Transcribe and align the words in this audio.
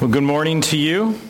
Well, 0.00 0.08
good 0.08 0.22
morning 0.22 0.62
to 0.62 0.78
you. 0.78 1.20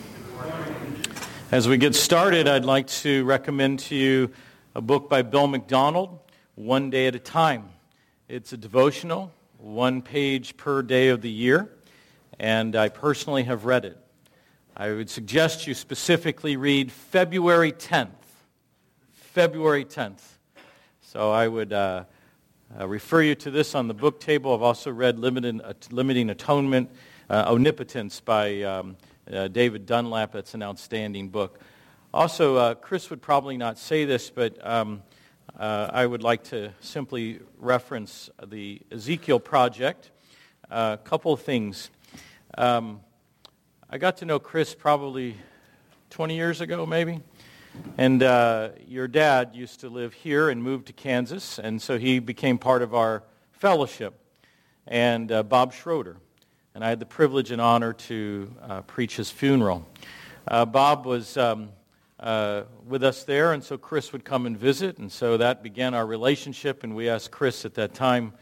As 1.51 1.67
we 1.67 1.77
get 1.77 1.97
started, 1.97 2.47
I'd 2.47 2.65
like 2.65 2.87
to 3.03 3.25
recommend 3.25 3.81
to 3.81 3.97
you 3.97 4.31
a 4.77 4.81
book 4.81 5.11
by 5.11 5.23
Bill 5.23 5.49
MacDonald, 5.49 6.21
One 6.55 6.89
Day 6.89 7.09
at 7.09 7.17
a 7.17 7.19
Time. 7.19 7.71
It's 8.29 8.53
a 8.53 8.57
devotional, 8.57 9.33
one 9.59 10.03
page 10.03 10.57
per 10.57 10.83
day 10.83 11.09
of 11.09 11.21
the 11.21 11.29
year, 11.29 11.69
and 12.39 12.77
I 12.77 12.91
personally 12.91 13.43
have 13.43 13.65
read 13.65 13.85
it. 13.85 13.99
I 14.77 14.91
would 14.93 15.11
suggest 15.11 15.67
you 15.67 15.75
specifically 15.75 16.57
read 16.57 16.93
February 16.93 17.73
10th. 17.73 18.11
February 19.11 19.85
10th. 19.85 20.23
So 21.03 21.33
I 21.33 21.49
would 21.49 21.73
uh, 21.73 22.05
uh, 22.79 22.87
refer 22.87 23.23
you 23.23 23.35
to 23.35 23.51
this 23.51 23.75
on 23.75 23.89
the 23.89 23.95
book 23.95 24.21
table. 24.21 24.55
I've 24.55 24.63
also 24.63 24.93
read 24.93 25.17
uh, 25.17 25.73
Limiting 25.91 26.31
Atonement 26.31 26.89
Omnipotence 27.31 28.21
by 28.21 28.63
um, 28.63 28.97
uh, 29.33 29.49
David 29.49 29.87
Dunlap. 29.87 30.33
That's 30.33 30.55
an 30.55 30.63
outstanding 30.63 31.29
book. 31.29 31.61
Also, 32.13 32.57
uh, 32.57 32.75
Chris 32.75 33.09
would 33.11 33.23
probably 33.23 33.57
not 33.57 33.79
say 33.79 34.05
this, 34.05 34.31
but 34.31 34.59
um, 34.67 35.03
uh, 35.57 35.89
I 35.93 36.05
would 36.05 36.25
like 36.25 36.43
to 36.45 36.73
simply 36.81 37.39
reference 37.59 38.31
the 38.45 38.81
Ezekiel 38.91 39.39
Project. 39.39 40.11
A 40.71 40.99
couple 41.05 41.33
of 41.33 41.41
things. 41.43 41.91
Um, 42.59 43.01
I 43.89 43.99
got 43.99 44.17
to 44.19 44.25
know 44.25 44.41
Chris 44.41 44.75
probably 44.75 45.37
20 46.11 46.35
years 46.35 46.61
ago, 46.61 46.85
maybe. 46.85 47.21
And 47.97 48.25
uh, 48.25 48.71
your 48.89 49.07
dad 49.07 49.51
used 49.55 49.81
to 49.81 49.89
live 49.89 50.15
here 50.15 50.49
and 50.49 50.61
moved 50.61 50.89
to 50.89 50.93
Kansas, 50.93 51.61
and 51.61 51.81
so 51.81 51.97
he 51.97 52.19
became 52.19 52.59
part 52.59 52.83
of 52.83 52.93
our 52.93 53.23
fellowship. 53.53 54.15
And 54.89 55.31
uh, 55.31 55.45
Bob 55.45 55.73
Schroeder 55.73 56.17
and 56.75 56.85
I 56.85 56.89
had 56.89 57.01
the 57.01 57.07
privilege 57.07 57.51
and 57.51 57.61
honor 57.61 57.93
to 57.93 58.55
uh, 58.63 58.81
preach 58.83 59.17
his 59.17 59.31
funeral. 59.31 59.87
Uh, 60.47 60.65
Bob 60.65 61.05
was 61.05 61.37
um, 61.37 61.71
uh, 62.21 62.63
with 62.87 63.03
us 63.03 63.25
there, 63.25 63.53
and 63.53 63.63
so 63.63 63.77
Chris 63.77 64.13
would 64.13 64.25
come 64.25 64.47
and 64.47 64.57
visit, 64.57 64.99
and 64.99 65.11
so 65.11 65.37
that 65.37 65.63
began 65.63 65.95
our 65.95 66.07
relationship, 66.07 66.85
and 66.85 66.95
we 66.95 67.09
asked 67.09 67.31
Chris 67.31 67.65
at 67.65 67.75
that 67.75 67.95
time 67.95 68.33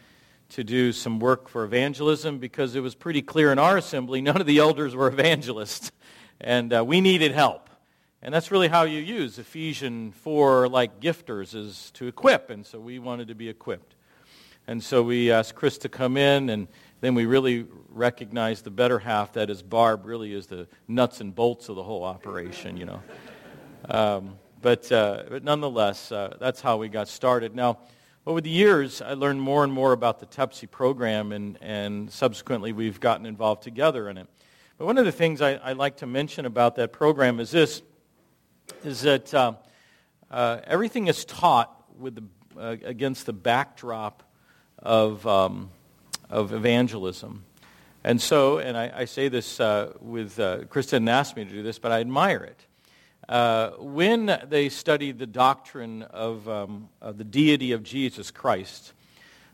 to 0.50 0.64
do 0.64 0.92
some 0.92 1.20
work 1.20 1.48
for 1.48 1.64
evangelism 1.64 2.38
because 2.38 2.74
it 2.74 2.80
was 2.80 2.94
pretty 2.94 3.22
clear 3.22 3.52
in 3.52 3.58
our 3.58 3.76
assembly 3.76 4.20
none 4.20 4.40
of 4.40 4.46
the 4.46 4.58
elders 4.58 4.94
were 4.94 5.08
evangelists, 5.12 5.90
and 6.40 6.72
uh, 6.72 6.84
we 6.84 7.00
needed 7.00 7.32
help. 7.32 7.70
And 8.20 8.34
that's 8.34 8.50
really 8.50 8.68
how 8.68 8.82
you 8.82 8.98
use 8.98 9.38
Ephesians 9.38 10.14
4 10.16 10.68
like 10.68 11.00
gifters 11.00 11.54
is 11.54 11.92
to 11.92 12.08
equip, 12.08 12.50
and 12.50 12.66
so 12.66 12.80
we 12.80 12.98
wanted 12.98 13.28
to 13.28 13.34
be 13.34 13.48
equipped. 13.48 13.94
And 14.66 14.84
so 14.84 15.02
we 15.02 15.30
asked 15.30 15.54
Chris 15.54 15.78
to 15.78 15.88
come 15.88 16.18
in 16.18 16.50
and 16.50 16.68
then 17.00 17.14
we 17.14 17.26
really 17.26 17.66
recognize 17.90 18.62
the 18.62 18.70
better 18.70 18.98
half, 18.98 19.32
that 19.34 19.50
is 19.50 19.62
Barb, 19.62 20.04
really 20.04 20.32
is 20.32 20.46
the 20.46 20.66
nuts 20.88 21.20
and 21.20 21.34
bolts 21.34 21.68
of 21.68 21.76
the 21.76 21.82
whole 21.82 22.04
operation, 22.04 22.76
you 22.76 22.86
know. 22.86 23.02
Um, 23.88 24.38
but, 24.60 24.90
uh, 24.90 25.24
but 25.28 25.44
nonetheless, 25.44 26.10
uh, 26.10 26.36
that's 26.40 26.60
how 26.60 26.76
we 26.76 26.88
got 26.88 27.06
started. 27.06 27.54
Now, 27.54 27.78
over 28.26 28.40
the 28.40 28.50
years, 28.50 29.00
I 29.00 29.14
learned 29.14 29.40
more 29.40 29.62
and 29.62 29.72
more 29.72 29.92
about 29.92 30.18
the 30.18 30.26
TEPSI 30.26 30.70
program, 30.70 31.32
and, 31.32 31.56
and 31.62 32.10
subsequently 32.10 32.72
we've 32.72 32.98
gotten 32.98 33.26
involved 33.26 33.62
together 33.62 34.08
in 34.08 34.18
it. 34.18 34.26
But 34.76 34.86
one 34.86 34.98
of 34.98 35.04
the 35.04 35.12
things 35.12 35.40
I, 35.40 35.54
I 35.54 35.72
like 35.72 35.98
to 35.98 36.06
mention 36.06 36.46
about 36.46 36.76
that 36.76 36.92
program 36.92 37.38
is 37.40 37.50
this, 37.50 37.82
is 38.84 39.02
that 39.02 39.32
uh, 39.32 39.52
uh 40.30 40.60
everything 40.64 41.06
is 41.06 41.24
taught 41.24 41.74
with 41.96 42.16
the, 42.16 42.24
uh, 42.60 42.76
against 42.84 43.26
the 43.26 43.32
backdrop 43.32 44.24
of... 44.78 45.24
Um, 45.26 45.70
of 46.30 46.52
evangelism. 46.52 47.44
And 48.04 48.20
so, 48.20 48.58
and 48.58 48.76
I, 48.76 48.92
I 48.94 49.04
say 49.04 49.28
this 49.28 49.60
uh, 49.60 49.92
with, 50.00 50.38
uh, 50.38 50.64
Kristen 50.70 51.08
asked 51.08 51.36
me 51.36 51.44
to 51.44 51.50
do 51.50 51.62
this, 51.62 51.78
but 51.78 51.92
I 51.92 52.00
admire 52.00 52.44
it. 52.44 52.64
Uh, 53.28 53.72
when 53.78 54.38
they 54.48 54.68
study 54.68 55.12
the 55.12 55.26
doctrine 55.26 56.02
of, 56.02 56.48
um, 56.48 56.88
of, 57.02 57.18
the 57.18 57.24
deity 57.24 57.72
of 57.72 57.82
Jesus 57.82 58.30
Christ, 58.30 58.94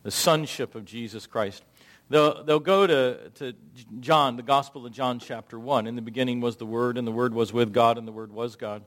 the 0.05 0.11
sonship 0.11 0.77
of 0.77 0.85
Jesus 0.85 1.27
Christ, 1.27 1.65
they'll, 2.09 2.45
they'll 2.45 2.61
go 2.61 2.87
to, 2.87 3.31
to 3.37 3.55
John, 3.99 4.37
the 4.37 4.45
Gospel 4.45 4.87
of 4.87 4.93
John, 4.93 5.19
chapter 5.19 5.59
1. 5.59 5.89
In 5.89 5.97
the 5.97 6.03
beginning 6.03 6.41
was 6.41 6.57
the 6.57 6.67
Word, 6.67 6.99
and 6.99 7.07
the 7.07 7.13
Word 7.13 7.35
was 7.35 7.53
with 7.53 7.73
God, 7.73 7.99
and 7.99 8.07
the 8.07 8.13
Word 8.13 8.31
was 8.31 8.55
God. 8.55 8.85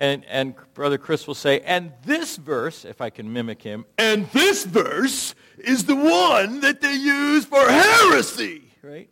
And, 0.00 0.24
and 0.24 0.54
Brother 0.72 0.96
Chris 0.96 1.26
will 1.26 1.34
say, 1.34 1.60
and 1.60 1.92
this 2.06 2.38
verse, 2.38 2.86
if 2.86 3.02
I 3.02 3.10
can 3.10 3.30
mimic 3.30 3.60
him, 3.60 3.84
and 3.98 4.26
this 4.30 4.64
verse 4.64 5.34
is 5.58 5.84
the 5.84 5.94
one 5.94 6.60
that 6.60 6.80
they 6.80 6.94
use 6.94 7.44
for 7.44 7.60
heresy, 7.68 8.62
right? 8.82 9.10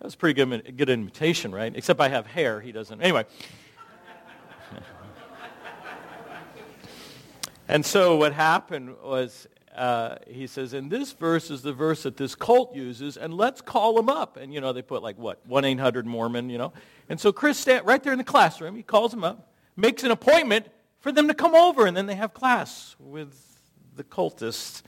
That's 0.00 0.14
a 0.14 0.16
pretty 0.16 0.34
good, 0.34 0.76
good 0.76 0.88
imitation, 0.88 1.52
right? 1.52 1.74
Except 1.74 2.00
I 2.00 2.10
have 2.10 2.28
hair, 2.28 2.60
he 2.60 2.70
doesn't. 2.70 3.02
Anyway. 3.02 3.24
and 7.68 7.84
so 7.84 8.14
what 8.14 8.32
happened 8.32 8.94
was 9.02 9.48
uh, 9.74 10.18
he 10.28 10.46
says, 10.46 10.74
and 10.74 10.92
this 10.92 11.12
verse 11.12 11.50
is 11.50 11.62
the 11.62 11.72
verse 11.72 12.04
that 12.04 12.16
this 12.16 12.36
cult 12.36 12.72
uses, 12.72 13.16
and 13.16 13.34
let's 13.34 13.60
call 13.60 13.94
them 13.94 14.08
up. 14.08 14.36
And, 14.36 14.54
you 14.54 14.60
know, 14.60 14.72
they 14.72 14.82
put 14.82 15.02
like, 15.02 15.18
what, 15.18 15.44
1-800-Mormon, 15.48 16.50
you 16.50 16.58
know. 16.58 16.72
And 17.08 17.18
so 17.18 17.32
Chris, 17.32 17.58
stand, 17.58 17.84
right 17.84 18.00
there 18.00 18.12
in 18.12 18.18
the 18.18 18.22
classroom, 18.22 18.76
he 18.76 18.84
calls 18.84 19.10
them 19.10 19.24
up 19.24 19.50
makes 19.76 20.04
an 20.04 20.10
appointment 20.10 20.66
for 21.00 21.12
them 21.12 21.28
to 21.28 21.34
come 21.34 21.54
over, 21.54 21.86
and 21.86 21.96
then 21.96 22.06
they 22.06 22.14
have 22.14 22.32
class 22.32 22.96
with 22.98 23.60
the 23.96 24.04
cultists. 24.04 24.82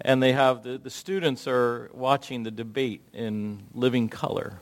And 0.00 0.22
they 0.22 0.32
have 0.32 0.64
the, 0.64 0.78
the 0.78 0.90
students 0.90 1.46
are 1.46 1.90
watching 1.94 2.42
the 2.42 2.50
debate 2.50 3.02
in 3.12 3.62
living 3.72 4.08
color. 4.08 4.58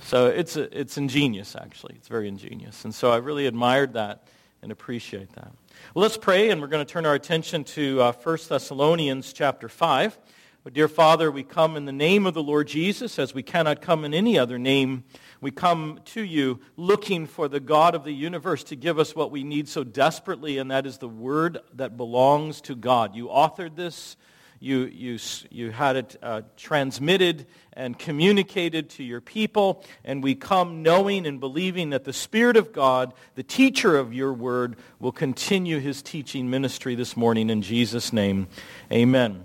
So 0.00 0.26
it's, 0.26 0.56
a, 0.56 0.78
it's 0.78 0.96
ingenious, 0.96 1.54
actually. 1.54 1.96
It's 1.96 2.08
very 2.08 2.28
ingenious. 2.28 2.84
And 2.84 2.94
so 2.94 3.10
I 3.10 3.16
really 3.18 3.46
admired 3.46 3.92
that 3.92 4.26
and 4.62 4.72
appreciate 4.72 5.32
that. 5.34 5.52
Well, 5.94 6.02
let's 6.02 6.16
pray, 6.16 6.50
and 6.50 6.60
we're 6.60 6.68
going 6.68 6.84
to 6.84 6.90
turn 6.90 7.04
our 7.04 7.14
attention 7.14 7.64
to 7.64 8.00
uh, 8.00 8.12
1 8.12 8.38
Thessalonians 8.48 9.32
chapter 9.32 9.68
5. 9.68 10.18
But 10.64 10.72
dear 10.72 10.88
Father, 10.88 11.30
we 11.30 11.42
come 11.42 11.76
in 11.76 11.84
the 11.84 11.92
name 11.92 12.26
of 12.26 12.34
the 12.34 12.42
Lord 12.42 12.68
Jesus, 12.68 13.18
as 13.18 13.34
we 13.34 13.42
cannot 13.42 13.80
come 13.80 14.04
in 14.04 14.14
any 14.14 14.38
other 14.38 14.58
name 14.58 15.04
we 15.40 15.50
come 15.50 16.00
to 16.06 16.22
you 16.22 16.60
looking 16.76 17.26
for 17.26 17.48
the 17.48 17.60
God 17.60 17.94
of 17.94 18.04
the 18.04 18.12
universe 18.12 18.64
to 18.64 18.76
give 18.76 18.98
us 18.98 19.14
what 19.14 19.30
we 19.30 19.44
need 19.44 19.68
so 19.68 19.84
desperately, 19.84 20.58
and 20.58 20.70
that 20.70 20.86
is 20.86 20.98
the 20.98 21.08
word 21.08 21.58
that 21.74 21.96
belongs 21.96 22.60
to 22.62 22.74
God. 22.74 23.14
You 23.14 23.28
authored 23.28 23.76
this. 23.76 24.16
You, 24.60 24.86
you, 24.86 25.18
you 25.50 25.70
had 25.70 25.94
it 25.94 26.16
uh, 26.20 26.42
transmitted 26.56 27.46
and 27.74 27.96
communicated 27.96 28.90
to 28.90 29.04
your 29.04 29.20
people, 29.20 29.84
and 30.04 30.20
we 30.20 30.34
come 30.34 30.82
knowing 30.82 31.26
and 31.26 31.38
believing 31.38 31.90
that 31.90 32.02
the 32.02 32.12
Spirit 32.12 32.56
of 32.56 32.72
God, 32.72 33.14
the 33.36 33.44
teacher 33.44 33.96
of 33.96 34.12
your 34.12 34.32
word, 34.32 34.76
will 34.98 35.12
continue 35.12 35.78
his 35.78 36.02
teaching 36.02 36.50
ministry 36.50 36.96
this 36.96 37.16
morning 37.16 37.50
in 37.50 37.62
Jesus' 37.62 38.12
name. 38.12 38.48
Amen. 38.90 39.44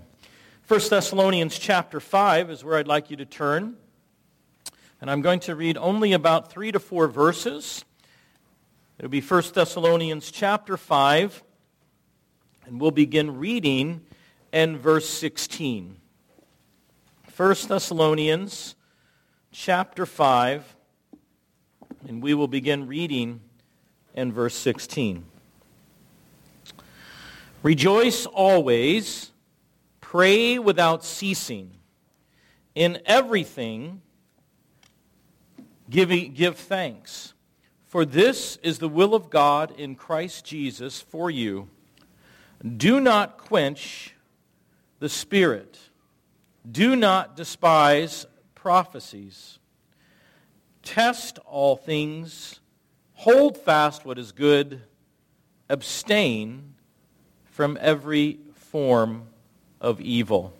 1 0.66 0.80
Thessalonians 0.90 1.58
chapter 1.60 2.00
5 2.00 2.50
is 2.50 2.64
where 2.64 2.78
I'd 2.78 2.88
like 2.88 3.08
you 3.08 3.16
to 3.18 3.26
turn. 3.26 3.76
And 5.04 5.10
I'm 5.10 5.20
going 5.20 5.40
to 5.40 5.54
read 5.54 5.76
only 5.76 6.14
about 6.14 6.50
three 6.50 6.72
to 6.72 6.80
four 6.80 7.08
verses. 7.08 7.84
It'll 8.98 9.10
be 9.10 9.20
1 9.20 9.42
Thessalonians 9.52 10.30
chapter 10.30 10.78
5, 10.78 11.42
and 12.64 12.80
we'll 12.80 12.90
begin 12.90 13.36
reading 13.36 14.00
in 14.50 14.78
verse 14.78 15.06
16. 15.06 15.98
1 17.36 17.54
Thessalonians 17.68 18.76
chapter 19.52 20.06
5, 20.06 20.74
and 22.08 22.22
we 22.22 22.32
will 22.32 22.48
begin 22.48 22.86
reading 22.86 23.42
in 24.14 24.32
verse 24.32 24.54
16. 24.54 25.22
Rejoice 27.62 28.24
always, 28.24 29.32
pray 30.00 30.58
without 30.58 31.04
ceasing. 31.04 31.72
In 32.74 33.02
everything, 33.04 34.00
Give, 35.94 36.34
give 36.34 36.56
thanks. 36.56 37.34
For 37.86 38.04
this 38.04 38.58
is 38.64 38.78
the 38.78 38.88
will 38.88 39.14
of 39.14 39.30
God 39.30 39.78
in 39.78 39.94
Christ 39.94 40.44
Jesus 40.44 41.00
for 41.00 41.30
you. 41.30 41.68
Do 42.76 42.98
not 42.98 43.38
quench 43.38 44.12
the 44.98 45.08
Spirit. 45.08 45.78
Do 46.68 46.96
not 46.96 47.36
despise 47.36 48.26
prophecies. 48.56 49.60
Test 50.82 51.38
all 51.46 51.76
things. 51.76 52.58
Hold 53.12 53.56
fast 53.56 54.04
what 54.04 54.18
is 54.18 54.32
good. 54.32 54.82
Abstain 55.68 56.74
from 57.44 57.78
every 57.80 58.40
form 58.52 59.28
of 59.80 60.00
evil. 60.00 60.52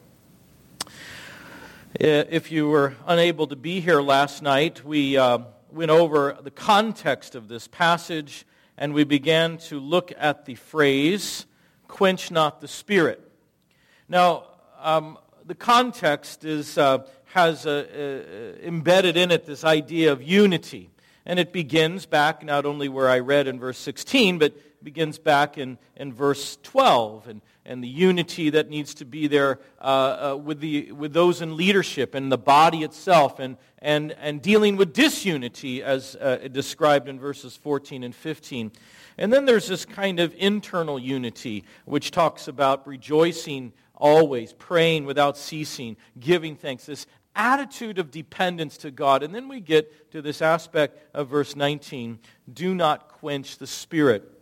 If 2.00 2.50
you 2.50 2.68
were 2.68 2.94
unable 3.06 3.46
to 3.46 3.54
be 3.54 3.78
here 3.78 4.00
last 4.00 4.42
night, 4.42 4.84
we 4.84 5.16
uh, 5.16 5.38
went 5.70 5.92
over 5.92 6.36
the 6.42 6.50
context 6.50 7.36
of 7.36 7.46
this 7.46 7.68
passage 7.68 8.44
and 8.76 8.92
we 8.92 9.04
began 9.04 9.58
to 9.58 9.78
look 9.78 10.12
at 10.18 10.44
the 10.44 10.56
phrase, 10.56 11.46
quench 11.86 12.32
not 12.32 12.60
the 12.60 12.66
spirit. 12.66 13.30
Now, 14.08 14.42
um, 14.80 15.18
the 15.46 15.54
context 15.54 16.44
is 16.44 16.76
uh, 16.76 17.06
has 17.26 17.64
embedded 17.64 19.16
in 19.16 19.30
it 19.30 19.46
this 19.46 19.62
idea 19.62 20.10
of 20.10 20.20
unity. 20.20 20.90
And 21.24 21.38
it 21.38 21.52
begins 21.52 22.06
back 22.06 22.44
not 22.44 22.66
only 22.66 22.88
where 22.88 23.08
I 23.08 23.20
read 23.20 23.46
in 23.46 23.60
verse 23.60 23.78
16, 23.78 24.40
but 24.40 24.52
begins 24.82 25.18
back 25.18 25.58
in, 25.58 25.78
in 25.94 26.12
verse 26.12 26.58
12 26.64 27.28
and, 27.28 27.40
and 27.66 27.82
the 27.82 27.88
unity 27.88 28.50
that 28.50 28.68
needs 28.68 28.94
to 28.94 29.04
be 29.04 29.26
there 29.26 29.58
uh, 29.80 29.84
uh, 30.32 30.36
with, 30.36 30.60
the, 30.60 30.92
with 30.92 31.12
those 31.12 31.40
in 31.40 31.56
leadership 31.56 32.14
and 32.14 32.30
the 32.30 32.38
body 32.38 32.82
itself 32.82 33.38
and, 33.38 33.56
and, 33.78 34.12
and 34.12 34.42
dealing 34.42 34.76
with 34.76 34.92
disunity 34.92 35.82
as 35.82 36.16
uh, 36.16 36.48
described 36.52 37.08
in 37.08 37.18
verses 37.18 37.56
14 37.56 38.04
and 38.04 38.14
15. 38.14 38.70
And 39.16 39.32
then 39.32 39.44
there's 39.44 39.68
this 39.68 39.84
kind 39.84 40.20
of 40.20 40.34
internal 40.36 40.98
unity 40.98 41.64
which 41.84 42.10
talks 42.10 42.48
about 42.48 42.86
rejoicing 42.86 43.72
always, 43.94 44.52
praying 44.52 45.04
without 45.04 45.38
ceasing, 45.38 45.96
giving 46.18 46.56
thanks, 46.56 46.84
this 46.86 47.06
attitude 47.36 47.98
of 47.98 48.10
dependence 48.10 48.76
to 48.78 48.90
God. 48.90 49.22
And 49.22 49.34
then 49.34 49.48
we 49.48 49.60
get 49.60 50.10
to 50.12 50.22
this 50.22 50.42
aspect 50.42 50.98
of 51.14 51.28
verse 51.28 51.56
19 51.56 52.18
do 52.52 52.74
not 52.74 53.08
quench 53.08 53.58
the 53.58 53.66
spirit. 53.66 54.33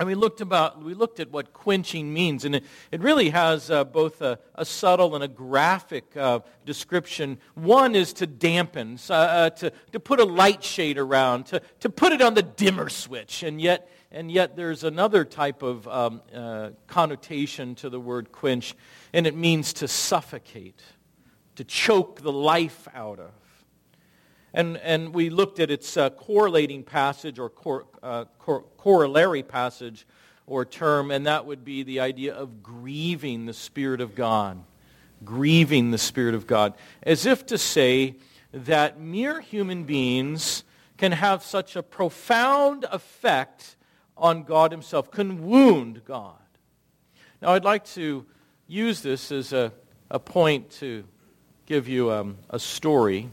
And 0.00 0.06
we 0.06 0.14
looked, 0.14 0.40
about, 0.40 0.82
we 0.82 0.94
looked 0.94 1.20
at 1.20 1.30
what 1.30 1.52
quenching 1.52 2.10
means, 2.10 2.46
and 2.46 2.54
it, 2.54 2.64
it 2.90 3.02
really 3.02 3.28
has 3.28 3.70
uh, 3.70 3.84
both 3.84 4.22
a, 4.22 4.38
a, 4.54 4.64
subtle 4.64 5.14
and 5.14 5.22
a 5.22 5.28
graphic 5.28 6.16
uh, 6.16 6.40
description. 6.64 7.36
One 7.52 7.94
is 7.94 8.14
to 8.14 8.26
dampen, 8.26 8.98
uh, 9.10 9.12
uh, 9.12 9.50
to, 9.50 9.70
to 9.92 10.00
put 10.00 10.18
a 10.18 10.24
light 10.24 10.64
shade 10.64 10.96
around, 10.96 11.44
to, 11.48 11.60
to 11.80 11.90
put 11.90 12.12
it 12.12 12.22
on 12.22 12.32
the 12.32 12.42
dimmer 12.42 12.88
switch. 12.88 13.42
And 13.42 13.60
yet, 13.60 13.90
and 14.10 14.32
yet 14.32 14.56
there's 14.56 14.84
another 14.84 15.22
type 15.22 15.62
of 15.62 15.86
um, 15.86 16.22
uh, 16.34 16.70
connotation 16.86 17.74
to 17.74 17.90
the 17.90 18.00
word 18.00 18.32
quench, 18.32 18.74
and 19.12 19.26
it 19.26 19.36
means 19.36 19.74
to 19.74 19.86
suffocate, 19.86 20.82
to 21.56 21.64
choke 21.64 22.22
the 22.22 22.32
life 22.32 22.88
out 22.94 23.18
of. 23.18 23.32
And, 24.52 24.76
and 24.78 25.14
we 25.14 25.30
looked 25.30 25.60
at 25.60 25.70
its 25.70 25.96
uh, 25.96 26.10
correlating 26.10 26.82
passage 26.82 27.38
or 27.38 27.48
cor, 27.48 27.86
uh, 28.02 28.24
cor, 28.38 28.64
corollary 28.76 29.42
passage 29.42 30.06
or 30.46 30.64
term, 30.64 31.10
and 31.12 31.26
that 31.26 31.46
would 31.46 31.64
be 31.64 31.84
the 31.84 32.00
idea 32.00 32.34
of 32.34 32.62
grieving 32.62 33.46
the 33.46 33.54
Spirit 33.54 34.00
of 34.00 34.14
God. 34.14 34.62
Grieving 35.24 35.92
the 35.92 35.98
Spirit 35.98 36.34
of 36.34 36.46
God. 36.46 36.74
As 37.02 37.26
if 37.26 37.46
to 37.46 37.58
say 37.58 38.16
that 38.52 39.00
mere 39.00 39.40
human 39.40 39.84
beings 39.84 40.64
can 40.96 41.12
have 41.12 41.44
such 41.44 41.76
a 41.76 41.82
profound 41.82 42.84
effect 42.90 43.76
on 44.16 44.42
God 44.42 44.72
Himself, 44.72 45.10
can 45.10 45.46
wound 45.46 46.02
God. 46.04 46.34
Now, 47.40 47.50
I'd 47.52 47.64
like 47.64 47.84
to 47.94 48.26
use 48.66 49.00
this 49.00 49.32
as 49.32 49.52
a, 49.52 49.72
a 50.10 50.18
point 50.18 50.70
to 50.72 51.04
give 51.64 51.88
you 51.88 52.10
um, 52.10 52.36
a 52.50 52.58
story 52.58 53.30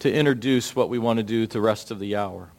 to 0.00 0.12
introduce 0.12 0.74
what 0.74 0.88
we 0.88 0.98
want 0.98 1.18
to 1.18 1.22
do 1.22 1.46
the 1.46 1.60
rest 1.60 1.90
of 1.90 1.98
the 1.98 2.16
hour. 2.16 2.50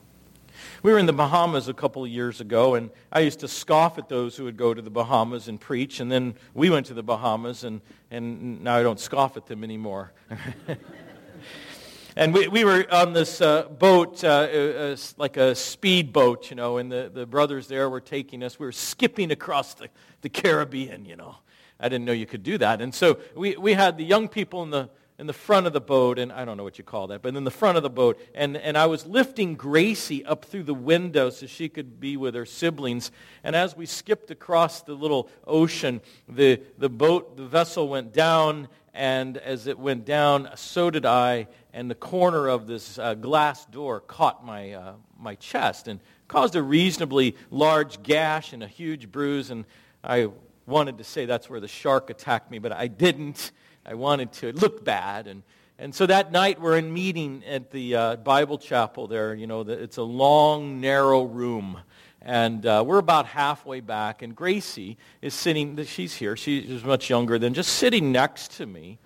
We 0.83 0.91
were 0.91 0.97
in 0.97 1.05
the 1.05 1.13
Bahamas 1.13 1.67
a 1.67 1.73
couple 1.73 2.03
of 2.03 2.09
years 2.09 2.39
ago, 2.39 2.75
and 2.75 2.89
I 3.11 3.19
used 3.19 3.39
to 3.41 3.47
scoff 3.47 3.97
at 3.97 4.09
those 4.09 4.35
who 4.35 4.45
would 4.45 4.57
go 4.57 4.73
to 4.73 4.81
the 4.81 4.89
Bahamas 4.89 5.47
and 5.47 5.59
preach, 5.59 5.99
and 5.99 6.11
then 6.11 6.35
we 6.53 6.69
went 6.69 6.87
to 6.87 6.93
the 6.93 7.03
Bahamas, 7.03 7.63
and, 7.63 7.81
and 8.09 8.63
now 8.63 8.77
I 8.77 8.83
don't 8.83 8.99
scoff 8.99 9.37
at 9.37 9.47
them 9.47 9.63
anymore. 9.63 10.11
and 12.15 12.33
we, 12.33 12.47
we 12.47 12.63
were 12.63 12.85
on 12.91 13.13
this 13.13 13.41
uh, 13.41 13.63
boat, 13.63 14.23
uh, 14.23 14.27
uh, 14.27 14.97
like 15.17 15.37
a 15.37 15.55
speed 15.55 16.13
boat, 16.13 16.49
you 16.49 16.55
know, 16.55 16.77
and 16.77 16.91
the, 16.91 17.11
the 17.13 17.25
brothers 17.25 17.67
there 17.67 17.89
were 17.89 18.01
taking 18.01 18.43
us. 18.43 18.59
We 18.59 18.65
were 18.67 18.71
skipping 18.71 19.31
across 19.31 19.73
the, 19.75 19.89
the 20.21 20.29
Caribbean, 20.29 21.05
you 21.05 21.15
know. 21.15 21.37
I 21.79 21.89
didn't 21.89 22.05
know 22.05 22.11
you 22.11 22.27
could 22.27 22.43
do 22.43 22.59
that. 22.59 22.81
And 22.81 22.93
so 22.93 23.17
we, 23.35 23.55
we 23.55 23.73
had 23.73 23.97
the 23.97 24.03
young 24.03 24.27
people 24.27 24.61
in 24.61 24.69
the 24.69 24.89
in 25.21 25.27
the 25.27 25.33
front 25.33 25.67
of 25.67 25.71
the 25.71 25.79
boat, 25.79 26.17
and 26.17 26.31
I 26.31 26.45
don't 26.45 26.57
know 26.57 26.63
what 26.63 26.79
you 26.79 26.83
call 26.83 27.05
that, 27.05 27.21
but 27.21 27.35
in 27.35 27.43
the 27.43 27.51
front 27.51 27.77
of 27.77 27.83
the 27.83 27.91
boat, 27.91 28.19
and, 28.33 28.57
and 28.57 28.75
I 28.75 28.87
was 28.87 29.05
lifting 29.05 29.53
Gracie 29.53 30.25
up 30.25 30.45
through 30.45 30.63
the 30.63 30.73
window 30.73 31.29
so 31.29 31.45
she 31.45 31.69
could 31.69 31.99
be 31.99 32.17
with 32.17 32.33
her 32.33 32.43
siblings. 32.43 33.11
And 33.43 33.55
as 33.55 33.77
we 33.77 33.85
skipped 33.85 34.31
across 34.31 34.81
the 34.81 34.95
little 34.95 35.29
ocean, 35.45 36.01
the, 36.27 36.59
the 36.79 36.89
boat, 36.89 37.37
the 37.37 37.45
vessel 37.45 37.87
went 37.87 38.13
down, 38.13 38.67
and 38.95 39.37
as 39.37 39.67
it 39.67 39.77
went 39.77 40.05
down, 40.05 40.49
so 40.55 40.89
did 40.89 41.05
I, 41.05 41.47
and 41.71 41.87
the 41.87 41.93
corner 41.93 42.47
of 42.47 42.65
this 42.65 42.97
uh, 42.97 43.13
glass 43.13 43.63
door 43.65 43.99
caught 43.99 44.43
my, 44.43 44.71
uh, 44.71 44.93
my 45.19 45.35
chest 45.35 45.87
and 45.87 45.99
caused 46.29 46.55
a 46.55 46.63
reasonably 46.63 47.35
large 47.51 48.01
gash 48.01 48.53
and 48.53 48.63
a 48.63 48.67
huge 48.67 49.11
bruise, 49.11 49.51
and 49.51 49.65
I 50.03 50.29
wanted 50.65 50.97
to 50.97 51.03
say 51.03 51.27
that's 51.27 51.47
where 51.47 51.59
the 51.59 51.67
shark 51.67 52.09
attacked 52.09 52.49
me, 52.49 52.57
but 52.57 52.71
I 52.71 52.87
didn't. 52.87 53.51
I 53.85 53.95
wanted 53.95 54.31
to 54.33 54.53
look 54.53 54.83
bad. 54.83 55.27
And, 55.27 55.43
and 55.79 55.93
so 55.93 56.05
that 56.05 56.31
night 56.31 56.61
we're 56.61 56.77
in 56.77 56.93
meeting 56.93 57.43
at 57.45 57.71
the 57.71 57.95
uh, 57.95 58.15
Bible 58.17 58.57
chapel 58.57 59.07
there. 59.07 59.33
You 59.33 59.47
know, 59.47 59.61
it's 59.61 59.97
a 59.97 60.03
long, 60.03 60.79
narrow 60.79 61.23
room. 61.23 61.79
And 62.21 62.63
uh, 62.65 62.83
we're 62.85 62.99
about 62.99 63.25
halfway 63.25 63.79
back, 63.79 64.21
and 64.21 64.35
Gracie 64.35 64.97
is 65.23 65.33
sitting, 65.33 65.83
she's 65.85 66.13
here, 66.13 66.37
she's 66.37 66.83
much 66.83 67.09
younger 67.09 67.39
than, 67.39 67.55
just 67.55 67.73
sitting 67.73 68.11
next 68.11 68.57
to 68.57 68.67
me. 68.67 68.99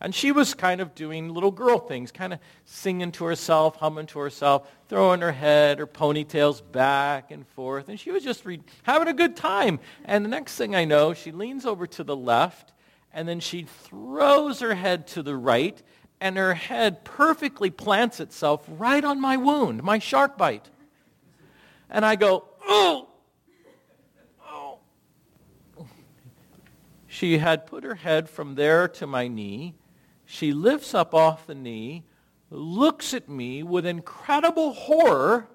And 0.00 0.14
she 0.14 0.32
was 0.32 0.54
kind 0.54 0.80
of 0.80 0.94
doing 0.94 1.28
little 1.28 1.50
girl 1.50 1.78
things, 1.78 2.10
kind 2.10 2.32
of 2.32 2.40
singing 2.64 3.12
to 3.12 3.24
herself, 3.24 3.76
humming 3.76 4.06
to 4.06 4.18
herself, 4.18 4.68
throwing 4.88 5.20
her 5.20 5.30
head, 5.30 5.78
her 5.78 5.86
ponytails 5.86 6.62
back 6.72 7.30
and 7.30 7.46
forth. 7.46 7.88
And 7.88 8.00
she 8.00 8.10
was 8.10 8.24
just 8.24 8.44
re- 8.44 8.62
having 8.82 9.06
a 9.06 9.12
good 9.12 9.36
time. 9.36 9.78
And 10.04 10.24
the 10.24 10.30
next 10.30 10.56
thing 10.56 10.74
I 10.74 10.86
know, 10.86 11.12
she 11.14 11.30
leans 11.30 11.66
over 11.66 11.86
to 11.86 12.02
the 12.02 12.16
left 12.16 12.71
and 13.12 13.28
then 13.28 13.40
she 13.40 13.64
throws 13.64 14.60
her 14.60 14.74
head 14.74 15.06
to 15.08 15.22
the 15.22 15.36
right, 15.36 15.82
and 16.20 16.36
her 16.36 16.54
head 16.54 17.04
perfectly 17.04 17.70
plants 17.70 18.20
itself 18.20 18.64
right 18.68 19.04
on 19.04 19.20
my 19.20 19.36
wound, 19.36 19.82
my 19.82 19.98
shark 19.98 20.38
bite. 20.38 20.70
And 21.90 22.04
I 22.06 22.16
go, 22.16 22.44
oh, 22.66 23.08
oh. 24.48 24.78
She 27.06 27.38
had 27.38 27.66
put 27.66 27.84
her 27.84 27.96
head 27.96 28.30
from 28.30 28.54
there 28.54 28.88
to 28.88 29.06
my 29.06 29.28
knee. 29.28 29.74
She 30.24 30.52
lifts 30.52 30.94
up 30.94 31.14
off 31.14 31.46
the 31.46 31.54
knee, 31.54 32.04
looks 32.48 33.12
at 33.12 33.28
me 33.28 33.62
with 33.62 33.84
incredible 33.84 34.72
horror, 34.72 35.48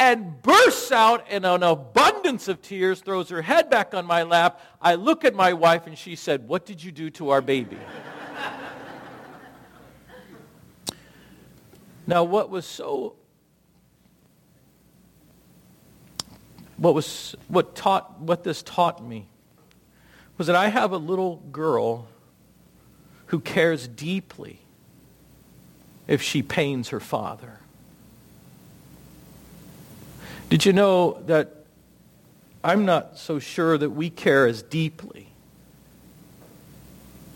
and 0.00 0.40
bursts 0.40 0.90
out 0.90 1.30
in 1.30 1.44
an 1.44 1.62
abundance 1.62 2.48
of 2.48 2.62
tears, 2.62 3.00
throws 3.00 3.28
her 3.28 3.42
head 3.42 3.68
back 3.68 3.92
on 3.92 4.06
my 4.06 4.22
lap. 4.22 4.58
I 4.80 4.94
look 4.94 5.26
at 5.26 5.34
my 5.34 5.52
wife 5.52 5.86
and 5.86 5.96
she 5.96 6.16
said, 6.16 6.48
What 6.48 6.64
did 6.64 6.82
you 6.82 6.90
do 6.90 7.10
to 7.10 7.28
our 7.28 7.42
baby? 7.42 7.76
now, 12.06 12.24
what 12.24 12.48
was 12.48 12.64
so 12.64 13.16
what 16.78 16.94
was 16.94 17.36
what 17.48 17.74
taught 17.74 18.18
what 18.20 18.42
this 18.42 18.62
taught 18.62 19.04
me 19.04 19.28
was 20.38 20.46
that 20.46 20.56
I 20.56 20.68
have 20.68 20.92
a 20.92 20.96
little 20.96 21.36
girl 21.52 22.08
who 23.26 23.38
cares 23.38 23.86
deeply 23.86 24.60
if 26.08 26.22
she 26.22 26.40
pains 26.40 26.88
her 26.88 27.00
father. 27.00 27.60
Did 30.50 30.66
you 30.66 30.74
know 30.74 31.22
that 31.26 31.64
I'm 32.62 32.84
not 32.84 33.16
so 33.16 33.38
sure 33.38 33.78
that 33.78 33.90
we 33.90 34.10
care 34.10 34.46
as 34.46 34.62
deeply 34.62 35.28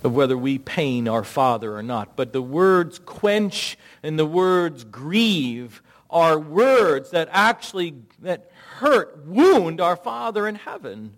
of 0.05 0.15
whether 0.15 0.37
we 0.37 0.59
pain 0.59 1.09
our 1.09 1.25
Father 1.25 1.75
or 1.75 1.83
not. 1.83 2.15
But 2.15 2.33
the 2.35 2.43
words 2.43 2.99
quench 2.99 3.79
and 4.03 4.19
the 4.19 4.27
words 4.27 4.85
grieve 4.85 5.83
are 6.11 6.39
words 6.39 7.11
that 7.11 7.29
actually 7.33 7.95
that 8.21 8.51
hurt, 8.77 9.25
wound 9.27 9.81
our 9.81 9.97
Father 9.97 10.47
in 10.47 10.57
heaven. 10.57 11.17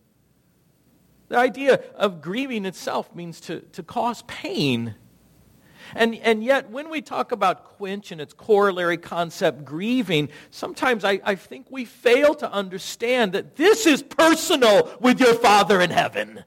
The 1.28 1.36
idea 1.36 1.80
of 1.96 2.22
grieving 2.22 2.64
itself 2.64 3.12
means 3.12 3.40
to, 3.42 3.60
to 3.72 3.82
cause 3.82 4.22
pain. 4.28 4.94
And, 5.94 6.14
and 6.16 6.42
yet, 6.42 6.70
when 6.70 6.90
we 6.90 7.02
talk 7.02 7.32
about 7.32 7.64
quench 7.76 8.12
and 8.12 8.20
its 8.20 8.32
corollary 8.32 8.96
concept, 8.96 9.64
grieving, 9.64 10.28
sometimes 10.50 11.04
I, 11.04 11.20
I 11.24 11.34
think 11.34 11.66
we 11.70 11.84
fail 11.84 12.34
to 12.36 12.50
understand 12.50 13.32
that 13.32 13.56
this 13.56 13.86
is 13.86 14.02
personal 14.02 14.96
with 15.00 15.20
your 15.20 15.34
Father 15.34 15.80
in 15.80 15.90
heaven. 15.90 16.44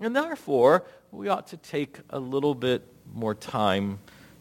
And 0.00 0.14
therefore, 0.14 0.84
we 1.10 1.28
ought 1.28 1.48
to 1.48 1.56
take 1.56 1.98
a 2.10 2.18
little 2.18 2.54
bit 2.54 2.86
more 3.12 3.34
time 3.34 3.98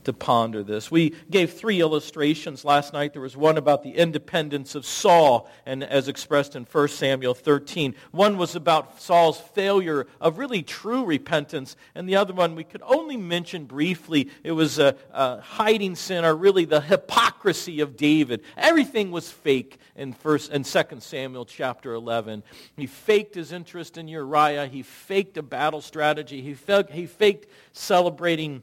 to 0.08 0.14
ponder 0.14 0.64
this. 0.64 0.90
We 0.90 1.14
gave 1.30 1.52
three 1.52 1.82
illustrations 1.82 2.64
last 2.64 2.94
night. 2.94 3.12
There 3.12 3.22
was 3.22 3.36
one 3.36 3.58
about 3.58 3.84
the 3.84 3.92
independence 3.92 4.74
of 4.74 4.86
Saul, 4.86 5.50
and 5.66 5.84
as 5.84 6.08
expressed 6.08 6.56
in 6.56 6.64
1 6.64 6.88
Samuel 6.88 7.34
13. 7.34 7.94
One 8.12 8.38
was 8.38 8.56
about 8.56 9.02
Saul's 9.02 9.38
failure 9.38 10.08
of 10.22 10.38
really 10.38 10.64
true 10.64 11.04
repentance, 11.04 11.76
and 11.94 12.08
the 12.08 12.16
other 12.16 12.34
one 12.34 12.56
we 12.56 12.64
could 12.64 12.82
only 12.86 13.18
mention 13.18 13.66
briefly. 13.66 14.30
It 14.46 14.54
was 14.54 14.80
a, 14.80 14.96
a 15.12 15.42
hiding 15.42 15.96
sin, 15.96 16.24
or 16.24 16.34
really 16.34 16.64
the 16.64 16.80
hypocrisy 16.80 17.82
of 17.82 17.98
David. 17.98 18.44
Everything 18.56 19.12
was 19.12 19.30
fake 19.30 19.78
in 19.98 20.14
first 20.14 20.54
and 20.54 20.64
2 20.64 20.82
Samuel 21.00 21.44
chapter 21.44 21.94
11. 21.94 22.44
He 22.78 22.88
faked 22.88 23.36
his 23.36 23.52
interest 23.52 23.98
in 23.98 24.08
Uriah. 24.08 24.68
He 24.68 24.84
faked 24.84 25.36
a 25.36 25.44
battle 25.44 25.82
strategy. 25.82 26.42
He, 26.42 26.54
faked, 26.54 26.92
he 26.92 27.08
faked 27.08 27.48
celebrating 27.74 28.62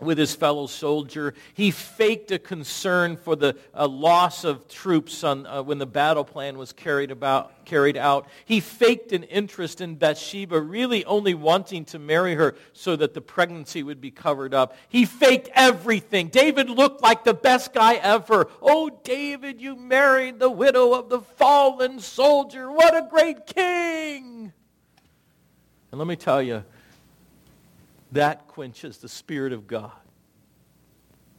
with 0.00 0.18
his 0.18 0.34
fellow 0.34 0.66
soldier. 0.66 1.34
He 1.54 1.70
faked 1.70 2.30
a 2.30 2.38
concern 2.38 3.16
for 3.16 3.36
the 3.36 3.56
uh, 3.74 3.86
loss 3.86 4.44
of 4.44 4.68
troops 4.68 5.22
on, 5.24 5.46
uh, 5.46 5.62
when 5.62 5.78
the 5.78 5.86
battle 5.86 6.24
plan 6.24 6.56
was 6.58 6.72
carried, 6.72 7.10
about, 7.10 7.64
carried 7.64 7.96
out. 7.96 8.28
He 8.44 8.60
faked 8.60 9.12
an 9.12 9.24
interest 9.24 9.80
in 9.80 9.96
Bathsheba, 9.96 10.60
really 10.60 11.04
only 11.04 11.34
wanting 11.34 11.84
to 11.86 11.98
marry 11.98 12.34
her 12.34 12.54
so 12.72 12.96
that 12.96 13.14
the 13.14 13.20
pregnancy 13.20 13.82
would 13.82 14.00
be 14.00 14.10
covered 14.10 14.54
up. 14.54 14.76
He 14.88 15.04
faked 15.04 15.50
everything. 15.54 16.28
David 16.28 16.70
looked 16.70 17.02
like 17.02 17.24
the 17.24 17.34
best 17.34 17.74
guy 17.74 17.94
ever. 17.94 18.48
Oh, 18.62 18.90
David, 19.04 19.60
you 19.60 19.76
married 19.76 20.38
the 20.38 20.50
widow 20.50 20.94
of 20.94 21.08
the 21.08 21.20
fallen 21.20 22.00
soldier. 22.00 22.70
What 22.70 22.96
a 22.96 23.06
great 23.10 23.46
king! 23.46 24.52
And 25.92 25.98
let 25.98 26.06
me 26.06 26.16
tell 26.16 26.40
you, 26.40 26.64
that 28.12 28.48
quenches 28.48 28.98
the 28.98 29.08
Spirit 29.08 29.52
of 29.52 29.66
God. 29.66 29.92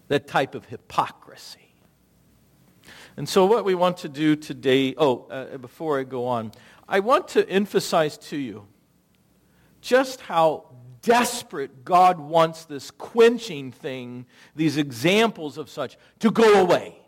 That 0.07 0.27
type 0.27 0.55
of 0.55 0.65
hypocrisy. 0.65 1.75
And 3.17 3.27
so, 3.27 3.45
what 3.45 3.65
we 3.65 3.75
want 3.75 3.97
to 3.97 4.09
do 4.09 4.35
today, 4.35 4.95
oh, 4.97 5.27
uh, 5.29 5.57
before 5.57 5.99
I 5.99 6.03
go 6.03 6.27
on, 6.27 6.51
I 6.87 6.99
want 6.99 7.29
to 7.29 7.47
emphasize 7.49 8.17
to 8.17 8.37
you 8.37 8.67
just 9.81 10.21
how 10.21 10.65
desperate 11.01 11.83
God 11.83 12.19
wants 12.19 12.65
this 12.65 12.91
quenching 12.91 13.71
thing, 13.71 14.25
these 14.55 14.77
examples 14.77 15.57
of 15.57 15.69
such, 15.69 15.97
to 16.19 16.31
go 16.31 16.61
away. 16.61 17.00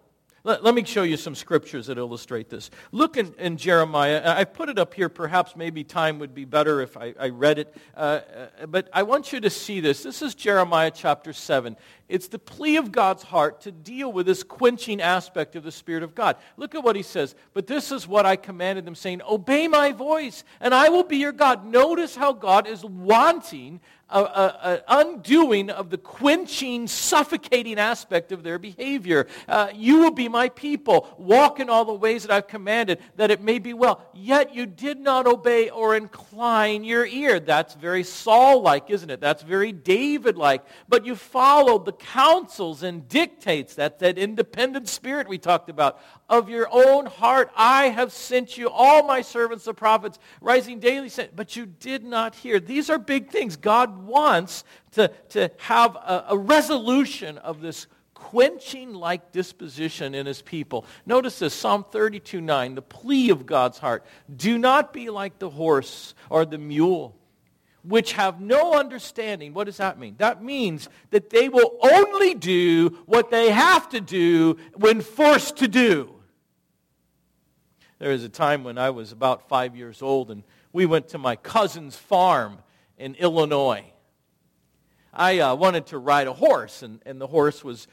Let, 0.45 0.61
let, 0.61 0.75
me 0.75 0.83
show 0.83 1.03
you 1.03 1.15
some 1.15 1.35
scriptures 1.35 1.87
that 1.87 1.97
illustrate 1.97 2.49
this. 2.49 2.69
Look 2.91 3.15
in, 3.15 3.33
in 3.39 3.55
Jeremiah. 3.55 4.21
I've 4.25 4.53
put 4.53 4.67
it 4.67 4.77
up 4.77 4.93
here. 4.93 5.07
Perhaps 5.07 5.55
maybe 5.55 5.85
time 5.85 6.19
would 6.19 6.35
be 6.35 6.43
better 6.43 6.81
if 6.81 6.97
I, 6.97 7.13
I 7.17 7.29
read 7.29 7.59
it. 7.59 7.73
Uh, 7.95 7.99
uh, 8.59 8.65
but 8.65 8.89
I 8.91 9.03
want 9.03 9.31
you 9.31 9.39
to 9.39 9.49
see 9.49 9.79
this. 9.79 10.03
This 10.03 10.21
is 10.21 10.35
Jeremiah 10.35 10.91
chapter 10.93 11.31
7. 11.31 11.77
It's 12.13 12.27
the 12.27 12.37
plea 12.37 12.77
of 12.77 12.91
God's 12.91 13.23
heart 13.23 13.61
to 13.61 13.71
deal 13.71 14.13
with 14.13 14.27
this 14.27 14.43
quenching 14.43 15.01
aspect 15.01 15.55
of 15.55 15.63
the 15.63 15.71
Spirit 15.71 16.03
of 16.03 16.13
God. 16.13 16.35
Look 16.57 16.75
at 16.75 16.83
what 16.83 16.95
he 16.95 17.01
says. 17.01 17.33
But 17.55 17.65
this 17.65 17.91
is 17.91 18.07
what 18.07 18.23
I 18.23 18.35
commanded 18.35 18.85
them, 18.85 18.93
saying, 18.93 19.23
Obey 19.27 19.67
my 19.67 19.93
voice, 19.93 20.43
and 20.61 20.75
I 20.75 20.89
will 20.89 21.05
be 21.05 21.17
your 21.17 21.31
God. 21.31 21.65
Notice 21.65 22.15
how 22.15 22.31
God 22.31 22.67
is 22.67 22.85
wanting 22.85 23.81
an 24.09 24.81
undoing 24.87 25.71
of 25.71 25.89
the 25.89 25.97
quenching, 25.97 26.85
suffocating 26.85 27.79
aspect 27.79 28.31
of 28.31 28.43
their 28.43 28.59
behavior. 28.59 29.25
Uh, 29.47 29.69
you 29.73 30.01
will 30.01 30.11
be 30.11 30.29
my 30.29 30.49
people. 30.49 31.15
Walk 31.17 31.59
in 31.59 31.67
all 31.67 31.83
the 31.83 31.93
ways 31.93 32.21
that 32.21 32.31
I've 32.31 32.47
commanded, 32.47 32.99
that 33.15 33.31
it 33.31 33.41
may 33.41 33.57
be 33.57 33.73
well. 33.73 34.05
Yet 34.13 34.53
you 34.53 34.67
did 34.67 34.99
not 34.99 35.25
obey 35.25 35.71
or 35.71 35.95
incline 35.95 36.83
your 36.83 37.07
ear. 37.07 37.39
That's 37.39 37.73
very 37.73 38.03
Saul-like, 38.03 38.91
isn't 38.91 39.09
it? 39.09 39.19
That's 39.19 39.41
very 39.41 39.71
David-like. 39.71 40.63
But 40.87 41.07
you 41.07 41.15
followed 41.15 41.85
the 41.85 41.93
counsels 42.03 42.83
and 42.83 43.07
dictates, 43.07 43.75
that, 43.75 43.99
that 43.99 44.17
independent 44.17 44.87
spirit 44.87 45.27
we 45.27 45.37
talked 45.37 45.69
about, 45.69 45.99
of 46.29 46.49
your 46.49 46.67
own 46.71 47.05
heart. 47.05 47.51
I 47.55 47.87
have 47.89 48.11
sent 48.11 48.57
you 48.57 48.69
all 48.69 49.03
my 49.03 49.21
servants, 49.21 49.65
the 49.65 49.73
prophets, 49.73 50.19
rising 50.41 50.79
daily, 50.79 51.09
sent, 51.09 51.35
but 51.35 51.55
you 51.55 51.65
did 51.65 52.03
not 52.03 52.35
hear. 52.35 52.59
These 52.59 52.89
are 52.89 52.97
big 52.97 53.29
things. 53.29 53.55
God 53.55 54.05
wants 54.05 54.63
to, 54.91 55.11
to 55.29 55.49
have 55.57 55.95
a, 55.95 56.25
a 56.29 56.37
resolution 56.37 57.37
of 57.39 57.61
this 57.61 57.87
quenching 58.13 58.93
like 58.93 59.31
disposition 59.31 60.15
in 60.15 60.25
his 60.25 60.41
people. 60.41 60.85
Notice 61.05 61.39
this 61.39 61.53
Psalm 61.53 61.85
32 61.91 62.41
9, 62.41 62.75
the 62.75 62.81
plea 62.81 63.29
of 63.29 63.45
God's 63.45 63.77
heart. 63.77 64.05
Do 64.33 64.57
not 64.57 64.93
be 64.93 65.09
like 65.09 65.39
the 65.39 65.49
horse 65.49 66.15
or 66.29 66.45
the 66.45 66.57
mule, 66.57 67.15
which 67.83 68.13
have 68.13 68.39
no 68.39 68.73
understanding. 68.73 69.53
What 69.53 69.65
does 69.65 69.77
that 69.77 69.99
mean? 69.99 70.15
That 70.17 70.43
means 70.43 70.87
that 71.11 71.29
they 71.29 71.49
will 71.49 71.77
only 71.81 72.33
do 72.33 72.97
what 73.05 73.29
they 73.29 73.51
have 73.51 73.89
to 73.89 73.99
do 73.99 74.57
when 74.75 75.01
forced 75.01 75.57
to 75.57 75.67
do. 75.67 76.09
There 77.99 78.11
was 78.11 78.23
a 78.23 78.29
time 78.29 78.63
when 78.63 78.77
I 78.77 78.89
was 78.89 79.11
about 79.11 79.47
five 79.47 79.75
years 79.75 80.01
old, 80.01 80.31
and 80.31 80.43
we 80.71 80.85
went 80.85 81.09
to 81.09 81.17
my 81.17 81.35
cousin's 81.35 81.95
farm 81.95 82.59
in 82.97 83.15
Illinois. 83.15 83.85
I 85.13 85.39
uh, 85.39 85.55
wanted 85.55 85.85
to 85.87 85.97
ride 85.97 86.27
a 86.27 86.33
horse, 86.33 86.83
and, 86.83 87.01
and 87.05 87.21
the 87.21 87.27
horse 87.27 87.63
was 87.63 87.87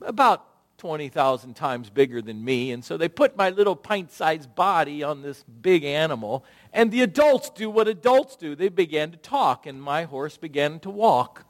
about 0.00 0.46
20,000 0.78 1.54
times 1.54 1.88
bigger 1.90 2.20
than 2.20 2.44
me. 2.44 2.72
And 2.72 2.84
so 2.84 2.96
they 2.96 3.08
put 3.08 3.36
my 3.36 3.50
little 3.50 3.76
pint 3.76 4.10
sized 4.10 4.54
body 4.54 5.02
on 5.02 5.22
this 5.22 5.44
big 5.62 5.84
animal. 5.84 6.44
And 6.72 6.90
the 6.90 7.02
adults 7.02 7.50
do 7.50 7.70
what 7.70 7.88
adults 7.88 8.36
do 8.36 8.54
they 8.54 8.68
began 8.68 9.10
to 9.12 9.16
talk, 9.16 9.66
and 9.66 9.80
my 9.80 10.04
horse 10.04 10.36
began 10.36 10.80
to 10.80 10.90
walk. 10.90 11.46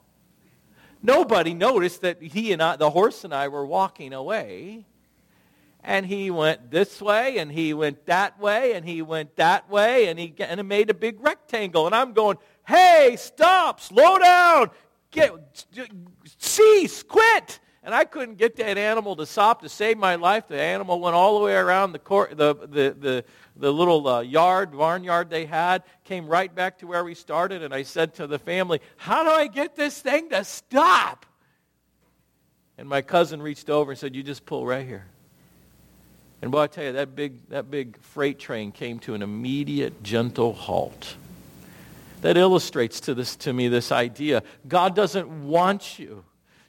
Nobody 1.02 1.52
noticed 1.52 2.00
that 2.02 2.22
he 2.22 2.52
and 2.52 2.62
I, 2.62 2.76
the 2.76 2.90
horse 2.90 3.24
and 3.24 3.34
I 3.34 3.48
were 3.48 3.66
walking 3.66 4.12
away. 4.12 4.86
And 5.82 6.06
he 6.06 6.30
went 6.30 6.70
this 6.70 7.02
way, 7.02 7.36
and 7.36 7.52
he 7.52 7.74
went 7.74 8.06
that 8.06 8.40
way, 8.40 8.72
and 8.72 8.86
he 8.86 9.02
went 9.02 9.36
that 9.36 9.68
way, 9.68 10.08
and 10.08 10.18
he, 10.18 10.34
and 10.38 10.58
it 10.58 10.62
made 10.62 10.88
a 10.88 10.94
big 10.94 11.20
rectangle. 11.20 11.84
And 11.84 11.94
I'm 11.94 12.14
going, 12.14 12.38
hey, 12.66 13.16
stop, 13.18 13.80
slow 13.80 14.18
down, 14.18 14.70
get, 15.10 15.32
cease, 16.38 17.02
quit. 17.02 17.60
And 17.84 17.94
I 17.94 18.04
couldn't 18.04 18.38
get 18.38 18.56
that 18.56 18.78
animal 18.78 19.14
to 19.16 19.26
stop 19.26 19.60
to 19.60 19.68
save 19.68 19.98
my 19.98 20.14
life. 20.14 20.48
The 20.48 20.60
animal 20.60 21.00
went 21.00 21.14
all 21.14 21.38
the 21.38 21.44
way 21.44 21.54
around 21.54 21.92
the, 21.92 21.98
the, 22.30 22.54
the, 22.66 22.96
the, 22.98 23.24
the 23.56 23.72
little 23.72 24.08
uh, 24.08 24.20
yard, 24.22 24.72
barnyard 24.72 25.28
they 25.28 25.44
had, 25.44 25.82
came 26.04 26.26
right 26.26 26.52
back 26.52 26.78
to 26.78 26.86
where 26.86 27.04
we 27.04 27.14
started. 27.14 27.62
And 27.62 27.74
I 27.74 27.82
said 27.82 28.14
to 28.14 28.26
the 28.26 28.38
family, 28.38 28.80
how 28.96 29.22
do 29.22 29.28
I 29.28 29.48
get 29.48 29.76
this 29.76 30.00
thing 30.00 30.30
to 30.30 30.44
stop? 30.44 31.26
And 32.78 32.88
my 32.88 33.02
cousin 33.02 33.42
reached 33.42 33.68
over 33.68 33.92
and 33.92 33.98
said, 33.98 34.16
you 34.16 34.22
just 34.22 34.46
pull 34.46 34.66
right 34.66 34.86
here. 34.86 35.04
And 36.40 36.50
boy, 36.50 36.62
I 36.62 36.66
tell 36.68 36.84
you, 36.84 36.92
that 36.92 37.14
big, 37.14 37.48
that 37.50 37.70
big 37.70 38.00
freight 38.00 38.38
train 38.38 38.72
came 38.72 38.98
to 39.00 39.12
an 39.12 39.22
immediate, 39.22 40.02
gentle 40.02 40.54
halt 40.54 41.16
that 42.22 42.38
illustrates 42.38 43.00
to, 43.00 43.14
this, 43.14 43.36
to 43.36 43.52
me 43.52 43.68
this 43.68 43.92
idea. 43.92 44.42
God 44.66 44.96
doesn't 44.96 45.28
want 45.46 45.98
you 45.98 46.24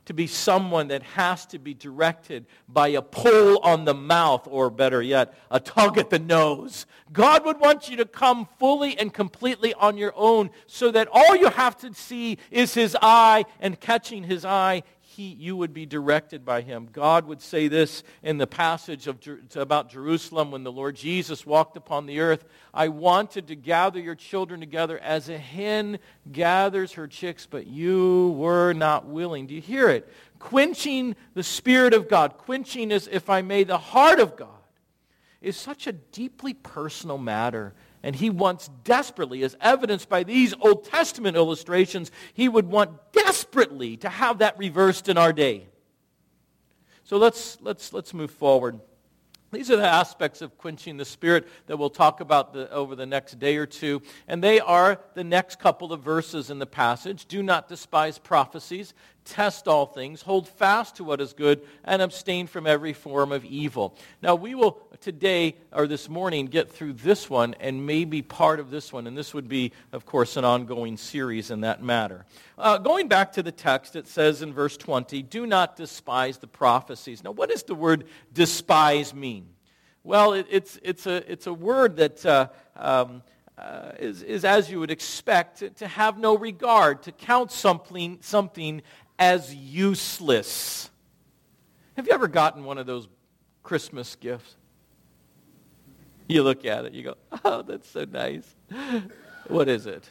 to 0.06 0.14
be 0.14 0.28
someone 0.28 0.88
that 0.90 1.04
has 1.04 1.46
to 1.48 1.60
be 1.60 1.74
directed 1.74 2.46
by 2.68 2.90
a 2.90 3.02
pull 3.02 3.58
on 3.60 3.86
the 3.86 3.94
mouth, 3.94 4.48
or 4.50 4.70
better 4.70 5.02
yet, 5.02 5.34
a 5.50 5.60
tug 5.60 5.98
at 5.98 6.10
the 6.10 6.20
nose. 6.20 6.86
God 7.12 7.46
would 7.46 7.60
want 7.60 7.90
you 7.90 7.98
to 7.98 8.06
come 8.06 8.48
fully 8.60 8.98
and 8.98 9.14
completely 9.14 9.74
on 9.74 9.98
your 9.98 10.14
own 10.16 10.52
so 10.68 10.92
that 10.92 11.08
all 11.12 11.36
you 11.36 11.50
have 11.50 11.78
to 11.78 11.94
see 11.94 12.38
is 12.52 12.74
his 12.74 12.96
eye, 13.02 13.46
and 13.60 13.80
catching 13.80 14.24
his 14.24 14.46
eye, 14.46 14.84
he, 15.16 15.30
you 15.30 15.56
would 15.56 15.74
be 15.74 15.86
directed 15.86 16.44
by 16.44 16.62
him. 16.62 16.90
God 16.92 17.26
would 17.26 17.42
say 17.42 17.68
this 17.68 18.04
in 18.22 18.38
the 18.38 18.48
passage 18.48 19.08
of, 19.08 19.20
about 19.56 19.90
Jerusalem 19.90 20.52
when 20.52 20.64
the 20.64 20.72
Lord 20.72 20.96
Jesus 20.96 21.46
walked 21.46 21.78
upon 21.78 22.06
the 22.06 22.20
earth. 22.20 22.46
I 22.74 22.90
wanted 22.90 23.48
to 23.48 23.56
gather 23.56 24.00
your 24.00 24.16
children 24.16 24.60
together 24.60 25.00
as 25.00 25.30
a 25.30 25.38
hen 25.38 26.00
gathers 26.32 26.94
her 26.94 27.08
chicks, 27.08 27.46
but 27.46 27.68
you 27.68 28.36
were 28.38 28.74
not 28.74 29.06
willing. 29.06 29.48
Do 29.48 29.56
you 29.56 29.62
hear 29.62 29.90
it? 29.90 30.12
Quenching 30.40 31.16
the 31.34 31.44
Spirit 31.44 31.94
of 31.94 32.10
God, 32.10 32.38
quenching, 32.38 32.92
is, 32.92 33.08
if 33.12 33.30
I 33.30 33.42
may, 33.42 33.64
the 33.64 33.78
heart 33.78 34.20
of 34.20 34.36
God, 34.36 34.50
is 35.42 35.56
such 35.56 35.88
a 35.88 35.94
deeply 35.94 36.54
personal 36.54 37.18
matter 37.18 37.74
and 38.06 38.16
he 38.16 38.30
wants 38.30 38.70
desperately, 38.84 39.42
as 39.42 39.58
evidenced 39.60 40.10
by 40.10 40.22
these 40.22 40.54
Old 40.62 40.86
Testament 40.86 41.36
illustrations, 41.36 42.12
he 42.36 42.48
would 42.48 42.68
want 42.68 42.92
desperately 43.12 43.98
to 43.98 44.10
have 44.10 44.38
that 44.38 44.56
reversed 44.60 45.10
in 45.10 45.18
our 45.18 45.34
day. 45.34 45.66
So 47.04 47.18
let's, 47.18 47.58
let's, 47.62 47.94
let's 47.94 48.14
move 48.14 48.30
forward. 48.30 48.80
These 49.52 49.72
are 49.72 49.78
the 49.78 49.88
aspects 49.88 50.44
of 50.44 50.56
quenching 50.60 50.98
the 50.98 51.06
spirit 51.06 51.48
that 51.66 51.78
we'll 51.78 51.90
talk 51.90 52.22
about 52.22 52.54
the, 52.54 52.72
over 52.72 52.96
the 52.96 53.08
next 53.08 53.40
day 53.40 53.58
or 53.58 53.66
two. 53.66 54.04
And 54.28 54.44
they 54.44 54.60
are 54.60 55.00
the 55.16 55.24
next 55.24 55.58
couple 55.58 55.92
of 55.92 56.02
verses 56.02 56.52
in 56.52 56.60
the 56.60 56.68
passage. 56.68 57.26
Do 57.26 57.42
not 57.42 57.68
despise 57.68 58.20
prophecies 58.20 58.94
test 59.26 59.68
all 59.68 59.86
things, 59.86 60.22
hold 60.22 60.48
fast 60.48 60.98
to 60.98 61.04
what 61.04 61.20
is 61.20 61.34
good, 61.34 61.62
and 61.84 62.02
abstain 62.02 62.48
from 62.48 62.68
every 62.68 62.94
form 62.94 63.32
of 63.32 63.44
evil. 63.44 63.96
Now, 64.22 64.36
we 64.36 64.56
will 64.56 64.80
today 65.02 65.56
or 65.72 65.88
this 65.88 66.08
morning 66.08 66.46
get 66.46 66.72
through 66.72 66.94
this 66.94 67.30
one 67.30 67.56
and 67.60 67.86
maybe 67.86 68.22
part 68.22 68.60
of 68.60 68.70
this 68.70 68.94
one, 68.94 69.08
and 69.08 69.18
this 69.18 69.34
would 69.34 69.50
be, 69.50 69.72
of 69.92 70.06
course, 70.06 70.38
an 70.38 70.46
ongoing 70.46 70.96
series 70.96 71.52
in 71.52 71.62
that 71.62 71.84
matter. 71.84 72.26
Uh, 72.58 72.78
going 72.78 73.08
back 73.08 73.34
to 73.34 73.44
the 73.44 73.52
text, 73.52 73.96
it 73.96 74.08
says 74.08 74.42
in 74.42 74.54
verse 74.54 74.78
20, 74.78 75.24
do 75.24 75.46
not 75.46 75.76
despise 75.76 76.38
the 76.38 76.48
prophecies. 76.48 77.24
Now, 77.24 77.32
what 77.32 77.50
does 77.50 77.64
the 77.64 77.76
word 77.76 78.06
despise 78.32 79.14
mean? 79.14 79.48
Well, 80.04 80.34
it, 80.34 80.46
it's, 80.52 80.80
it's, 80.84 81.08
a, 81.08 81.32
it's 81.32 81.48
a 81.48 81.54
word 81.54 81.98
that 81.98 82.24
uh, 82.26 82.50
um, 82.76 83.24
uh, 83.58 83.92
is, 84.00 84.22
is, 84.22 84.44
as 84.46 84.70
you 84.70 84.80
would 84.80 84.92
expect, 84.92 85.60
to, 85.60 85.70
to 85.72 85.88
have 85.88 86.20
no 86.20 86.38
regard, 86.38 87.02
to 87.04 87.12
count 87.12 87.52
something, 87.52 88.18
something 88.22 88.82
as 89.18 89.54
useless. 89.54 90.90
Have 91.96 92.08
you 92.08 92.14
ever 92.14 92.28
gotten 92.28 92.64
one 92.64 92.78
of 92.78 92.86
those 92.86 93.08
Christmas 93.64 94.16
gifts? 94.16 94.56
You 96.28 96.44
look 96.44 96.66
at 96.66 96.86
it, 96.86 96.94
you 96.94 97.04
go, 97.04 97.16
oh, 97.46 97.62
that's 97.62 97.90
so 97.90 98.06
nice. 98.06 98.56
What 99.48 99.70
is 99.70 99.86
it? 99.86 100.10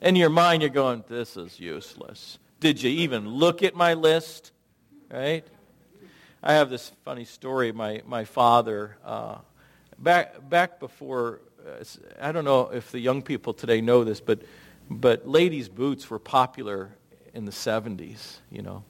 In 0.00 0.16
your 0.16 0.30
mind, 0.30 0.62
you're 0.62 0.70
going, 0.70 1.04
this 1.08 1.36
is 1.36 1.60
useless. 1.60 2.38
Did 2.58 2.82
you 2.82 2.90
even 2.90 3.28
look 3.28 3.62
at 3.62 3.74
my 3.74 3.94
list? 3.94 4.52
Right? 5.10 5.46
I 6.42 6.54
have 6.54 6.70
this 6.70 6.90
funny 7.04 7.26
story. 7.26 7.70
My, 7.70 8.02
my 8.06 8.24
father, 8.24 8.96
uh, 9.04 9.36
back, 9.98 10.48
back 10.48 10.80
before, 10.80 11.40
uh, 11.66 11.84
I 12.20 12.32
don't 12.32 12.46
know 12.46 12.70
if 12.70 12.90
the 12.90 12.98
young 12.98 13.20
people 13.20 13.52
today 13.52 13.82
know 13.82 14.04
this, 14.04 14.20
but, 14.20 14.40
but 14.88 15.28
ladies' 15.28 15.68
boots 15.68 16.08
were 16.08 16.18
popular 16.18 16.92
in 17.34 17.44
the 17.44 17.52
70s, 17.52 18.36
you 18.50 18.62
know. 18.62 18.84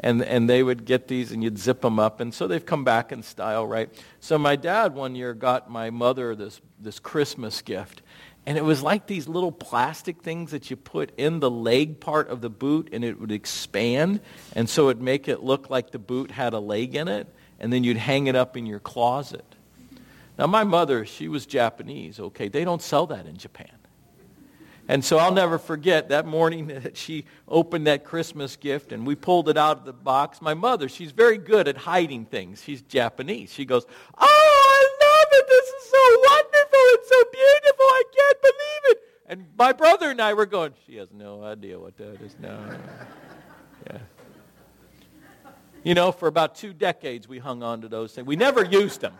And, 0.00 0.22
and 0.22 0.48
they 0.48 0.62
would 0.62 0.84
get 0.84 1.06
these 1.06 1.32
and 1.32 1.44
you'd 1.44 1.58
zip 1.58 1.80
them 1.82 1.98
up. 1.98 2.20
And 2.20 2.32
so 2.34 2.48
they've 2.48 2.64
come 2.64 2.82
back 2.82 3.12
in 3.12 3.22
style, 3.22 3.66
right? 3.66 3.88
So 4.20 4.38
my 4.38 4.56
dad 4.56 4.94
one 4.94 5.14
year 5.14 5.34
got 5.34 5.70
my 5.70 5.90
mother 5.90 6.34
this, 6.34 6.60
this 6.80 6.98
Christmas 6.98 7.62
gift. 7.62 8.02
And 8.44 8.58
it 8.58 8.64
was 8.64 8.82
like 8.82 9.06
these 9.06 9.28
little 9.28 9.52
plastic 9.52 10.22
things 10.22 10.50
that 10.50 10.70
you 10.70 10.76
put 10.76 11.12
in 11.16 11.38
the 11.38 11.50
leg 11.50 12.00
part 12.00 12.28
of 12.28 12.40
the 12.40 12.50
boot 12.50 12.88
and 12.90 13.04
it 13.04 13.20
would 13.20 13.30
expand. 13.30 14.20
And 14.56 14.68
so 14.68 14.88
it'd 14.88 15.02
make 15.02 15.28
it 15.28 15.42
look 15.42 15.70
like 15.70 15.92
the 15.92 16.00
boot 16.00 16.32
had 16.32 16.52
a 16.52 16.58
leg 16.58 16.96
in 16.96 17.06
it. 17.06 17.32
And 17.60 17.72
then 17.72 17.84
you'd 17.84 17.98
hang 17.98 18.26
it 18.26 18.34
up 18.34 18.56
in 18.56 18.66
your 18.66 18.80
closet. 18.80 19.44
Now, 20.38 20.46
my 20.46 20.64
mother, 20.64 21.04
she 21.04 21.28
was 21.28 21.46
Japanese, 21.46 22.18
okay? 22.18 22.48
They 22.48 22.64
don't 22.64 22.82
sell 22.82 23.06
that 23.08 23.26
in 23.26 23.36
Japan. 23.36 23.70
And 24.88 25.04
so 25.04 25.18
I'll 25.18 25.32
never 25.32 25.58
forget 25.58 26.08
that 26.08 26.26
morning 26.26 26.66
that 26.82 26.96
she 26.96 27.24
opened 27.48 27.86
that 27.86 28.04
Christmas 28.04 28.56
gift 28.56 28.92
and 28.92 29.06
we 29.06 29.14
pulled 29.14 29.48
it 29.48 29.56
out 29.56 29.78
of 29.78 29.84
the 29.84 29.92
box. 29.92 30.42
My 30.42 30.54
mother, 30.54 30.88
she's 30.88 31.12
very 31.12 31.38
good 31.38 31.68
at 31.68 31.76
hiding 31.76 32.26
things. 32.26 32.62
She's 32.62 32.82
Japanese. 32.82 33.52
She 33.52 33.64
goes, 33.64 33.86
Oh, 34.18 34.20
I 34.20 35.04
love 35.04 35.28
it. 35.32 35.46
This 35.48 35.68
is 35.68 35.90
so 35.90 36.18
wonderful. 36.30 36.80
It's 36.94 37.08
so 37.08 37.24
beautiful. 37.32 37.84
I 37.84 38.02
can't 38.16 38.42
believe 38.42 38.96
it. 38.96 38.98
And 39.26 39.46
my 39.56 39.72
brother 39.72 40.10
and 40.10 40.20
I 40.20 40.34
were 40.34 40.46
going, 40.46 40.74
She 40.86 40.96
has 40.96 41.08
no 41.12 41.42
idea 41.42 41.78
what 41.78 41.96
that 41.98 42.20
is. 42.20 42.36
No. 42.40 42.58
Yeah. 43.90 43.98
You 45.82 45.94
know, 45.94 46.12
for 46.12 46.28
about 46.28 46.54
two 46.54 46.72
decades 46.72 47.26
we 47.26 47.40
hung 47.40 47.64
on 47.64 47.80
to 47.80 47.88
those 47.88 48.12
things. 48.12 48.24
We 48.28 48.36
never 48.36 48.64
used 48.64 49.00
them. 49.00 49.14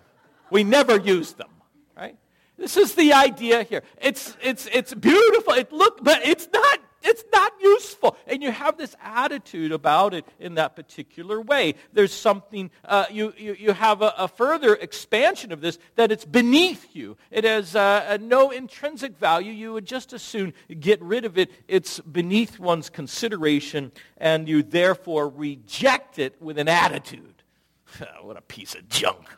We 0.50 0.62
never 0.62 0.96
used 0.96 1.36
them, 1.36 1.48
right? 1.96 2.16
This 2.56 2.76
is 2.76 2.94
the 2.94 3.12
idea 3.12 3.62
here. 3.64 3.82
It's, 4.00 4.36
it's, 4.42 4.68
it's 4.72 4.94
beautiful. 4.94 5.54
It 5.54 5.72
look, 5.72 6.02
but 6.04 6.24
it's 6.24 6.48
not, 6.52 6.80
it's 7.02 7.24
not 7.32 7.52
useful. 7.60 8.16
And 8.26 8.42
you 8.42 8.52
have 8.52 8.76
this 8.76 8.94
attitude 9.02 9.72
about 9.72 10.14
it 10.14 10.26
in 10.38 10.54
that 10.54 10.76
particular 10.76 11.40
way. 11.40 11.74
There's 11.92 12.12
something, 12.12 12.70
uh, 12.84 13.06
you, 13.10 13.32
you, 13.36 13.54
you 13.58 13.72
have 13.72 14.02
a, 14.02 14.14
a, 14.16 14.28
further 14.28 14.74
expansion 14.74 15.52
of 15.52 15.60
this, 15.60 15.78
that 15.96 16.12
it's 16.12 16.24
beneath 16.24 16.94
you. 16.94 17.16
It 17.30 17.44
has 17.44 17.74
uh, 17.74 18.18
no 18.20 18.50
intrinsic 18.50 19.18
value. 19.18 19.52
You 19.52 19.72
would 19.72 19.86
just 19.86 20.12
as 20.12 20.22
soon 20.22 20.52
get 20.78 21.00
rid 21.02 21.24
of 21.24 21.38
it. 21.38 21.50
It's 21.68 22.00
beneath 22.00 22.58
one's 22.58 22.90
consideration, 22.90 23.92
and 24.18 24.48
you 24.48 24.62
therefore 24.62 25.28
reject 25.28 26.18
it 26.18 26.40
with 26.40 26.58
an 26.58 26.68
attitude. 26.68 27.42
what 28.22 28.36
a 28.36 28.42
piece 28.42 28.74
of 28.74 28.88
junk. 28.88 29.28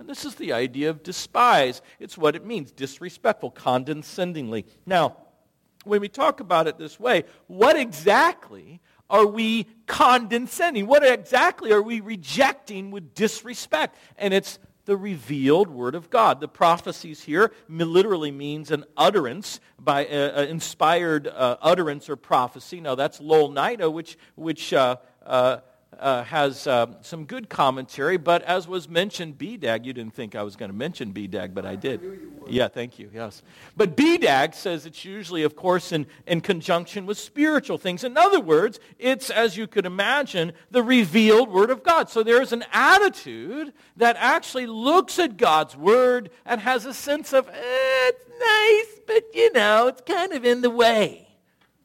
And 0.00 0.08
this 0.08 0.24
is 0.24 0.34
the 0.36 0.54
idea 0.54 0.88
of 0.88 1.02
despise. 1.02 1.82
It's 1.98 2.16
what 2.16 2.34
it 2.34 2.46
means 2.46 2.72
disrespectful, 2.72 3.50
condescendingly. 3.50 4.64
Now, 4.86 5.18
when 5.84 6.00
we 6.00 6.08
talk 6.08 6.40
about 6.40 6.66
it 6.66 6.78
this 6.78 6.98
way, 6.98 7.24
what 7.48 7.76
exactly 7.76 8.80
are 9.10 9.26
we 9.26 9.66
condescending? 9.86 10.86
What 10.86 11.06
exactly 11.06 11.70
are 11.72 11.82
we 11.82 12.00
rejecting 12.00 12.90
with 12.90 13.14
disrespect? 13.14 13.94
And 14.16 14.32
it's 14.32 14.58
the 14.86 14.96
revealed 14.96 15.68
word 15.68 15.94
of 15.94 16.08
God. 16.08 16.40
The 16.40 16.48
prophecies 16.48 17.22
here 17.22 17.52
literally 17.68 18.30
means 18.30 18.70
an 18.70 18.86
utterance 18.96 19.60
by 19.78 20.06
uh, 20.06 20.40
uh, 20.40 20.46
inspired 20.46 21.28
uh, 21.28 21.58
utterance 21.60 22.08
or 22.08 22.16
prophecy. 22.16 22.80
Now 22.80 22.94
that's 22.94 23.20
Louw-Nida, 23.20 23.92
which 23.92 24.16
which 24.34 24.72
uh, 24.72 24.96
uh 25.98 26.24
has 26.24 26.66
uh, 26.66 26.86
some 27.02 27.24
good 27.24 27.48
commentary, 27.48 28.16
but 28.16 28.42
as 28.42 28.68
was 28.68 28.88
mentioned, 28.88 29.38
BDAG, 29.38 29.84
you 29.84 29.92
didn't 29.92 30.14
think 30.14 30.34
I 30.34 30.42
was 30.42 30.56
going 30.56 30.70
to 30.70 30.76
mention 30.76 31.12
BDAG, 31.12 31.52
but 31.54 31.66
I 31.66 31.76
did. 31.76 32.00
Yeah, 32.48 32.68
thank 32.68 32.98
you, 32.98 33.10
yes. 33.12 33.42
But 33.76 33.96
BDAG 33.96 34.54
says 34.54 34.86
it's 34.86 35.04
usually, 35.04 35.42
of 35.42 35.56
course, 35.56 35.92
in, 35.92 36.06
in 36.26 36.40
conjunction 36.40 37.06
with 37.06 37.18
spiritual 37.18 37.78
things. 37.78 38.02
In 38.04 38.16
other 38.16 38.40
words, 38.40 38.80
it's, 38.98 39.30
as 39.30 39.56
you 39.56 39.66
could 39.66 39.86
imagine, 39.86 40.52
the 40.70 40.82
revealed 40.82 41.50
Word 41.50 41.70
of 41.70 41.82
God. 41.82 42.10
So 42.10 42.22
there 42.22 42.42
is 42.42 42.52
an 42.52 42.64
attitude 42.72 43.72
that 43.96 44.16
actually 44.18 44.66
looks 44.66 45.18
at 45.18 45.36
God's 45.36 45.76
Word 45.76 46.30
and 46.44 46.60
has 46.60 46.86
a 46.86 46.94
sense 46.94 47.32
of, 47.32 47.48
eh, 47.48 47.52
it's 47.54 48.24
nice, 48.28 49.00
but 49.06 49.34
you 49.34 49.52
know, 49.52 49.88
it's 49.88 50.02
kind 50.02 50.32
of 50.32 50.44
in 50.44 50.60
the 50.60 50.70
way. 50.70 51.28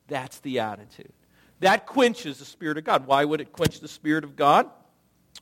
That's 0.08 0.39
the 0.39 0.60
attitude. 0.60 1.12
That 1.60 1.86
quenches 1.86 2.39
the 2.39 2.46
Spirit 2.46 2.78
of 2.78 2.84
God. 2.84 3.08
Why 3.08 3.24
would 3.24 3.41
it 3.41 3.52
quench 3.52 3.80
the 3.80 3.88
Spirit 3.88 4.24
of 4.24 4.36
God? 4.36 4.70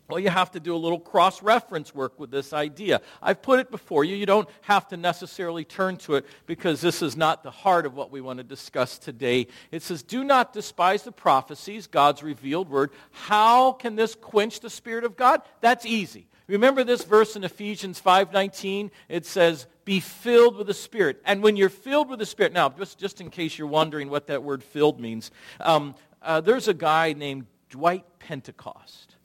Well, 0.09 0.19
you 0.19 0.29
have 0.29 0.51
to 0.51 0.59
do 0.59 0.75
a 0.75 0.77
little 0.77 0.99
cross 0.99 1.41
reference 1.41 1.95
work 1.95 2.19
with 2.19 2.29
this 2.29 2.51
idea. 2.51 3.01
I've 3.21 3.41
put 3.41 3.59
it 3.59 3.71
before 3.71 4.03
you. 4.03 4.15
You 4.15 4.25
don't 4.25 4.49
have 4.61 4.87
to 4.89 4.97
necessarily 4.97 5.63
turn 5.63 5.95
to 5.97 6.15
it 6.15 6.25
because 6.45 6.81
this 6.81 7.01
is 7.01 7.15
not 7.15 7.41
the 7.41 7.51
heart 7.51 7.85
of 7.85 7.95
what 7.95 8.11
we 8.11 8.19
want 8.19 8.37
to 8.37 8.43
discuss 8.43 8.97
today. 8.97 9.47
It 9.71 9.81
says, 9.81 10.03
Do 10.03 10.23
not 10.23 10.51
despise 10.51 11.03
the 11.03 11.13
prophecies, 11.13 11.87
God's 11.87 12.21
revealed 12.21 12.69
word. 12.69 12.91
How 13.11 13.71
can 13.71 13.95
this 13.95 14.13
quench 14.13 14.59
the 14.59 14.69
Spirit 14.69 15.05
of 15.05 15.15
God? 15.15 15.41
That's 15.61 15.85
easy. 15.85 16.27
Remember 16.47 16.83
this 16.83 17.03
verse 17.03 17.35
in 17.35 17.43
Ephesians 17.43 17.99
5:19? 17.99 18.91
It 19.07 19.25
says, 19.25 19.67
"Be 19.85 19.99
filled 19.99 20.57
with 20.57 20.67
the 20.67 20.73
Spirit." 20.73 21.21
And 21.25 21.41
when 21.41 21.55
you're 21.55 21.69
filled 21.69 22.09
with 22.09 22.19
the 22.19 22.25
Spirit, 22.25 22.53
now 22.53 22.69
just, 22.69 22.99
just 22.99 23.21
in 23.21 23.29
case 23.29 23.57
you're 23.57 23.67
wondering 23.67 24.09
what 24.09 24.27
that 24.27 24.43
word 24.43 24.63
"filled" 24.63 24.99
means, 24.99 25.31
um, 25.59 25.95
uh, 26.21 26.41
there's 26.41 26.67
a 26.67 26.73
guy 26.73 27.13
named 27.13 27.45
Dwight 27.69 28.05
Pentecost. 28.19 29.15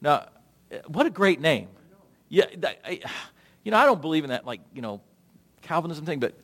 Now, 0.00 0.28
what 0.86 1.06
a 1.06 1.10
great 1.10 1.40
name! 1.40 1.68
Yeah, 2.28 2.44
I, 2.84 3.00
you 3.64 3.70
know, 3.70 3.78
I 3.78 3.86
don't 3.86 4.02
believe 4.02 4.24
in 4.24 4.30
that, 4.30 4.44
like 4.44 4.60
you 4.74 4.82
know, 4.82 5.00
Calvinism 5.62 6.04
thing, 6.04 6.20
but 6.20 6.34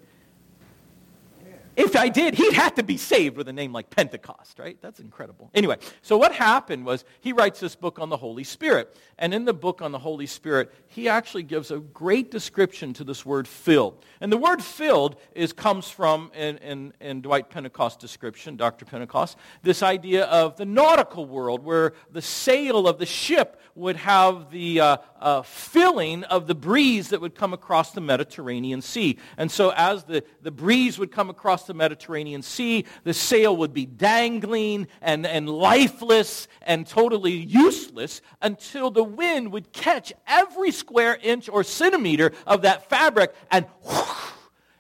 if 1.77 1.97
I 1.97 2.09
did, 2.09 2.35
he'd 2.35 2.53
have 2.55 2.75
to 2.77 2.83
be 2.83 2.97
saved 2.97 3.37
with 3.37 3.49
a 3.49 3.53
name 3.53 3.73
like 3.73 3.91
Pentecost, 3.91 4.59
right? 4.59 4.79
That's 4.81 5.01
incredible. 5.01 5.51
Anyway, 5.55 5.77
so 6.03 6.17
what 6.17 6.33
happened 6.33 6.85
was 6.85 7.05
he 7.21 7.33
writes 7.33 7.61
this 7.61 7.75
book 7.75 7.99
on 7.99 8.09
the 8.09 8.17
Holy 8.17 8.45
Spirit. 8.45 8.97
And 9.19 9.33
in 9.33 9.45
the 9.45 9.55
book 9.55 9.83
on 9.83 9.93
the 9.93 9.99
Holy 9.99 10.27
Spirit, 10.27 10.73
he 10.87 11.09
actually 11.09 11.45
gives 11.45 11.71
a 11.71 11.79
great 11.79 12.31
description 12.31 12.93
to 12.95 13.05
this 13.05 13.25
word 13.25 13.47
filled. 13.47 14.05
And 14.21 14.33
the 14.33 14.37
word 14.37 14.63
filled 14.63 15.17
is, 15.35 15.53
comes 15.53 15.89
from, 15.89 16.31
in, 16.35 16.59
in, 16.59 16.93
in 17.01 17.21
Dwight 17.21 17.51
Pentecost's 17.51 18.01
description, 18.01 18.57
Dr. 18.57 18.85
Pentecost, 18.85 19.37
this 19.63 19.83
idea 19.83 20.25
of 20.25 20.57
the 20.57 20.65
nautical 20.65 21.27
world 21.27 21.65
where 21.65 21.95
the 22.11 22.23
sail 22.23 22.89
of 22.89 22.99
the 22.99 23.07
ship 23.07 23.61
would 23.75 23.97
have 23.97 24.51
the 24.51 24.81
uh, 24.81 24.97
uh, 25.21 25.43
filling 25.43 26.25
of 26.25 26.47
the 26.47 26.55
breeze 26.55 27.09
that 27.09 27.21
would 27.21 27.35
come 27.35 27.53
across 27.53 27.93
the 27.93 28.01
Mediterranean 28.01 28.81
Sea. 28.81 29.19
And 29.37 29.51
so 29.51 29.73
as 29.77 30.05
the, 30.05 30.25
the 30.43 30.51
breeze 30.51 30.99
would 30.99 31.11
come 31.11 31.31
across 31.31 31.64
the 31.67 31.75
Mediterranean 31.75 32.43
Sea, 32.43 32.85
the 33.05 33.15
sail 33.15 33.57
would 33.57 33.73
be 33.73 33.87
dangling 33.87 34.89
and, 35.01 35.27
and 35.27 35.49
lifeless 35.49 36.49
and 36.63 36.87
totally 36.87 37.33
useless 37.33 38.21
until 38.43 38.91
the 38.91 39.05
wind 39.05 39.53
would 39.53 39.73
catch 39.73 40.13
every 40.27 40.71
square 40.71 41.19
inch 41.23 41.49
or 41.49 41.65
centimeter 41.65 42.33
of 42.47 42.63
that 42.63 42.89
fabric 42.89 43.35
and, 43.51 43.67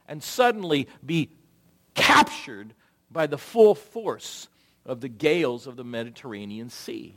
and 0.08 0.22
suddenly 0.22 0.88
be 1.04 1.30
captured 1.94 2.74
by 3.10 3.26
the 3.26 3.38
full 3.38 3.74
force 3.74 4.48
of 4.84 5.00
the 5.00 5.08
gales 5.08 5.66
of 5.66 5.76
the 5.76 5.84
Mediterranean 5.84 6.70
Sea. 6.70 7.14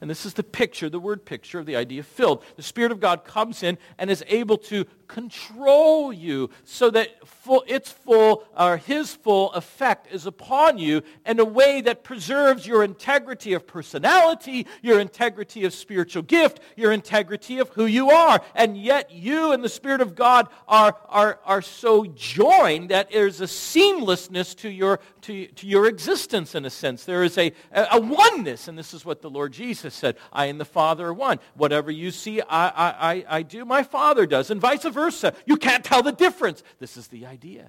And 0.00 0.10
this 0.10 0.26
is 0.26 0.34
the 0.34 0.42
picture, 0.42 0.88
the 0.88 1.00
word 1.00 1.24
picture 1.24 1.58
of 1.58 1.66
the 1.66 1.76
idea 1.76 2.02
filled. 2.02 2.44
The 2.56 2.62
Spirit 2.62 2.92
of 2.92 3.00
God 3.00 3.24
comes 3.24 3.62
in 3.62 3.78
and 3.98 4.10
is 4.10 4.24
able 4.28 4.58
to 4.58 4.86
control 5.06 6.12
you 6.12 6.50
so 6.64 6.90
that 6.90 7.26
full, 7.26 7.64
its 7.66 7.90
full 7.90 8.44
or 8.58 8.76
his 8.76 9.14
full 9.14 9.52
effect 9.52 10.12
is 10.12 10.26
upon 10.26 10.78
you 10.78 11.02
in 11.24 11.38
a 11.38 11.44
way 11.44 11.80
that 11.80 12.04
preserves 12.04 12.66
your 12.66 12.82
integrity 12.82 13.52
of 13.52 13.66
personality, 13.66 14.66
your 14.82 15.00
integrity 15.00 15.64
of 15.64 15.72
spiritual 15.72 16.22
gift, 16.22 16.60
your 16.76 16.92
integrity 16.92 17.58
of 17.58 17.68
who 17.70 17.86
you 17.86 18.10
are. 18.10 18.40
And 18.54 18.76
yet 18.76 19.10
you 19.10 19.52
and 19.52 19.62
the 19.62 19.68
Spirit 19.68 20.00
of 20.00 20.14
God 20.14 20.48
are, 20.66 20.96
are, 21.08 21.40
are 21.44 21.62
so 21.62 22.04
joined 22.06 22.90
that 22.90 23.10
there's 23.10 23.40
a 23.40 23.44
seamlessness 23.44 24.56
to 24.56 24.68
your, 24.68 25.00
to, 25.22 25.46
to 25.46 25.66
your 25.66 25.86
existence 25.86 26.54
in 26.54 26.64
a 26.64 26.70
sense. 26.70 27.04
There 27.04 27.22
is 27.22 27.38
a, 27.38 27.52
a 27.72 28.00
oneness, 28.00 28.68
and 28.68 28.78
this 28.78 28.92
is 28.92 29.04
what 29.04 29.22
the 29.22 29.30
Lord 29.30 29.52
Jesus 29.86 29.98
said. 29.98 30.16
I 30.32 30.46
and 30.46 30.60
the 30.60 30.64
Father 30.64 31.06
are 31.06 31.14
one. 31.14 31.38
Whatever 31.54 31.90
you 31.90 32.10
see 32.10 32.40
I, 32.40 32.68
I, 32.68 33.24
I 33.28 33.42
do, 33.42 33.64
my 33.64 33.82
Father 33.82 34.26
does, 34.26 34.50
and 34.50 34.60
vice 34.60 34.84
versa. 34.84 35.34
You 35.46 35.56
can't 35.56 35.84
tell 35.84 36.02
the 36.02 36.12
difference. 36.12 36.62
This 36.80 36.96
is 36.96 37.08
the 37.08 37.26
idea. 37.26 37.66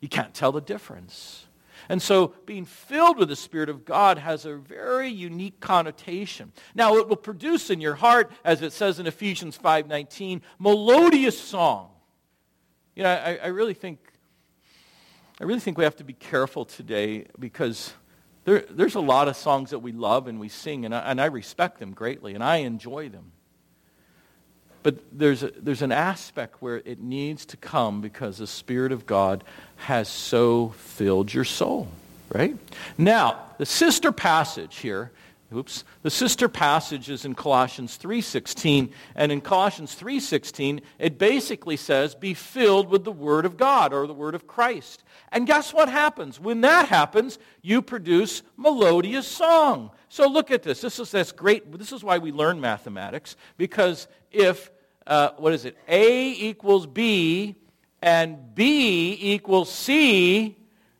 You 0.00 0.08
can't 0.08 0.34
tell 0.34 0.52
the 0.52 0.60
difference. 0.60 1.46
And 1.88 2.00
so 2.02 2.34
being 2.46 2.64
filled 2.64 3.18
with 3.18 3.28
the 3.28 3.36
Spirit 3.36 3.68
of 3.68 3.84
God 3.84 4.18
has 4.18 4.46
a 4.46 4.56
very 4.56 5.10
unique 5.10 5.60
connotation. 5.60 6.52
Now 6.74 6.96
it 6.96 7.08
will 7.08 7.16
produce 7.16 7.70
in 7.70 7.80
your 7.80 7.94
heart, 7.94 8.32
as 8.44 8.62
it 8.62 8.72
says 8.72 8.98
in 8.98 9.06
Ephesians 9.06 9.58
5.19, 9.58 10.40
melodious 10.58 11.38
song. 11.38 11.90
You 12.96 13.02
know, 13.04 13.10
I, 13.10 13.38
I 13.42 13.46
really 13.48 13.74
think 13.74 13.98
I 15.40 15.44
really 15.44 15.60
think 15.60 15.76
we 15.76 15.84
have 15.84 15.96
to 15.96 16.04
be 16.04 16.12
careful 16.12 16.64
today 16.64 17.26
because 17.38 17.92
there, 18.44 18.64
there's 18.70 18.94
a 18.94 19.00
lot 19.00 19.28
of 19.28 19.36
songs 19.36 19.70
that 19.70 19.78
we 19.78 19.92
love 19.92 20.28
and 20.28 20.38
we 20.38 20.48
sing, 20.48 20.84
and 20.84 20.94
I, 20.94 21.00
and 21.00 21.20
I 21.20 21.26
respect 21.26 21.78
them 21.78 21.92
greatly, 21.92 22.34
and 22.34 22.44
I 22.44 22.58
enjoy 22.58 23.08
them. 23.08 23.32
But 24.82 24.96
there's, 25.12 25.42
a, 25.42 25.50
there's 25.56 25.80
an 25.80 25.92
aspect 25.92 26.60
where 26.60 26.82
it 26.84 27.00
needs 27.00 27.46
to 27.46 27.56
come 27.56 28.02
because 28.02 28.36
the 28.36 28.46
Spirit 28.46 28.92
of 28.92 29.06
God 29.06 29.42
has 29.76 30.08
so 30.08 30.74
filled 30.76 31.32
your 31.32 31.44
soul, 31.44 31.88
right? 32.34 32.54
Now, 32.98 33.40
the 33.56 33.64
sister 33.64 34.12
passage 34.12 34.76
here 34.76 35.10
Oops. 35.54 35.84
The 36.02 36.10
sister 36.10 36.48
passage 36.48 37.08
is 37.08 37.24
in 37.24 37.34
Colossians 37.34 37.96
3:16, 37.96 38.92
and 39.14 39.30
in 39.30 39.40
Colossians 39.40 39.94
3:16, 39.94 40.80
it 40.98 41.18
basically 41.18 41.76
says, 41.76 42.14
"Be 42.14 42.34
filled 42.34 42.88
with 42.88 43.04
the 43.04 43.12
word 43.12 43.46
of 43.46 43.56
God 43.56 43.92
or 43.92 44.06
the 44.06 44.14
word 44.14 44.34
of 44.34 44.46
Christ." 44.46 45.04
And 45.30 45.46
guess 45.46 45.72
what 45.72 45.88
happens? 45.88 46.40
When 46.40 46.60
that 46.62 46.88
happens, 46.88 47.38
you 47.62 47.82
produce 47.82 48.42
melodious 48.56 49.26
song. 49.26 49.90
So 50.08 50.28
look 50.28 50.50
at 50.50 50.62
this. 50.62 50.80
This 50.80 50.98
is 50.98 51.10
that's 51.10 51.32
great. 51.32 51.70
This 51.78 51.92
is 51.92 52.02
why 52.02 52.18
we 52.18 52.32
learn 52.32 52.60
mathematics 52.60 53.36
because 53.56 54.08
if 54.30 54.70
uh, 55.06 55.30
what 55.36 55.52
is 55.52 55.64
it? 55.64 55.76
A 55.88 56.30
equals 56.30 56.86
B 56.86 57.56
and 58.00 58.54
B 58.54 59.16
equals 59.20 59.72
C, 59.72 60.56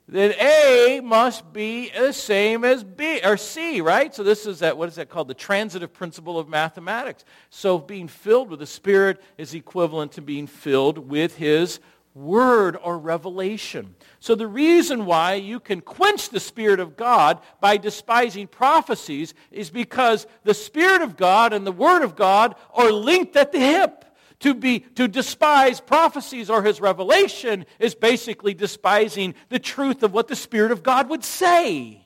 then 0.07 0.35
A 0.39 1.01
must 1.03 1.51
be 1.53 1.91
the 1.91 2.13
same 2.13 2.63
as 2.65 2.85
B 2.85 3.21
or 3.25 3.39
C, 3.39 3.81
right? 3.81 4.15
So 4.15 4.23
this 4.23 4.45
is 4.45 4.59
that 4.59 4.77
what 4.77 4.89
is 4.89 4.97
that 4.97 5.09
called? 5.09 5.29
The 5.29 5.35
transitive 5.35 5.93
principle 5.95 6.39
of 6.39 6.49
mathematics. 6.49 7.25
So 7.49 7.79
being 7.79 8.09
filled 8.09 8.51
with 8.51 8.61
the 8.61 8.67
Spirit 8.67 9.23
is 9.39 9.55
equivalent 9.55 10.13
to 10.13 10.23
being 10.23 10.47
filled 10.47 10.99
with 10.99 11.37
his 11.37 11.81
word 12.15 12.77
or 12.83 12.99
revelation. 12.99 13.95
So 14.21 14.35
the 14.35 14.47
reason 14.47 15.07
why 15.07 15.35
you 15.35 15.59
can 15.59 15.81
quench 15.81 16.29
the 16.29 16.39
Spirit 16.39 16.81
of 16.81 16.97
God 16.97 17.41
by 17.61 17.77
despising 17.77 18.47
prophecies 18.47 19.35
is 19.51 19.71
because 19.71 20.27
the 20.45 20.55
Spirit 20.55 21.03
of 21.03 21.17
God 21.17 21.53
and 21.53 21.67
the 21.67 21.73
Word 21.73 22.03
of 22.03 22.15
God 22.15 22.55
are 22.73 22.93
linked 22.93 23.37
at 23.37 23.53
the 23.53 23.59
hip. 23.59 24.04
To, 24.45 24.53
be, 24.53 24.81
to 24.97 25.09
despise 25.09 25.81
prophecies 25.81 26.51
or 26.51 26.63
his 26.63 26.79
revelation 26.79 27.65
is 27.79 27.95
basically 27.95 28.53
despising 28.53 29.35
the 29.49 29.59
truth 29.59 30.03
of 30.03 30.13
what 30.13 30.29
the 30.29 30.37
Spirit 30.37 30.71
of 30.71 30.83
God 30.83 31.09
would 31.09 31.25
say. 31.25 32.05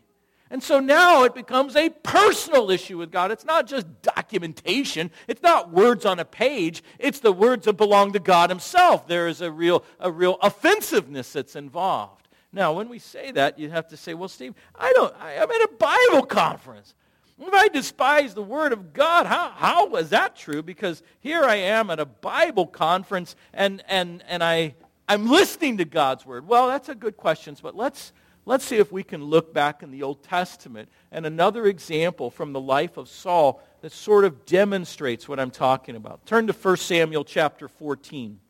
And 0.48 0.62
so 0.62 0.78
now 0.78 1.24
it 1.24 1.34
becomes 1.34 1.74
a 1.74 1.90
personal 1.90 2.70
issue 2.70 2.96
with 2.96 3.10
God. 3.10 3.32
It's 3.32 3.44
not 3.44 3.66
just 3.66 3.86
documentation. 4.02 5.10
It's 5.26 5.42
not 5.42 5.72
words 5.72 6.06
on 6.06 6.20
a 6.20 6.24
page. 6.24 6.84
It's 7.00 7.18
the 7.18 7.32
words 7.32 7.64
that 7.64 7.72
belong 7.72 8.12
to 8.12 8.20
God 8.20 8.50
himself. 8.50 9.08
There 9.08 9.26
is 9.26 9.40
a 9.40 9.50
real, 9.50 9.82
a 9.98 10.12
real 10.12 10.38
offensive,ness 10.40 11.32
that's 11.32 11.56
involved. 11.56 12.28
Now, 12.52 12.72
when 12.72 12.88
we 12.88 13.00
say 13.00 13.32
that, 13.32 13.58
you 13.58 13.68
have 13.70 13.88
to 13.88 13.96
say, 13.96 14.14
well, 14.14 14.28
Steve, 14.28 14.54
I 14.76 14.92
don't, 14.92 15.12
I, 15.20 15.38
I'm 15.38 15.50
at 15.50 15.62
a 15.62 15.70
Bible 15.76 16.24
conference. 16.24 16.94
If 17.40 17.54
I 17.54 17.68
despise 17.68 18.34
the 18.34 18.42
Word 18.42 18.72
of 18.72 18.92
God, 18.92 19.26
how, 19.26 19.50
how 19.50 19.86
was 19.86 20.10
that 20.10 20.34
true? 20.34 20.62
Because 20.62 21.02
here 21.20 21.44
I 21.44 21.56
am 21.56 21.88
at 21.90 22.00
a 22.00 22.04
Bible 22.04 22.66
conference 22.66 23.36
and, 23.54 23.82
and, 23.88 24.24
and 24.28 24.42
I, 24.42 24.74
I'm 25.08 25.28
listening 25.28 25.78
to 25.78 25.84
God's 25.84 26.26
Word. 26.26 26.48
Well, 26.48 26.66
that's 26.66 26.88
a 26.88 26.96
good 26.96 27.16
question, 27.16 27.56
but 27.62 27.76
let's, 27.76 28.12
let's 28.44 28.64
see 28.64 28.76
if 28.76 28.90
we 28.90 29.04
can 29.04 29.22
look 29.22 29.54
back 29.54 29.84
in 29.84 29.92
the 29.92 30.02
Old 30.02 30.24
Testament 30.24 30.88
and 31.12 31.24
another 31.24 31.66
example 31.66 32.30
from 32.30 32.52
the 32.52 32.60
life 32.60 32.96
of 32.96 33.08
Saul 33.08 33.62
that 33.82 33.92
sort 33.92 34.24
of 34.24 34.44
demonstrates 34.44 35.28
what 35.28 35.38
I'm 35.38 35.52
talking 35.52 35.94
about. 35.94 36.26
Turn 36.26 36.48
to 36.48 36.52
1 36.52 36.76
Samuel 36.78 37.24
chapter 37.24 37.68
14. 37.68 38.40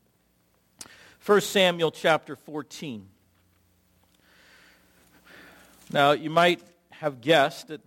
1 1.25 1.41
Samuel 1.43 1.91
chapter 1.91 2.37
14. 2.37 3.07
Now, 5.93 6.13
you 6.13 6.31
might 6.31 6.63
have 6.91 7.21
guessed 7.21 7.69
that 7.69 7.83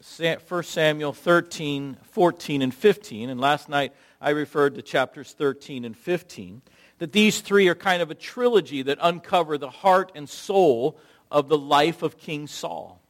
1 0.00 0.62
Samuel 0.62 1.12
13, 1.12 1.96
14, 2.12 2.62
and 2.62 2.72
15, 2.72 3.30
and 3.30 3.40
last 3.40 3.68
night 3.68 3.92
I 4.20 4.30
referred 4.30 4.76
to 4.76 4.82
chapters 4.82 5.32
13 5.32 5.84
and 5.84 5.96
15, 5.96 6.62
that 6.98 7.10
these 7.10 7.40
three 7.40 7.66
are 7.66 7.74
kind 7.74 8.00
of 8.00 8.10
a 8.10 8.14
trilogy 8.14 8.82
that 8.82 8.98
uncover 9.00 9.58
the 9.58 9.70
heart 9.70 10.12
and 10.14 10.28
soul 10.28 10.98
of 11.32 11.48
the 11.48 11.58
life 11.58 12.02
of 12.02 12.16
King 12.16 12.46
Saul. 12.46 13.00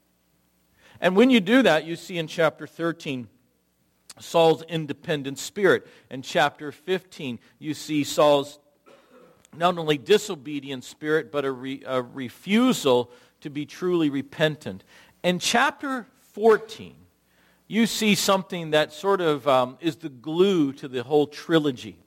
And 0.98 1.14
when 1.14 1.28
you 1.28 1.40
do 1.40 1.62
that, 1.62 1.84
you 1.84 1.94
see 1.94 2.16
in 2.16 2.26
chapter 2.26 2.66
13 2.66 3.28
Saul's 4.18 4.62
independent 4.62 5.38
spirit. 5.38 5.86
In 6.10 6.22
chapter 6.22 6.72
15, 6.72 7.38
you 7.58 7.74
see 7.74 8.02
Saul's 8.02 8.58
not 9.54 9.76
only 9.76 9.98
disobedient 9.98 10.84
spirit, 10.84 11.30
but 11.30 11.44
a, 11.44 11.52
re, 11.52 11.82
a 11.86 12.02
refusal 12.02 13.10
to 13.42 13.50
be 13.50 13.66
truly 13.66 14.10
repentant. 14.10 14.84
In 15.22 15.38
chapter 15.38 16.06
14, 16.38 16.94
you 17.66 17.84
see 17.84 18.14
something 18.14 18.70
that 18.70 18.92
sort 18.92 19.20
of 19.20 19.48
um, 19.48 19.76
is 19.80 19.96
the 19.96 20.08
glue 20.08 20.72
to 20.74 20.86
the 20.86 21.02
whole 21.02 21.26
trilogy. 21.26 21.98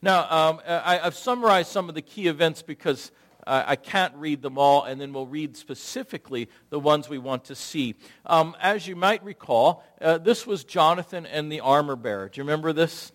Now, 0.00 0.20
um, 0.30 0.60
I, 0.66 0.96
have 0.96 1.14
summarized 1.14 1.70
some 1.70 1.90
of 1.90 1.94
the 1.94 2.00
key 2.00 2.26
events 2.26 2.62
because 2.62 3.10
uh, 3.46 3.64
I 3.66 3.76
can't 3.76 4.14
read 4.14 4.40
them 4.40 4.56
all, 4.56 4.84
and 4.84 4.98
then 4.98 5.12
we'll 5.12 5.26
read 5.26 5.58
specifically 5.58 6.48
the 6.70 6.80
ones 6.80 7.10
we 7.10 7.18
want 7.18 7.44
to 7.44 7.54
see. 7.54 7.96
Um, 8.24 8.56
as 8.62 8.88
you 8.88 8.96
might 8.96 9.22
recall, 9.22 9.84
uh, 10.00 10.16
this 10.16 10.46
was 10.46 10.64
Jonathan 10.64 11.26
and 11.26 11.52
the 11.52 11.60
armor 11.60 11.96
bearer. 11.96 12.30
Do 12.30 12.38
you 12.38 12.44
remember 12.44 12.72
this? 12.72 13.12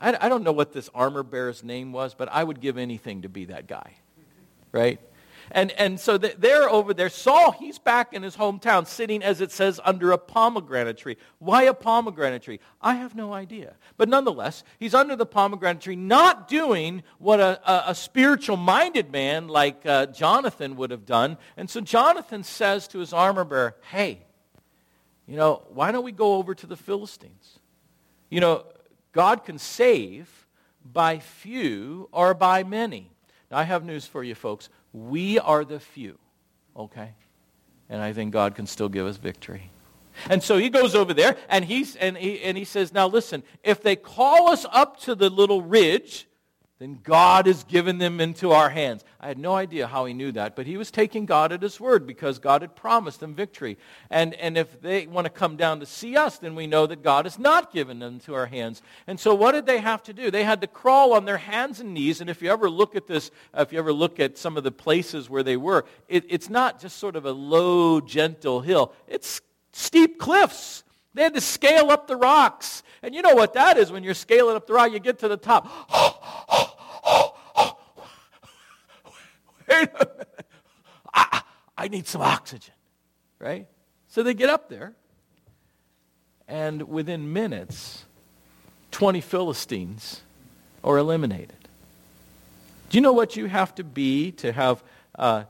I, 0.00 0.16
I 0.18 0.30
don't 0.30 0.42
know 0.42 0.52
what 0.52 0.72
this 0.72 0.88
armor 0.94 1.22
bearer's 1.22 1.62
name 1.62 1.92
was, 1.92 2.14
but 2.14 2.30
I 2.32 2.42
would 2.42 2.62
give 2.62 2.78
anything 2.78 3.22
to 3.22 3.28
be 3.28 3.44
that 3.44 3.66
guy, 3.66 3.92
right? 4.72 5.00
And, 5.50 5.70
and 5.72 5.98
so 5.98 6.18
they're 6.18 6.68
over 6.68 6.92
there. 6.92 7.08
Saul, 7.08 7.52
he's 7.52 7.78
back 7.78 8.12
in 8.12 8.22
his 8.22 8.36
hometown, 8.36 8.86
sitting, 8.86 9.22
as 9.22 9.40
it 9.40 9.50
says, 9.50 9.80
under 9.84 10.12
a 10.12 10.18
pomegranate 10.18 10.98
tree. 10.98 11.16
Why 11.38 11.62
a 11.62 11.74
pomegranate 11.74 12.42
tree? 12.42 12.60
I 12.80 12.94
have 12.94 13.14
no 13.14 13.32
idea. 13.32 13.74
But 13.96 14.08
nonetheless, 14.08 14.64
he's 14.78 14.94
under 14.94 15.16
the 15.16 15.26
pomegranate 15.26 15.82
tree, 15.82 15.96
not 15.96 16.48
doing 16.48 17.02
what 17.18 17.40
a, 17.40 17.60
a, 17.70 17.90
a 17.90 17.94
spiritual-minded 17.94 19.10
man 19.10 19.48
like 19.48 19.86
uh, 19.86 20.06
Jonathan 20.06 20.76
would 20.76 20.90
have 20.90 21.06
done. 21.06 21.38
And 21.56 21.70
so 21.70 21.80
Jonathan 21.80 22.42
says 22.42 22.88
to 22.88 22.98
his 22.98 23.12
armor 23.12 23.44
bearer, 23.44 23.76
hey, 23.90 24.26
you 25.26 25.36
know, 25.36 25.62
why 25.68 25.92
don't 25.92 26.04
we 26.04 26.12
go 26.12 26.36
over 26.36 26.54
to 26.54 26.66
the 26.66 26.76
Philistines? 26.76 27.58
You 28.30 28.40
know, 28.40 28.64
God 29.12 29.44
can 29.44 29.58
save 29.58 30.46
by 30.84 31.18
few 31.18 32.08
or 32.12 32.34
by 32.34 32.64
many. 32.64 33.10
Now, 33.50 33.58
I 33.58 33.62
have 33.64 33.84
news 33.84 34.06
for 34.06 34.22
you 34.22 34.34
folks. 34.34 34.68
We 34.92 35.38
are 35.38 35.64
the 35.64 35.80
few, 35.80 36.18
okay? 36.76 37.14
And 37.88 38.00
I 38.00 38.12
think 38.12 38.32
God 38.32 38.54
can 38.54 38.66
still 38.66 38.88
give 38.88 39.06
us 39.06 39.16
victory. 39.16 39.70
And 40.28 40.42
so 40.42 40.58
he 40.58 40.68
goes 40.68 40.94
over 40.94 41.14
there 41.14 41.36
and, 41.48 41.64
he's, 41.64 41.94
and, 41.96 42.16
he, 42.16 42.42
and 42.42 42.56
he 42.56 42.64
says, 42.64 42.92
Now 42.92 43.06
listen, 43.06 43.42
if 43.62 43.82
they 43.82 43.96
call 43.96 44.50
us 44.50 44.66
up 44.72 44.98
to 45.00 45.14
the 45.14 45.30
little 45.30 45.62
ridge 45.62 46.26
then 46.78 47.00
God 47.02 47.46
has 47.46 47.64
given 47.64 47.98
them 47.98 48.20
into 48.20 48.52
our 48.52 48.70
hands. 48.70 49.04
I 49.18 49.26
had 49.26 49.38
no 49.38 49.54
idea 49.54 49.88
how 49.88 50.04
he 50.04 50.14
knew 50.14 50.30
that, 50.32 50.54
but 50.54 50.66
he 50.66 50.76
was 50.76 50.92
taking 50.92 51.26
God 51.26 51.50
at 51.50 51.60
his 51.60 51.80
word 51.80 52.06
because 52.06 52.38
God 52.38 52.62
had 52.62 52.76
promised 52.76 53.18
them 53.18 53.34
victory. 53.34 53.76
And, 54.10 54.32
and 54.34 54.56
if 54.56 54.80
they 54.80 55.08
want 55.08 55.24
to 55.24 55.30
come 55.30 55.56
down 55.56 55.80
to 55.80 55.86
see 55.86 56.16
us, 56.16 56.38
then 56.38 56.54
we 56.54 56.68
know 56.68 56.86
that 56.86 57.02
God 57.02 57.24
has 57.24 57.36
not 57.36 57.72
given 57.72 57.98
them 57.98 58.14
into 58.14 58.32
our 58.32 58.46
hands. 58.46 58.80
And 59.08 59.18
so 59.18 59.34
what 59.34 59.52
did 59.52 59.66
they 59.66 59.78
have 59.78 60.04
to 60.04 60.12
do? 60.12 60.30
They 60.30 60.44
had 60.44 60.60
to 60.60 60.68
crawl 60.68 61.14
on 61.14 61.24
their 61.24 61.38
hands 61.38 61.80
and 61.80 61.94
knees. 61.94 62.20
And 62.20 62.30
if 62.30 62.40
you 62.40 62.52
ever 62.52 62.70
look 62.70 62.94
at 62.94 63.08
this, 63.08 63.32
uh, 63.52 63.62
if 63.62 63.72
you 63.72 63.80
ever 63.80 63.92
look 63.92 64.20
at 64.20 64.38
some 64.38 64.56
of 64.56 64.62
the 64.62 64.70
places 64.70 65.28
where 65.28 65.42
they 65.42 65.56
were, 65.56 65.84
it, 66.08 66.26
it's 66.28 66.48
not 66.48 66.80
just 66.80 66.98
sort 66.98 67.16
of 67.16 67.26
a 67.26 67.32
low, 67.32 68.00
gentle 68.00 68.60
hill. 68.60 68.92
It's 69.08 69.40
steep 69.72 70.20
cliffs. 70.20 70.84
They 71.18 71.24
had 71.24 71.34
to 71.34 71.40
scale 71.40 71.90
up 71.90 72.06
the 72.06 72.14
rocks. 72.14 72.84
And 73.02 73.12
you 73.12 73.22
know 73.22 73.34
what 73.34 73.54
that 73.54 73.76
is 73.76 73.90
when 73.90 74.04
you're 74.04 74.14
scaling 74.14 74.54
up 74.54 74.68
the 74.68 74.74
rock, 74.74 74.92
you 74.92 75.00
get 75.00 75.18
to 75.18 75.26
the 75.26 75.36
top. 75.36 75.66
Wait 79.68 79.78
a 79.78 79.90
minute. 79.92 80.46
I, 81.12 81.42
I 81.76 81.88
need 81.88 82.06
some 82.06 82.20
oxygen, 82.20 82.72
right? 83.40 83.66
So 84.06 84.22
they 84.22 84.32
get 84.32 84.48
up 84.48 84.68
there, 84.68 84.94
and 86.46 86.84
within 86.84 87.32
minutes, 87.32 88.04
20 88.92 89.20
Philistines 89.20 90.22
are 90.84 90.98
eliminated. 90.98 91.68
Do 92.90 92.96
you 92.96 93.00
know 93.00 93.12
what 93.12 93.34
you 93.34 93.46
have 93.46 93.74
to 93.74 93.82
be 93.82 94.30
to 94.30 94.52
have 94.52 94.84
uh, 95.16 95.42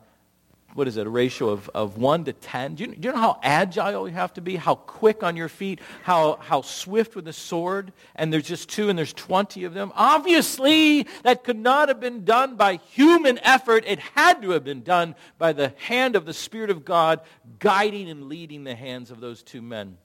what 0.75 0.87
is 0.87 0.97
it, 0.97 1.07
a 1.07 1.11
ratio 1.11 1.49
of, 1.49 1.69
of 1.71 1.97
1 1.97 2.25
to 2.25 2.33
10. 2.33 2.75
Do 2.75 2.85
you, 2.85 2.95
do 2.95 3.09
you, 3.09 3.13
know 3.15 3.21
how 3.21 3.41
agile 3.43 4.09
you 4.09 4.15
have 4.15 4.35
to 4.35 4.41
be, 4.41 4.57
how 4.57 4.75
quick 4.75 5.23
on 5.23 5.37
your 5.37 5.49
feet, 5.49 5.81
how, 6.03 6.37
how 6.37 6.63
swift 6.63 7.17
with 7.17 7.27
a 7.27 7.33
sword, 7.33 7.93
and 8.15 8.33
there's 8.33 8.47
just 8.47 8.69
two 8.69 8.89
and 8.89 8.99
there's 8.99 9.13
20 9.13 9.65
of 9.65 9.75
them? 9.75 9.93
Obviously, 9.95 11.07
that 11.23 11.43
could 11.43 11.59
not 11.59 11.89
have 11.89 12.01
been 12.01 12.25
done 12.25 12.57
by 12.57 12.77
human 12.91 13.39
effort. 13.43 13.85
It 13.87 13.99
had 13.99 14.43
to 14.43 14.51
have 14.51 14.65
been 14.65 14.83
done 14.83 15.15
by 15.39 15.53
the 15.53 15.73
hand 15.79 16.17
of 16.17 16.27
the 16.27 16.35
Spirit 16.35 16.71
of 16.71 16.85
God 16.85 17.21
guiding 17.59 18.09
and 18.11 18.29
leading 18.29 18.65
the 18.65 18.75
hands 18.75 19.11
of 19.11 19.21
those 19.21 19.43
two 19.43 19.63
men. 19.63 19.97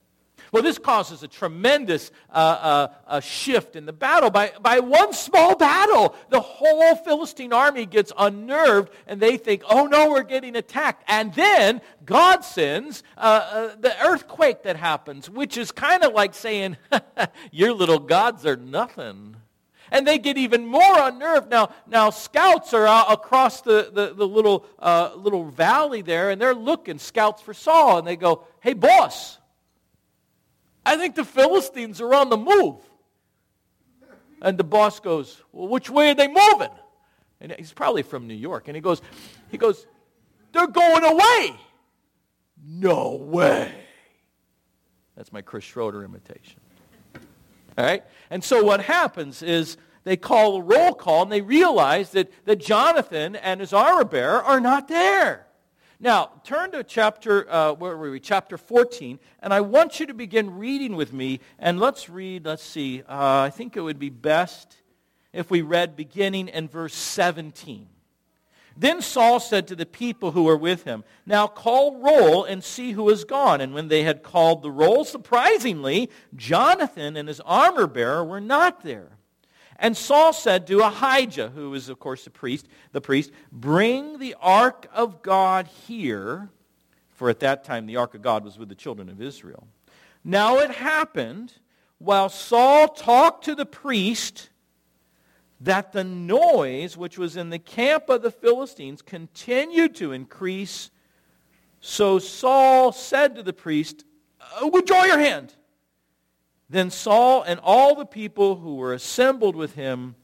Well, 0.54 0.62
this 0.62 0.78
causes 0.78 1.24
a 1.24 1.28
tremendous 1.28 2.12
uh, 2.32 2.88
uh, 3.08 3.20
shift 3.22 3.76
in 3.76 3.88
the 3.88 3.92
battle. 3.92 4.30
By, 4.30 4.52
by 4.62 4.82
one 4.82 5.12
small 5.12 5.56
battle, 5.56 6.16
the 6.30 6.40
whole 6.40 6.96
Philistine 6.96 7.52
army 7.52 7.88
gets 7.88 8.14
unnerved 8.16 8.94
and 9.08 9.20
they 9.20 9.38
think, 9.38 9.64
oh 9.68 9.88
no, 9.88 10.12
we're 10.12 10.22
getting 10.22 10.56
attacked. 10.56 11.06
And 11.08 11.34
then 11.34 11.82
God 12.06 12.46
sends 12.46 13.02
uh, 13.18 13.20
uh, 13.20 13.76
the 13.80 14.00
earthquake 14.06 14.62
that 14.62 14.76
happens, 14.76 15.28
which 15.28 15.58
is 15.58 15.72
kind 15.72 16.04
of 16.04 16.14
like 16.14 16.36
saying, 16.36 16.78
your 17.52 17.74
little 17.74 17.98
gods 18.00 18.46
are 18.46 18.56
nothing 18.56 19.38
and 19.92 20.08
they 20.08 20.20
get 20.20 20.38
even 20.38 20.68
more 20.68 21.00
unnerved. 21.00 21.50
Now, 21.50 21.70
now 21.88 22.12
scouts 22.12 22.76
are 22.76 22.86
out 22.86 23.12
across 23.12 23.62
the, 23.62 23.90
the, 23.92 24.14
the 24.14 24.28
little, 24.28 24.68
uh, 24.78 25.12
little 25.16 25.46
valley 25.46 26.04
there, 26.04 26.30
and 26.30 26.40
they're 26.40 26.56
looking, 26.56 27.00
scouts 27.00 27.42
for 27.42 27.54
Saul, 27.54 28.00
and 28.00 28.08
they 28.08 28.16
go, 28.16 28.44
hey, 28.62 28.74
boss, 28.74 29.38
I 30.86 30.98
think 30.98 31.16
the 31.16 31.26
Philistines 31.26 32.02
are 32.02 32.14
on 32.14 32.30
the 32.30 32.38
move. 32.38 32.78
And 34.42 34.58
the 34.58 34.64
boss 34.64 35.00
goes, 35.00 35.42
well, 35.54 35.70
which 35.70 35.90
way 35.90 36.12
are 36.12 36.16
they 36.16 36.28
moving? 36.28 36.70
And 37.40 37.54
he's 37.58 37.72
probably 37.72 38.04
from 38.04 38.28
New 38.28 38.34
York. 38.34 38.68
And 38.68 38.76
he 38.76 38.82
goes, 38.82 39.02
he 39.50 39.58
goes, 39.58 39.88
they're 40.52 40.68
going 40.68 41.04
away. 41.04 41.56
No 42.66 43.16
way. 43.16 43.74
That's 45.16 45.32
my 45.32 45.42
Chris 45.42 45.64
Schroeder 45.64 46.04
imitation. 46.04 46.60
All 47.78 47.86
right? 47.86 48.04
And 48.30 48.44
so 48.44 48.64
what 48.64 48.82
happens 48.82 49.42
is 49.42 49.78
they 50.04 50.18
call 50.18 50.58
a 50.58 50.62
roll 50.62 50.94
call 50.94 51.24
and 51.24 51.32
they 51.32 51.42
realize 51.42 52.12
that, 52.12 52.32
that 52.46 52.58
Jonathan 52.58 53.36
and 53.36 53.62
his 53.62 53.74
armor 53.74 54.04
bearer 54.04 54.44
are 54.44 54.60
not 54.60 54.88
there. 54.88 55.48
Now, 56.04 56.32
turn 56.44 56.72
to 56.72 56.84
chapter, 56.84 57.50
uh, 57.50 57.72
where 57.76 57.96
were 57.96 58.12
we? 58.12 58.20
Chapter 58.20 58.58
14, 58.58 59.20
and 59.40 59.54
I 59.54 59.62
want 59.62 60.02
you 60.02 60.08
to 60.08 60.14
begin 60.14 60.58
reading 60.58 60.98
with 60.98 61.14
me. 61.14 61.40
And 61.58 61.80
let's 61.80 62.10
read, 62.10 62.46
let's 62.46 62.62
see, 62.62 63.04
uh, 63.04 63.44
I 63.44 63.50
think 63.50 63.78
it 63.78 63.80
would 63.80 64.00
be 64.00 64.10
best 64.10 64.76
if 65.32 65.50
we 65.50 65.62
read 65.62 65.96
beginning 65.96 66.50
in 66.50 66.68
verse 66.68 66.94
17. 66.94 67.88
Then 68.76 69.02
Saul 69.02 69.40
said 69.40 69.66
to 69.70 69.78
the 69.78 69.86
people 69.86 70.32
who 70.32 70.44
were 70.44 70.58
with 70.58 70.84
him, 70.84 71.06
Now 71.26 71.48
call 71.48 72.02
roll 72.02 72.44
and 72.44 72.62
see 72.62 72.92
who 72.92 73.10
is 73.10 73.24
gone. 73.24 73.62
And 73.62 73.74
when 73.74 73.88
they 73.88 74.04
had 74.04 74.24
called 74.24 74.62
the 74.62 74.72
roll, 74.72 75.06
surprisingly, 75.06 76.10
Jonathan 76.36 77.16
and 77.16 77.30
his 77.30 77.40
armor 77.46 77.88
bearer 77.88 78.26
were 78.26 78.42
not 78.42 78.84
there. 78.84 79.20
And 79.78 79.98
Saul 79.98 80.34
said 80.34 80.68
to 80.68 80.80
Ahijah, 80.80 81.50
who 81.50 81.72
was, 81.72 81.90
of 81.90 82.00
course, 82.00 82.24
the 82.24 82.30
priest, 82.30 82.68
the 82.92 83.02
priest, 83.02 83.32
Bring 83.52 84.20
the 84.20 84.36
ark 84.40 84.88
of 84.94 85.22
God 85.22 85.68
here. 85.68 86.50
For 87.12 87.30
at 87.30 87.40
that 87.42 87.64
time 87.64 87.86
the 87.86 87.98
ark 87.98 88.16
of 88.16 88.22
God 88.22 88.44
was 88.44 88.58
with 88.58 88.70
the 88.70 88.76
children 88.76 89.10
of 89.10 89.22
Israel. 89.22 89.68
Now 90.24 90.60
it 90.60 90.72
happened, 90.72 91.54
while 91.98 92.30
Saul 92.30 92.88
talked 92.88 93.46
to 93.46 93.56
the 93.56 93.66
priest, 93.66 94.50
that 95.62 95.94
the 95.94 96.04
noise 96.04 96.98
which 96.98 97.18
was 97.18 97.38
in 97.38 97.50
the 97.50 97.60
camp 97.60 98.10
of 98.10 98.22
the 98.22 98.32
Philistines 98.32 99.02
continued 99.02 99.96
to 99.96 100.12
increase. 100.12 100.92
So 101.80 102.20
Saul 102.20 102.92
said 102.92 103.36
to 103.36 103.44
the 103.44 103.54
priest, 103.54 104.04
uh, 104.62 104.68
Withdraw 104.68 105.06
your 105.06 105.20
hand. 105.20 105.56
Then 106.74 106.90
Saul 106.90 107.44
and 107.44 107.60
all 107.62 107.94
the 107.94 108.06
people 108.06 108.56
who 108.56 108.78
were 108.78 108.94
assembled 108.94 109.56
with 109.56 109.76
him, 109.76 110.16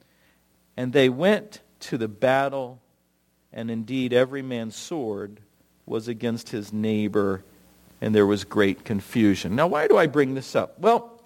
and 0.75 0.91
they 0.91 1.07
went 1.07 1.61
to 1.81 1.95
the 1.95 2.07
battle, 2.07 2.81
and 3.53 3.69
indeed 3.69 4.13
every 4.13 4.41
man's 4.41 4.75
sword 4.75 5.41
was 5.85 6.07
against 6.07 6.49
his 6.49 6.73
neighbor, 6.73 7.43
and 8.01 8.15
there 8.15 8.25
was 8.25 8.45
great 8.45 8.83
confusion. 8.83 9.55
Now, 9.55 9.67
why 9.67 9.87
do 9.87 9.95
I 9.95 10.07
bring 10.07 10.33
this 10.33 10.55
up? 10.55 10.79
Well, 10.79 11.21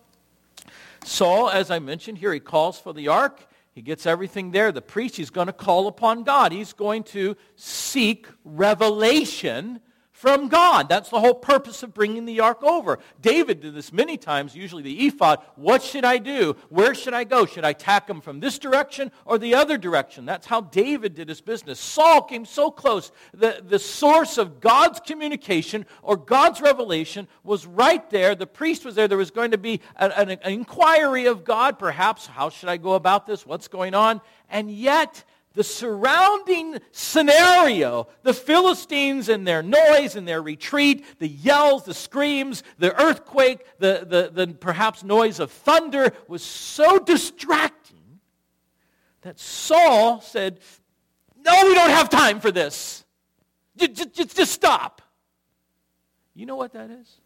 Saul, 1.05 1.49
as 1.49 1.71
I 1.71 1.79
mentioned 1.79 2.17
here, 2.17 2.33
he 2.33 2.41
calls 2.41 2.77
for 2.77 2.91
the 2.91 3.07
ark. 3.07 3.47
He 3.71 3.81
gets 3.81 4.05
everything 4.05 4.51
there. 4.51 4.73
The 4.73 4.81
priest, 4.81 5.15
he's 5.15 5.29
going 5.29 5.47
to 5.47 5.53
call 5.53 5.87
upon 5.87 6.23
God. 6.23 6.51
He's 6.51 6.73
going 6.73 7.03
to 7.03 7.37
seek 7.55 8.27
revelation 8.43 9.79
from 10.23 10.47
God. 10.47 10.87
That's 10.87 11.09
the 11.09 11.19
whole 11.19 11.33
purpose 11.33 11.83
of 11.83 11.93
bringing 11.93 12.23
the 12.23 12.39
ark 12.39 12.63
over. 12.63 12.99
David 13.19 13.59
did 13.59 13.75
this 13.75 13.91
many 13.91 14.15
times, 14.15 14.55
usually 14.55 14.81
the 14.81 15.05
ephod. 15.07 15.39
What 15.55 15.83
should 15.83 16.05
I 16.05 16.17
do? 16.17 16.55
Where 16.69 16.95
should 16.95 17.13
I 17.13 17.25
go? 17.25 17.45
Should 17.45 17.65
I 17.65 17.73
tack 17.73 18.09
him 18.09 18.21
from 18.21 18.39
this 18.39 18.57
direction 18.57 19.11
or 19.25 19.37
the 19.37 19.53
other 19.53 19.77
direction? 19.77 20.25
That's 20.25 20.47
how 20.47 20.61
David 20.61 21.13
did 21.13 21.27
his 21.27 21.41
business. 21.41 21.77
Saul 21.77 22.21
came 22.21 22.45
so 22.45 22.71
close. 22.71 23.11
The, 23.33 23.61
the 23.67 23.79
source 23.79 24.37
of 24.37 24.61
God's 24.61 25.01
communication 25.01 25.85
or 26.01 26.15
God's 26.15 26.61
revelation 26.61 27.27
was 27.43 27.65
right 27.65 28.09
there. 28.09 28.33
The 28.33 28.47
priest 28.47 28.85
was 28.85 28.95
there. 28.95 29.09
There 29.09 29.17
was 29.17 29.29
going 29.29 29.51
to 29.51 29.57
be 29.57 29.81
an, 29.97 30.13
an, 30.13 30.29
an 30.29 30.39
inquiry 30.53 31.25
of 31.25 31.43
God, 31.43 31.77
perhaps. 31.77 32.27
How 32.27 32.47
should 32.47 32.69
I 32.69 32.77
go 32.77 32.93
about 32.93 33.27
this? 33.27 33.45
What's 33.45 33.67
going 33.67 33.93
on? 33.93 34.21
And 34.49 34.71
yet, 34.71 35.25
the 35.53 35.63
surrounding 35.63 36.79
scenario, 36.91 38.07
the 38.23 38.33
Philistines 38.33 39.29
and 39.29 39.47
their 39.47 39.61
noise 39.61 40.15
and 40.15 40.27
their 40.27 40.41
retreat, 40.41 41.05
the 41.19 41.27
yells, 41.27 41.85
the 41.85 41.93
screams, 41.93 42.63
the 42.79 42.99
earthquake, 42.99 43.65
the, 43.77 44.05
the, 44.07 44.45
the 44.45 44.53
perhaps 44.53 45.03
noise 45.03 45.39
of 45.39 45.51
thunder 45.51 46.11
was 46.27 46.43
so 46.43 46.97
distracting 46.97 48.19
that 49.21 49.39
Saul 49.39 50.21
said, 50.21 50.59
No, 51.45 51.53
we 51.65 51.75
don't 51.75 51.91
have 51.91 52.09
time 52.09 52.39
for 52.39 52.51
this. 52.51 53.05
Just, 53.77 54.13
just, 54.13 54.35
just 54.35 54.51
stop. 54.51 55.01
You 56.33 56.47
know 56.47 56.55
what 56.55 56.73
that 56.73 56.89
is? 56.89 57.17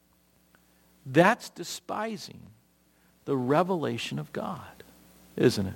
That's 1.06 1.50
despising 1.50 2.42
the 3.24 3.38
revelation 3.38 4.20
of 4.20 4.34
God, 4.34 4.84
isn't 5.38 5.66
it? 5.66 5.74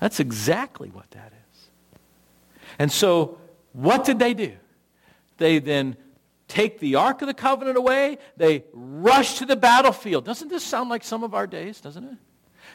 That's 0.00 0.20
exactly 0.20 0.88
what 0.88 1.10
that 1.12 1.32
is. 1.32 1.68
And 2.78 2.92
so, 2.92 3.38
what 3.72 4.04
did 4.04 4.18
they 4.18 4.34
do? 4.34 4.52
They 5.38 5.58
then 5.58 5.96
take 6.48 6.78
the 6.78 6.96
Ark 6.96 7.22
of 7.22 7.28
the 7.28 7.34
Covenant 7.34 7.76
away. 7.76 8.18
They 8.36 8.64
rush 8.72 9.38
to 9.38 9.46
the 9.46 9.56
battlefield. 9.56 10.24
Doesn't 10.24 10.48
this 10.48 10.64
sound 10.64 10.90
like 10.90 11.04
some 11.04 11.24
of 11.24 11.34
our 11.34 11.46
days, 11.46 11.80
doesn't 11.80 12.04
it? 12.04 12.16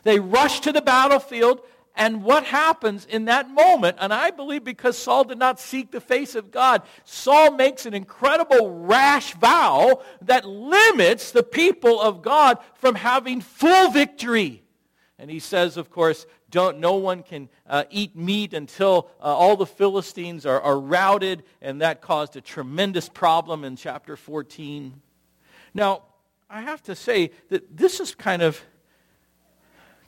They 0.04 0.20
rush 0.20 0.62
to 0.62 0.72
the 0.72 0.82
battlefield, 0.82 1.62
and 1.96 2.24
what 2.24 2.46
happens 2.46 3.06
in 3.06 3.26
that 3.26 3.50
moment, 3.50 3.98
and 4.00 4.14
I 4.14 4.32
believe 4.32 4.64
because 4.64 4.98
Saul 4.98 5.26
did 5.26 5.38
not 5.38 5.60
seek 5.60 5.92
the 5.92 6.00
face 6.00 6.36
of 6.36 6.50
God, 6.50 6.84
Saul 7.04 7.52
makes 7.52 7.86
an 7.86 7.94
incredible 7.94 8.72
rash 8.72 9.34
vow 9.36 10.02
that 10.22 10.46
limits 10.46 11.32
the 11.32 11.44
people 11.44 12.00
of 12.00 12.22
God 12.22 12.60
from 12.76 12.96
having 12.96 13.42
full 13.42 13.92
victory. 13.92 14.64
And 15.20 15.30
he 15.30 15.40
says, 15.40 15.78
of 15.78 15.92
course, 15.92 16.26
don't, 16.52 16.80
no 16.80 16.96
one 16.96 17.24
can 17.24 17.50
uh, 17.68 17.86
eat 17.90 18.16
meat 18.16 18.54
until 18.54 19.10
uh, 19.20 19.24
all 19.24 19.56
the 19.56 19.66
Philistines 19.66 20.46
are, 20.46 20.62
are 20.62 20.80
routed, 20.80 21.44
and 21.62 21.82
that 21.82 22.02
caused 22.02 22.36
a 22.36 22.42
tremendous 22.42 23.10
problem 23.10 23.64
in 23.64 23.76
chapter 23.76 24.16
14. 24.16 25.02
Now, 25.74 26.04
I 26.50 26.62
have 26.62 26.84
to 26.84 26.96
say 26.96 27.32
that 27.50 27.76
this 27.76 28.00
is 28.00 28.14
kind 28.14 28.42
of, 28.42 28.62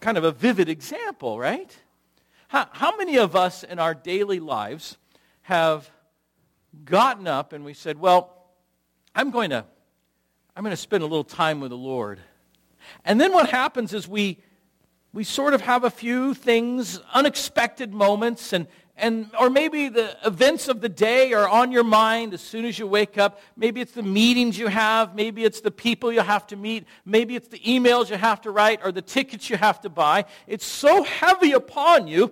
kind 0.02 0.18
of 0.18 0.26
a 0.26 0.32
vivid 0.32 0.68
example, 0.68 1.40
right? 1.40 1.76
How, 2.50 2.68
how 2.72 2.98
many 2.98 3.18
of 3.18 3.36
us 3.36 3.64
in 3.64 3.80
our 3.80 3.96
daily 3.96 4.40
lives 4.40 4.98
have 5.44 5.90
gotten 6.86 7.28
up 7.28 7.54
and 7.54 7.64
we 7.64 7.74
said, 7.74 7.98
well, 7.98 8.48
I'm 9.16 9.32
going 9.32 9.52
to, 9.52 9.66
I'm 10.56 10.64
going 10.64 10.76
to 10.76 10.78
spend 10.78 11.04
a 11.04 11.08
little 11.08 11.24
time 11.24 11.60
with 11.62 11.70
the 11.70 11.78
Lord. 11.78 12.20
And 13.06 13.20
then 13.20 13.32
what 13.32 13.50
happens 13.50 13.94
is 13.94 14.08
we 14.08 14.40
we 15.14 15.24
sort 15.24 15.54
of 15.54 15.62
have 15.62 15.84
a 15.84 15.92
few 15.92 16.34
things, 16.34 17.00
unexpected 17.14 17.94
moments, 17.94 18.52
and, 18.52 18.66
and 18.98 19.30
or 19.40 19.48
maybe 19.48 19.88
the 19.88 20.18
events 20.26 20.68
of 20.68 20.82
the 20.82 20.90
day 20.90 21.34
are 21.34 21.48
on 21.48 21.72
your 21.72 21.84
mind 21.84 22.34
as 22.34 22.42
soon 22.42 22.66
as 22.66 22.80
you 22.80 22.88
wake 22.88 23.20
up. 23.20 23.40
Maybe 23.56 23.80
it's 23.80 23.92
the 23.92 24.02
meetings 24.02 24.58
you 24.58 24.68
have, 24.68 25.14
maybe 25.14 25.44
it's 25.44 25.62
the 25.62 25.70
people 25.70 26.12
you 26.12 26.22
have 26.22 26.48
to 26.48 26.56
meet, 26.56 26.88
maybe 27.06 27.36
it's 27.36 27.48
the 27.48 27.60
emails 27.60 28.10
you 28.10 28.18
have 28.18 28.42
to 28.42 28.50
write 28.50 28.80
or 28.84 28.92
the 28.92 29.04
tickets 29.04 29.52
you 29.52 29.58
have 29.58 29.80
to 29.82 29.90
buy. 29.90 30.26
It's 30.48 30.66
so 30.66 31.04
heavy 31.04 31.52
upon 31.52 32.08
you 32.08 32.32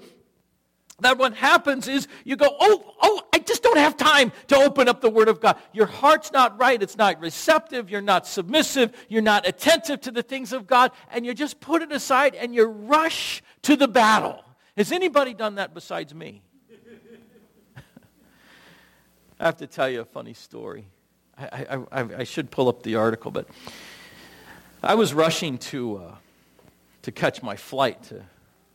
that 1.02 1.18
what 1.18 1.36
happens 1.36 1.88
is 1.88 2.08
you 2.24 2.36
go, 2.36 2.56
oh, 2.60 2.94
oh, 3.02 3.22
I 3.34 3.40
just 3.40 3.64
don't 3.64 3.78
have 3.78 3.98
time 3.98 4.32
to 4.48 4.56
open 4.56 4.88
up 4.88 5.02
the 5.02 5.10
Word 5.10 5.28
of 5.28 5.42
God. 5.42 5.58
Your 5.74 5.88
heart's 5.88 6.32
not 6.32 6.60
right. 6.60 6.82
It's 6.82 6.98
not 6.98 7.20
receptive. 7.20 7.90
You're 7.90 8.02
not 8.02 8.26
submissive. 8.26 8.94
You're 9.10 9.22
not 9.22 9.48
attentive 9.48 10.02
to 10.02 10.12
the 10.12 10.24
things 10.24 10.54
of 10.54 10.68
God. 10.68 10.92
And 11.12 11.26
you 11.26 11.34
just 11.34 11.60
put 11.60 11.82
it 11.82 11.92
aside 11.92 12.36
and 12.36 12.56
you 12.56 12.66
rush 12.66 13.44
to 13.64 13.76
the 13.76 13.88
battle. 13.88 14.44
Has 14.78 14.92
anybody 14.92 15.34
done 15.34 15.56
that 15.56 15.74
besides 15.74 16.14
me? 16.14 16.42
I 19.40 19.46
have 19.46 19.58
to 19.58 19.68
tell 19.68 19.90
you 19.90 20.02
a 20.02 20.06
funny 20.06 20.34
story. 20.34 20.86
I, 21.38 21.80
I, 21.92 22.02
I, 22.20 22.24
should 22.24 22.52
pull 22.52 22.70
up 22.70 22.84
the 22.84 22.96
article, 22.96 23.32
but 23.32 23.48
I 24.84 24.94
was 24.94 25.12
rushing 25.12 25.58
to, 25.58 25.98
uh, 25.98 26.16
to 27.02 27.12
catch 27.12 27.42
my 27.42 27.56
flight 27.56 28.04
to 28.04 28.24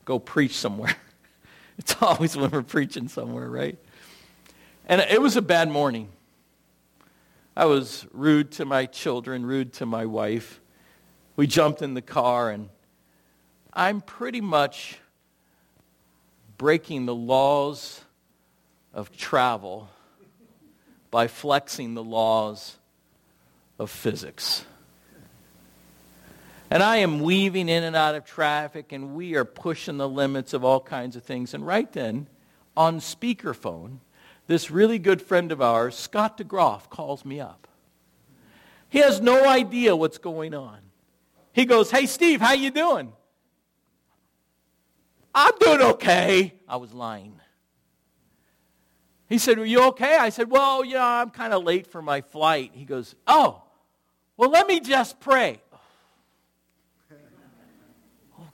go 0.03 0.19
preach 0.19 0.57
somewhere. 0.57 0.95
It's 1.79 1.95
always 2.01 2.35
when 2.35 2.49
we're 2.49 2.63
preaching 2.63 3.07
somewhere, 3.07 3.47
right? 3.47 3.77
And 4.87 4.99
it 4.99 5.21
was 5.21 5.35
a 5.35 5.43
bad 5.43 5.69
morning. 5.69 6.09
I 7.55 7.65
was 7.65 8.07
rude 8.11 8.51
to 8.53 8.65
my 8.65 8.85
children, 8.85 9.45
rude 9.45 9.73
to 9.73 9.85
my 9.85 10.05
wife. 10.05 10.59
we 11.35 11.45
jumped 11.45 11.83
in 11.83 11.93
the 11.93 12.01
car, 12.01 12.49
and 12.49 12.69
I'm 13.73 14.01
pretty 14.01 14.41
much 14.41 14.97
breaking 16.57 17.05
the 17.05 17.13
laws 17.13 18.01
of 18.91 19.15
travel 19.15 19.89
by 21.11 21.27
flexing 21.27 21.93
the 21.93 22.03
laws 22.03 22.77
of 23.77 23.91
physics. 23.91 24.65
And 26.69 26.83
I 26.83 26.97
am 26.97 27.21
weaving 27.21 27.69
in 27.69 27.83
and 27.83 27.95
out 27.95 28.15
of 28.15 28.25
traffic, 28.25 28.91
and 28.91 29.15
we 29.15 29.35
are 29.35 29.45
pushing 29.45 29.97
the 29.97 30.09
limits 30.09 30.53
of 30.53 30.65
all 30.65 30.81
kinds 30.81 31.15
of 31.15 31.23
things. 31.23 31.53
And 31.53 31.65
right 31.65 31.91
then, 31.93 32.27
on 32.75 32.99
speakerphone, 32.99 33.99
this 34.47 34.69
really 34.69 34.99
good 34.99 35.21
friend 35.21 35.51
of 35.51 35.61
ours, 35.61 35.95
Scott 35.95 36.37
DeGroff, 36.37 36.89
calls 36.89 37.23
me 37.23 37.39
up. 37.39 37.67
He 38.89 38.99
has 38.99 39.21
no 39.21 39.47
idea 39.47 39.95
what's 39.95 40.17
going 40.17 40.53
on. 40.53 40.79
He 41.53 41.65
goes, 41.65 41.89
"Hey 41.89 42.05
Steve, 42.05 42.41
how 42.41 42.53
you 42.53 42.69
doing?" 42.69 43.13
"I'm 45.33 45.57
doing 45.59 45.81
okay." 45.81 46.53
I 46.67 46.77
was 46.77 46.93
lying. 46.93 47.39
He 49.27 49.37
said, 49.37 49.57
"Are 49.57 49.65
you 49.65 49.83
okay?" 49.87 50.17
I 50.17 50.29
said, 50.29 50.49
"Well, 50.49 50.85
you 50.85 50.93
know, 50.93 51.03
I'm 51.03 51.29
kind 51.31 51.53
of 51.53 51.63
late 51.63 51.87
for 51.87 52.01
my 52.01 52.21
flight." 52.21 52.71
He 52.73 52.85
goes, 52.85 53.15
"Oh, 53.25 53.63
well, 54.37 54.49
let 54.49 54.67
me 54.67 54.79
just 54.79 55.19
pray." 55.19 55.61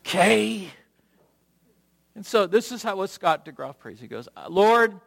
Okay. 0.05 0.69
And 2.15 2.25
so 2.25 2.45
this 2.45 2.71
is 2.71 2.83
how 2.83 2.95
what 2.95 3.09
Scott 3.09 3.45
DeGroff 3.45 3.79
prays. 3.79 3.99
He 3.99 4.07
goes, 4.07 4.27
Lord, 4.49 4.99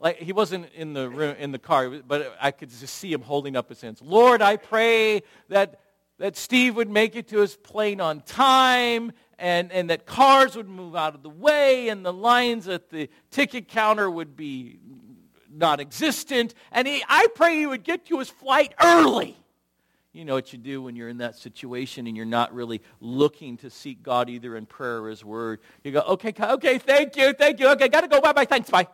like 0.00 0.18
he 0.18 0.32
wasn't 0.32 0.72
in 0.74 0.92
the 0.92 1.08
room, 1.08 1.36
in 1.38 1.52
the 1.52 1.58
car, 1.58 1.90
but 1.90 2.36
I 2.40 2.50
could 2.50 2.70
just 2.70 2.94
see 2.94 3.12
him 3.12 3.22
holding 3.22 3.56
up 3.56 3.68
his 3.68 3.80
hands. 3.80 4.00
Lord, 4.02 4.42
I 4.42 4.56
pray 4.56 5.22
that 5.48 5.80
that 6.18 6.36
Steve 6.36 6.76
would 6.76 6.88
make 6.88 7.16
it 7.16 7.28
to 7.28 7.40
his 7.40 7.56
plane 7.56 8.00
on 8.00 8.20
time 8.20 9.12
and, 9.38 9.72
and 9.72 9.90
that 9.90 10.06
cars 10.06 10.54
would 10.54 10.68
move 10.68 10.94
out 10.94 11.14
of 11.14 11.22
the 11.22 11.30
way 11.30 11.88
and 11.88 12.06
the 12.06 12.12
lines 12.12 12.68
at 12.68 12.88
the 12.90 13.08
ticket 13.30 13.68
counter 13.68 14.08
would 14.08 14.36
be 14.36 14.78
not 15.50 15.80
existent. 15.80 16.54
And 16.70 16.86
he, 16.86 17.02
I 17.08 17.26
pray 17.34 17.58
he 17.58 17.66
would 17.66 17.82
get 17.82 18.06
to 18.06 18.20
his 18.20 18.30
flight 18.30 18.74
early 18.80 19.36
you 20.14 20.24
know 20.24 20.34
what 20.34 20.52
you 20.52 20.58
do 20.60 20.80
when 20.80 20.94
you're 20.94 21.08
in 21.08 21.18
that 21.18 21.34
situation 21.34 22.06
and 22.06 22.16
you're 22.16 22.24
not 22.24 22.54
really 22.54 22.80
looking 23.00 23.56
to 23.58 23.68
seek 23.68 24.02
God 24.02 24.30
either 24.30 24.56
in 24.56 24.64
prayer 24.64 25.02
or 25.02 25.10
His 25.10 25.24
Word. 25.24 25.60
You 25.82 25.90
go, 25.90 26.00
okay, 26.02 26.32
okay, 26.38 26.78
thank 26.78 27.16
you, 27.16 27.32
thank 27.32 27.58
you, 27.58 27.68
okay, 27.70 27.88
got 27.88 28.02
to 28.02 28.08
go, 28.08 28.20
bye 28.20 28.32
bye, 28.32 28.44
thanks, 28.44 28.70
bye. 28.70 28.86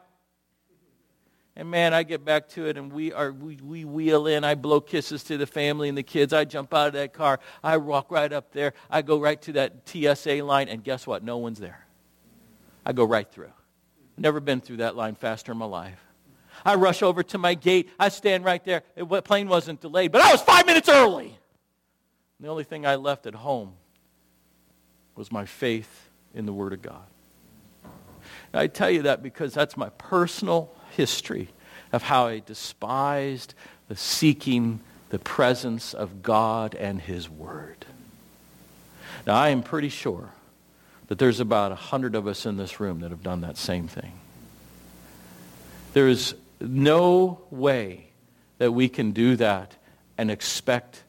And 1.54 1.70
man, 1.70 1.92
I 1.92 2.04
get 2.04 2.24
back 2.24 2.48
to 2.50 2.66
it 2.66 2.78
and 2.78 2.90
we 2.90 3.12
are 3.12 3.33
we, 3.33 3.56
we 3.56 3.85
wheel 3.85 4.26
in. 4.26 4.44
I 4.44 4.54
blow 4.54 4.80
kisses 4.80 5.22
to 5.24 5.37
the 5.37 5.46
family 5.46 5.90
and 5.90 5.98
the 5.98 6.02
kids. 6.02 6.33
I 6.33 6.46
jump 6.46 6.72
out 6.72 6.87
of 6.87 6.92
that 6.94 7.12
car. 7.12 7.38
I 7.62 7.76
walk 7.76 8.11
right 8.11 8.33
up 8.33 8.52
there. 8.52 8.72
I 8.88 9.02
go 9.02 9.20
right 9.20 9.40
to 9.42 9.52
that 9.52 9.87
TSA 9.87 10.42
line, 10.42 10.68
and 10.68 10.83
guess 10.83 11.06
what? 11.06 11.22
No 11.22 11.37
one's 11.37 11.59
there. 11.59 11.85
I 12.87 12.92
go 12.92 13.04
right 13.04 13.30
through. 13.30 13.52
Never 14.16 14.40
been 14.40 14.62
through 14.62 14.78
that 14.78 14.96
line 14.96 15.16
faster 15.16 15.52
in 15.52 15.59
my 15.59 15.66
life. 15.66 16.00
I 16.64 16.75
rush 16.75 17.03
over 17.03 17.23
to 17.23 17.38
my 17.38 17.55
gate. 17.55 17.90
I 17.99 18.09
stand 18.09 18.44
right 18.44 18.64
there. 18.64 18.83
The 18.96 19.23
plane 19.23 19.49
wasn't 19.49 19.81
delayed, 19.81 20.12
but 20.12 20.20
I 20.20 20.33
was 20.33 20.42
five 20.42 20.66
minutes 20.66 20.88
early. 20.88 21.27
And 21.27 22.46
the 22.46 22.49
only 22.49 22.64
thing 22.64 22.87
I 22.87 22.96
left 22.96 23.27
at 23.27 23.35
home 23.35 23.73
was 25.16 25.31
my 25.31 25.44
faith 25.44 26.09
in 26.35 26.46
the 26.46 26.53
Word 26.53 26.73
of 26.73 26.83
God. 26.83 27.03
I 28.53 28.66
tell 28.66 28.90
you 28.90 29.03
that 29.03 29.23
because 29.23 29.55
that's 29.55 29.77
my 29.77 29.90
personal 29.90 30.75
history 30.96 31.49
of 31.92 32.03
how 32.03 32.27
I 32.27 32.40
despised 32.40 33.55
the 33.88 33.96
seeking 33.96 34.81
the 35.11 35.18
presence 35.18 35.92
of 35.92 36.23
God 36.23 36.75
and 36.75 37.01
His 37.01 37.29
Word. 37.29 37.85
Now, 39.27 39.35
I 39.35 39.51
am 39.51 39.62
pretty 39.62 39.88
sure 39.88 40.31
that 41.09 41.18
there's 41.18 41.40
about 41.40 41.73
a 41.73 41.77
hundred 41.77 42.14
of 42.14 42.27
us 42.27 42.46
in 42.46 42.57
this 42.57 42.81
room 42.81 43.01
that 43.01 43.11
have 43.11 43.23
done 43.23 43.40
that 43.42 43.57
same 43.57 43.88
thing. 43.88 44.12
There 45.92 46.09
is 46.09 46.35
no 46.61 47.42
way 47.51 48.11
that 48.59 48.73
we 48.73 48.88
can 48.88 49.12
do 49.12 49.37
that 49.37 49.77
and 50.18 50.31
expect 50.31 51.05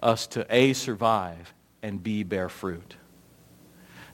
us 0.00 0.26
to 0.28 0.46
A, 0.48 0.72
survive, 0.72 1.52
and 1.82 2.02
B, 2.02 2.22
bear 2.22 2.48
fruit 2.48 2.96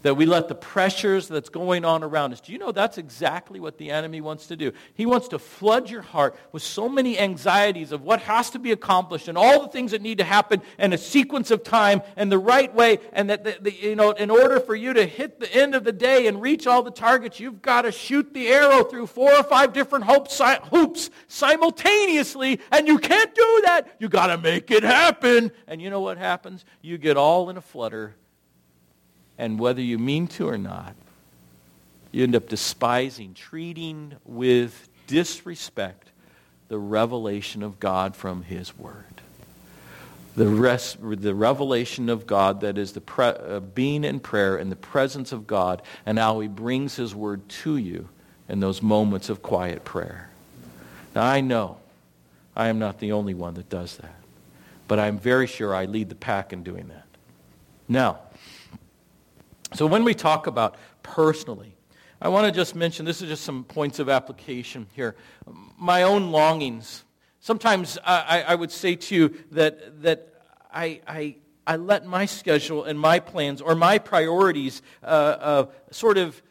that 0.03 0.15
we 0.15 0.27
let 0.27 0.49
the 0.49 0.55
pressures 0.55 1.29
that's 1.29 1.49
going 1.49 1.85
on 1.85 2.03
around 2.03 2.33
us. 2.33 2.41
Do 2.41 2.53
you 2.53 2.59
know 2.59 2.73
that's 2.73 2.99
exactly 2.99 3.61
what 3.61 3.79
the 3.79 3.91
enemy 3.91 4.21
wants 4.21 4.47
to 4.49 4.57
do? 4.57 4.73
He 4.95 5.07
wants 5.07 5.29
to 5.29 5.39
flood 5.39 5.91
your 5.91 6.03
heart 6.03 6.37
with 6.53 6.63
so 6.63 6.89
many 6.89 7.19
anxieties 7.19 7.93
of 7.93 8.03
what 8.03 8.21
has 8.23 8.51
to 8.51 8.59
be 8.59 8.73
accomplished 8.73 9.29
and 9.29 9.37
all 9.37 9.63
the 9.63 9.69
things 9.69 9.91
that 9.93 10.03
need 10.03 10.19
to 10.19 10.25
happen 10.25 10.63
in 10.79 10.93
a 10.93 10.99
sequence 10.99 11.51
of 11.51 11.63
time 11.63 12.03
and 12.17 12.31
the 12.31 12.39
right 12.39 12.73
way 12.75 12.99
and 13.13 13.31
that 13.31 13.45
the, 13.45 13.59
the, 13.61 13.73
you 13.73 13.97
know 13.97 14.11
in 14.13 14.31
order 14.31 14.61
for 14.61 14.75
you 14.75 14.93
to 14.93 15.07
hit 15.07 15.41
the 15.41 15.53
end 15.55 15.75
of 15.75 15.85
the 15.85 15.93
day 15.93 16.27
and 16.27 16.41
reach 16.41 16.67
all 16.67 16.83
the 16.83 16.91
targets, 16.91 17.41
you've 17.41 17.63
got 17.63 17.83
to 17.83 17.93
shoot 17.93 18.33
the 18.35 18.49
arrow 18.49 18.85
through 18.85 19.07
four 19.07 19.33
or 19.33 19.43
five 19.43 19.73
different 19.73 20.05
hoops 20.05 21.11
simultaneously 21.29 22.61
and 22.73 22.87
you 22.87 22.99
can't 22.99 23.35
do 23.35 23.63
that. 23.65 23.97
You 23.99 24.09
got 24.09 24.29
to 24.29 24.39
make 24.39 24.71
it 24.71 24.83
happen. 24.83 25.51
And 25.67 25.83
you 25.83 25.91
know 25.91 26.01
what 26.01 26.19
happens? 26.19 26.65
You 26.83 26.99
get 26.99 27.17
all 27.17 27.51
in 27.51 27.57
a 27.57 27.61
flutter 27.61 28.15
and 29.39 29.59
whether 29.59 29.81
you 29.81 29.99
mean 29.99 30.27
to 30.27 30.49
or 30.49 30.59
not, 30.59 30.95
you 32.11 32.25
end 32.25 32.35
up 32.35 32.49
despising, 32.49 33.35
treating 33.35 34.15
with 34.25 34.89
disrespect 35.07 36.09
the 36.69 36.79
revelation 36.79 37.63
of 37.63 37.81
God 37.81 38.17
from 38.17 38.43
His 38.43 38.77
Word. 38.77 39.05
The, 40.37 40.47
rest, 40.47 40.99
the 41.01 41.35
revelation 41.35 42.09
of 42.09 42.27
God 42.27 42.61
that 42.61 42.79
is 42.79 42.93
the 42.93 43.01
pre, 43.01 43.27
uh, 43.27 43.61
being 43.61 44.05
in 44.05 44.21
prayer 44.21 44.57
in 44.57 44.71
the 44.71 44.77
presence 44.77 45.33
of 45.33 45.47
God 45.47 45.83
and 46.07 46.19
how 46.19 46.41
He 46.41 46.49
brings 46.49 46.97
His 46.97 47.15
Word 47.15 47.49
to 47.49 47.77
you 47.77 48.09
in 48.49 48.61
those 48.61 48.83
moments 48.83 49.29
of 49.29 49.43
quiet 49.43 49.85
prayer. 49.85 50.31
Now, 51.15 51.23
I 51.25 51.41
know 51.41 51.79
I 52.57 52.69
am 52.69 52.79
not 52.79 53.01
the 53.01 53.13
only 53.13 53.35
one 53.35 53.55
that 53.55 53.69
does 53.69 53.97
that, 53.97 54.15
but 54.87 54.99
I'm 54.99 55.19
very 55.19 55.47
sure 55.47 55.75
I 55.75 55.87
lead 55.87 56.09
the 56.09 56.15
pack 56.15 56.53
in 56.53 56.63
doing 56.63 56.89
that. 56.89 57.07
Now, 57.89 58.21
so 59.75 59.87
when 59.87 60.05
we 60.05 60.15
talk 60.15 60.47
about 60.47 60.77
personally, 61.03 61.75
I 62.21 62.29
want 62.29 62.47
to 62.47 62.53
just 62.53 62.75
mention 62.75 63.05
this 63.05 63.23
is 63.23 63.29
just 63.29 63.45
some 63.45 63.65
points 63.65 63.99
of 63.99 64.09
application 64.09 64.87
here. 64.95 65.15
My 65.79 66.03
own 66.03 66.31
longings. 66.31 67.05
Sometimes 67.41 67.99
I, 68.05 68.45
I 68.49 68.55
would 68.55 68.73
say 68.73 68.97
to 68.97 69.15
you 69.15 69.35
that, 69.53 70.03
that 70.03 70.35
I, 70.73 71.01
I, 71.07 71.37
I 71.67 71.77
let 71.77 72.07
my 72.07 72.27
schedule 72.27 72.85
and 72.85 72.99
my 72.99 73.21
plans 73.21 73.61
or 73.61 73.75
my 73.75 73.99
priorities 73.99 74.83
uh, 75.03 75.07
uh, 75.07 75.67
sort 75.91 76.19
of 76.19 76.43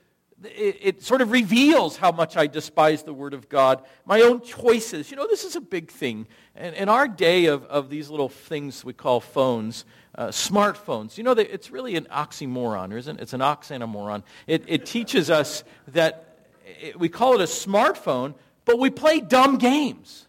it, 0.43 0.77
it, 0.81 1.03
sort 1.03 1.21
of 1.21 1.31
reveals 1.31 1.97
how 1.97 2.11
much 2.11 2.37
I 2.37 2.45
despise 2.45 3.03
the 3.03 3.13
Word 3.13 3.33
of 3.33 3.49
God. 3.49 3.83
My 4.05 4.21
own 4.21 4.41
choices. 4.41 5.09
You 5.09 5.17
know, 5.17 5.27
this 5.27 5.43
is 5.43 5.55
a 5.55 5.61
big 5.61 5.89
thing. 5.89 6.27
And 6.55 6.75
in 6.75 6.89
our 6.89 7.07
day 7.07 7.45
of, 7.45 7.63
of 7.65 7.89
these 7.89 8.09
little 8.09 8.29
things 8.29 8.85
we 8.85 8.93
call 8.93 9.19
phones, 9.19 9.85
uh, 10.17 10.27
smartphones, 10.29 11.17
you 11.17 11.23
know, 11.23 11.33
that 11.33 11.53
it's 11.53 11.69
really 11.69 11.95
an 11.95 12.05
oxymoron, 12.05 12.95
isn't 12.95 13.19
it? 13.19 13.21
It's 13.21 13.33
an 13.33 13.41
oxymoron. 13.41 14.23
It, 14.47 14.63
it 14.67 14.85
teaches 14.85 15.29
us 15.29 15.63
that 15.89 16.49
it, 16.81 16.99
we 16.99 17.09
call 17.09 17.35
it 17.35 17.41
a 17.41 17.45
smartphone, 17.45 18.33
but 18.65 18.79
we 18.79 18.89
play 18.89 19.19
dumb 19.19 19.57
games. 19.57 20.27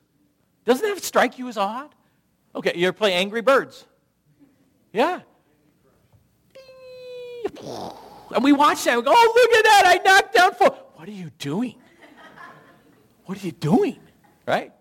Doesn't 0.64 0.86
that 0.86 1.02
strike 1.02 1.38
you 1.38 1.48
as 1.48 1.56
odd? 1.56 1.94
Okay, 2.54 2.72
you 2.74 2.88
ever 2.88 2.96
play 2.96 3.14
Angry 3.14 3.40
Birds? 3.40 3.86
Yeah. 4.92 5.20
And 8.34 8.44
we 8.44 8.52
watch 8.52 8.84
that. 8.84 8.96
We 8.96 9.02
go, 9.02 9.12
oh, 9.14 9.32
look 9.34 9.58
at 9.58 9.64
that. 9.64 9.82
I 9.86 10.00
knocked 10.04 10.34
down 10.34 10.54
four. 10.54 10.70
What 10.96 11.08
are 11.08 11.12
you 11.12 11.30
doing? 11.38 11.76
What 13.24 13.42
are 13.42 13.46
you 13.46 13.52
doing? 13.52 13.98
Right? 14.46 14.72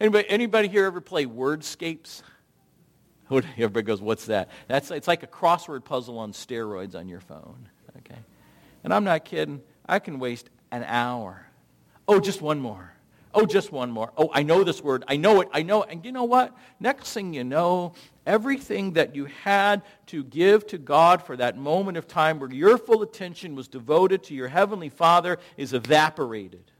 Anybody, 0.00 0.28
anybody 0.28 0.68
here 0.68 0.86
ever 0.86 1.00
play 1.00 1.26
Wordscapes? 1.26 2.22
Everybody 3.30 3.82
goes, 3.82 4.00
what's 4.00 4.26
that? 4.26 4.48
That's, 4.66 4.90
it's 4.90 5.08
like 5.08 5.22
a 5.22 5.26
crossword 5.26 5.84
puzzle 5.84 6.18
on 6.18 6.32
steroids 6.32 6.94
on 6.94 7.08
your 7.08 7.20
phone. 7.20 7.68
Okay? 7.98 8.18
And 8.84 8.92
I'm 8.92 9.04
not 9.04 9.24
kidding. 9.24 9.60
I 9.88 9.98
can 9.98 10.18
waste 10.18 10.48
an 10.70 10.84
hour. 10.84 11.46
Oh, 12.06 12.20
just 12.20 12.40
one 12.40 12.60
more. 12.60 12.92
Oh, 13.34 13.44
just 13.44 13.70
one 13.70 13.90
more. 13.90 14.12
Oh, 14.16 14.30
I 14.32 14.42
know 14.42 14.64
this 14.64 14.82
word. 14.82 15.04
I 15.06 15.16
know 15.16 15.42
it. 15.42 15.48
I 15.52 15.62
know 15.62 15.82
it. 15.82 15.90
And 15.90 16.04
you 16.04 16.12
know 16.12 16.24
what? 16.24 16.56
Next 16.80 17.12
thing 17.12 17.34
you 17.34 17.44
know, 17.44 17.92
everything 18.26 18.94
that 18.94 19.14
you 19.14 19.26
had 19.44 19.82
to 20.06 20.24
give 20.24 20.66
to 20.68 20.78
God 20.78 21.22
for 21.22 21.36
that 21.36 21.56
moment 21.56 21.98
of 21.98 22.08
time 22.08 22.38
where 22.38 22.50
your 22.50 22.78
full 22.78 23.02
attention 23.02 23.54
was 23.54 23.68
devoted 23.68 24.22
to 24.24 24.34
your 24.34 24.48
Heavenly 24.48 24.88
Father 24.88 25.38
is 25.56 25.74
evaporated. 25.74 26.72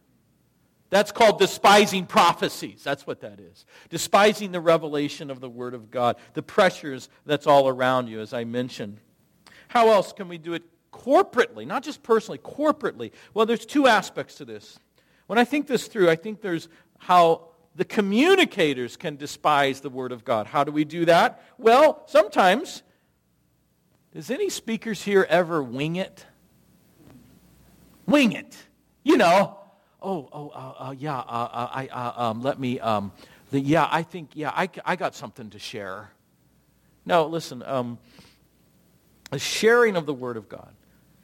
That's 0.91 1.12
called 1.12 1.39
despising 1.39 2.07
prophecies. 2.07 2.82
That's 2.82 3.07
what 3.07 3.20
that 3.20 3.41
is. 3.41 3.66
Despising 3.91 4.53
the 4.53 4.61
revelation 4.61 5.30
of 5.30 5.41
the 5.41 5.49
Word 5.51 5.74
of 5.74 5.91
God, 5.91 6.16
the 6.32 6.43
pressures 6.43 7.09
that's 7.26 7.47
all 7.47 7.68
around 7.68 8.09
you, 8.09 8.20
as 8.20 8.32
I 8.32 8.45
mentioned. 8.45 8.99
How 9.68 9.91
else 9.91 10.14
can 10.14 10.28
we 10.28 10.39
do 10.39 10.55
it 10.55 10.62
corporately, 10.91 11.66
not 11.66 11.82
just 11.82 12.03
personally, 12.03 12.39
corporately? 12.39 13.12
Well, 13.34 13.45
there's 13.45 13.66
two 13.66 13.86
aspects 13.86 14.36
to 14.36 14.47
this. 14.47 14.78
When 15.26 15.39
I 15.39 15.45
think 15.45 15.66
this 15.66 15.89
through, 15.89 16.09
I 16.09 16.16
think 16.16 16.41
there's 16.41 16.70
how 16.97 17.49
the 17.74 17.84
communicators 17.84 18.97
can 18.97 19.16
despise 19.16 19.82
the 19.82 19.91
Word 19.91 20.11
of 20.11 20.24
God. 20.24 20.47
How 20.47 20.64
do 20.64 20.72
we 20.72 20.84
do 20.84 21.05
that? 21.05 21.43
Well, 21.59 22.03
sometimes 22.07 22.82
Does 24.12 24.30
any 24.30 24.49
speakers 24.49 25.03
here 25.03 25.26
ever 25.28 25.62
wing 25.62 25.97
it? 25.97 26.24
Wing 28.07 28.32
it. 28.32 28.57
You 29.05 29.16
know. 29.16 29.59
Oh, 30.01 30.28
oh, 30.32 30.49
uh, 30.51 30.88
uh, 30.88 30.94
yeah, 30.96 31.18
uh, 31.18 31.20
uh 31.20 31.68
I, 31.72 31.86
uh, 31.88 32.30
um, 32.30 32.42
let 32.42 32.61
me, 32.61 32.78
um, 32.78 33.11
the, 33.51 33.61
yeah, 33.61 33.88
I 33.90 34.03
think, 34.03 34.30
yeah, 34.34 34.51
I, 34.55 34.68
I 34.84 34.94
got 34.94 35.14
something 35.14 35.51
to 35.51 35.59
share. 35.59 36.11
No, 37.05 37.26
listen, 37.26 37.62
um, 37.64 37.99
sharing 39.36 39.96
of 39.96 40.07
the 40.07 40.14
Word 40.14 40.36
of 40.36 40.49
God, 40.49 40.72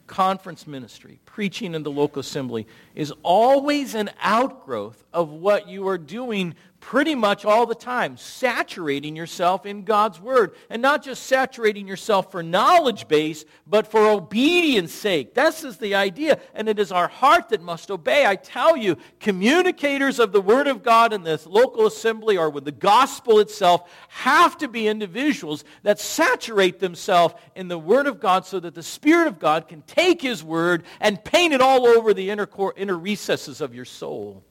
conference 0.07 0.66
ministry, 0.66 1.20
preaching 1.25 1.75
in 1.75 1.83
the 1.83 1.91
local 1.91 2.20
assembly 2.20 2.66
is 2.95 3.12
always 3.22 3.95
an 3.95 4.11
outgrowth 4.20 5.05
of 5.12 5.31
what 5.31 5.68
you 5.68 5.87
are 5.87 5.99
doing 5.99 6.55
pretty 6.85 7.14
much 7.14 7.47
all 7.47 7.64
the 7.64 7.74
time, 7.74 8.14
saturating 8.18 9.16
yourself 9.16 9.64
in 9.64 9.85
God's 9.85 10.20
Word. 10.20 10.55
And 10.68 10.82
not 10.82 11.03
just 11.03 11.22
saturating 11.22 11.89
yourself 11.89 12.30
for 12.30 12.43
knowledge 12.43 13.09
base, 13.09 13.47
but 13.66 13.87
for 13.87 14.07
obedience 14.07 14.93
sake. 14.93 15.32
This 15.32 15.64
is 15.64 15.78
the 15.78 15.95
idea. 15.95 16.39
And 16.53 16.68
it 16.68 16.78
is 16.78 16.93
our 16.93 17.09
heart 17.09 17.49
that 17.49 17.62
must 17.62 17.91
obey. 17.91 18.26
I 18.26 18.37
tell 18.37 18.76
you, 18.76 18.99
communicators 19.18 20.18
of 20.18 20.32
the 20.32 20.43
Word 20.43 20.66
of 20.66 20.82
God 20.82 21.14
in 21.14 21.22
this 21.22 21.47
local 21.47 21.87
assembly 21.87 22.37
or 22.37 22.51
with 22.51 22.66
the 22.66 22.70
gospel 22.70 23.39
itself 23.39 23.91
have 24.09 24.59
to 24.59 24.68
be 24.68 24.87
individuals 24.87 25.64
that 25.85 25.99
saturate 25.99 26.80
themselves 26.80 27.35
in 27.57 27.68
the 27.68 27.78
Word 27.78 28.07
of 28.07 28.20
God 28.20 28.45
so 28.45 28.61
that 28.61 28.74
the 28.74 28.82
Spirit 28.82 29.26
of 29.26 29.39
God 29.39 29.68
can 29.68 29.80
take 29.87 30.20
His 30.20 30.45
Word 30.45 30.85
and 31.01 31.24
paint 31.24 31.55
it 31.55 31.62
all 31.62 31.87
over 31.87 32.12
the 32.12 32.28
inner, 32.28 32.45
core, 32.45 32.74
inner 32.76 32.99
recesses 32.99 33.62
of 33.62 33.74
your 33.74 33.87
soul. 33.87 34.45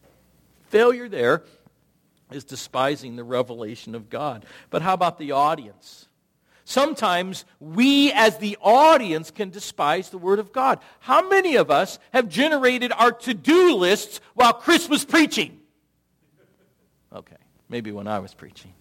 Failure 0.70 1.08
there 1.08 1.44
is 2.36 2.44
despising 2.44 3.16
the 3.16 3.24
revelation 3.24 3.96
of 3.96 4.10
God. 4.10 4.46
But 4.70 4.82
how 4.82 4.94
about 4.94 5.18
the 5.18 5.32
audience? 5.32 6.08
Sometimes 6.66 7.44
we 7.60 8.12
as 8.14 8.38
the 8.38 8.58
audience 8.62 9.32
can 9.32 9.50
despise 9.50 10.10
the 10.10 10.18
Word 10.18 10.40
of 10.40 10.54
God. 10.54 10.80
How 11.00 11.28
many 11.28 11.56
of 11.58 11.70
us 11.70 12.00
have 12.14 12.30
generated 12.30 12.92
our 12.94 13.12
to-do 13.12 13.76
lists 13.76 14.22
while 14.34 14.54
Chris 14.54 14.88
was 14.88 15.04
preaching? 15.04 15.60
Okay, 17.14 17.36
maybe 17.68 17.92
when 17.92 18.08
I 18.08 18.20
was 18.20 18.34
preaching. 18.34 18.74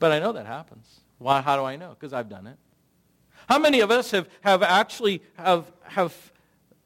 But 0.00 0.12
I 0.12 0.18
know 0.18 0.32
that 0.32 0.46
happens. 0.46 1.00
Why, 1.18 1.40
how 1.40 1.56
do 1.56 1.64
I 1.64 1.76
know? 1.76 1.90
Because 1.90 2.12
I've 2.12 2.28
done 2.28 2.46
it. 2.46 2.56
How 3.48 3.58
many 3.58 3.80
of 3.80 3.90
us 3.90 4.10
have, 4.10 4.28
have 4.42 4.62
actually 4.62 5.22
have, 5.34 5.70
have 5.82 6.29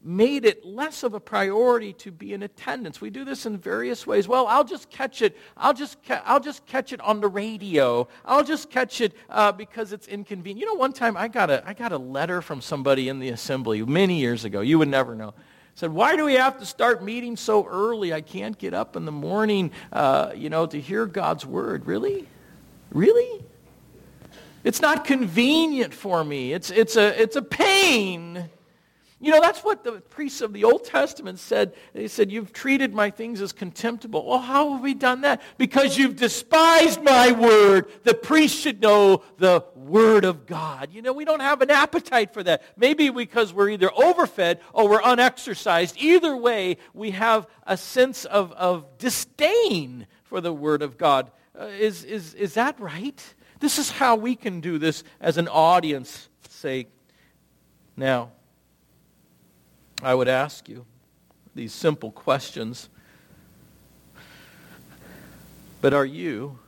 made 0.05 0.45
it 0.45 0.65
less 0.67 1.03
of 1.03 1.15
a 1.15 1.21
priority 1.21 1.95
to 1.95 2.13
be 2.13 2.35
in 2.35 2.43
attendance. 2.43 3.01
We 3.01 3.09
do 3.09 3.25
this 3.25 3.47
in 3.47 3.57
various 3.57 4.07
ways. 4.07 4.29
Well, 4.29 4.47
I'll 4.47 4.65
just 4.65 4.91
catch 4.91 5.23
it. 5.23 5.35
I'll 5.57 5.73
just, 5.73 6.03
ca- 6.05 6.23
I'll 6.27 6.41
just 6.41 6.67
catch 6.67 6.93
it 6.93 7.01
on 7.01 7.23
the 7.23 7.29
radio. 7.29 8.07
I'll 8.25 8.45
just 8.45 8.69
catch 8.69 9.01
it 9.01 9.15
uh, 9.31 9.51
because 9.53 9.95
it's 9.95 10.07
inconvenient. 10.07 10.61
You 10.61 10.67
know, 10.67 10.79
one 10.79 10.93
time 10.93 11.17
I 11.17 11.29
got, 11.29 11.49
a, 11.49 11.67
I 11.67 11.73
got 11.73 11.93
a 11.93 11.99
letter 11.99 12.43
from 12.43 12.61
somebody 12.61 13.09
in 13.09 13.19
the 13.19 13.31
assembly 13.31 13.83
many 13.83 14.21
years 14.21 14.45
ago. 14.45 14.61
You 14.61 14.79
would 14.79 14.89
never 14.89 15.15
know. 15.15 15.33
Said, 15.75 15.91
why 15.91 16.17
do 16.17 16.27
we 16.27 16.35
have 16.35 16.59
to 16.59 16.67
start 16.67 17.03
meeting 17.03 17.37
so 17.37 17.67
early? 17.67 18.13
I 18.13 18.21
can't 18.21 18.57
get 18.57 18.75
up 18.75 18.97
in 18.97 19.07
the 19.07 19.13
morning, 19.13 19.73
uh, 19.91 20.33
you 20.37 20.51
know, 20.51 20.67
to 20.67 20.81
hear 20.81 21.07
God's 21.07 21.47
word. 21.47 21.87
Really? 21.87 22.29
Really? 22.93 23.43
It's 24.63 24.81
not 24.81 25.05
convenient 25.05 25.93
for 25.93 26.23
me. 26.23 26.53
It's, 26.53 26.71
it's, 26.71 26.97
a, 26.97 27.21
it's 27.21 27.37
a 27.37 27.43
pain. 27.43 28.51
You 29.25 29.31
know, 29.31 29.41
that's 29.41 29.65
what 29.65 29.85
the 29.85 29.93
priests 29.93 30.43
of 30.43 30.53
the 30.53 30.65
Old 30.65 30.85
Testament 30.85 31.39
said. 31.39 31.75
They 31.95 32.09
said, 32.09 32.31
You've 32.31 32.53
treated 32.53 32.93
my 32.93 33.09
things 33.09 33.41
as 33.41 33.53
contemptible. 33.53 34.27
Well, 34.27 34.39
how 34.39 34.75
have 34.75 34.83
we 34.83 34.93
done 34.93 35.23
that? 35.23 35.41
Because 35.57 35.97
you've 35.97 36.17
despised 36.17 37.03
my 37.03 37.33
word. 37.33 37.91
The 38.03 38.13
priest 38.13 38.61
should 38.61 38.83
know 38.83 39.23
the 39.39 39.65
word 39.75 40.27
of 40.27 40.45
God. 40.45 40.91
You 40.93 41.01
know, 41.01 41.15
we 41.15 41.25
don't 41.25 41.41
have 41.41 41.63
an 41.63 41.71
appetite 41.71 42.35
for 42.35 42.43
that. 42.43 42.65
Maybe 42.77 43.09
because 43.09 43.55
we're 43.55 43.71
either 43.71 43.91
overfed 43.95 44.61
or 44.75 44.91
we're 44.91 45.03
unexercised. 45.03 45.97
Either 45.99 46.37
way, 46.37 46.77
we 46.93 47.13
have 47.13 47.47
a 47.67 47.79
sense 47.79 48.27
of, 48.27 48.53
of 48.53 48.99
disdain 48.99 50.07
for 50.25 50.43
the 50.43 50.53
word 50.53 50.83
of 50.83 50.99
God. 50.99 51.31
Uh, 51.59 51.65
is, 51.65 52.05
is, 52.05 52.35
is 52.35 52.53
that 52.55 52.79
right? 52.79 53.35
This 53.61 53.79
is 53.79 53.91
how 53.91 54.17
we 54.17 54.37
can 54.37 54.61
do 54.61 54.77
this 54.77 55.03
as 55.19 55.39
an 55.39 55.49
audience 55.49 56.29
say, 56.51 56.89
Now, 57.97 58.33
I 60.05 60.15
would 60.15 60.29
ask 60.29 60.69
you 60.69 60.85
these 61.55 61.73
simple 61.73 62.11
questions. 62.11 62.89
But 65.81 65.95
are 65.95 66.05
you, 66.05 66.59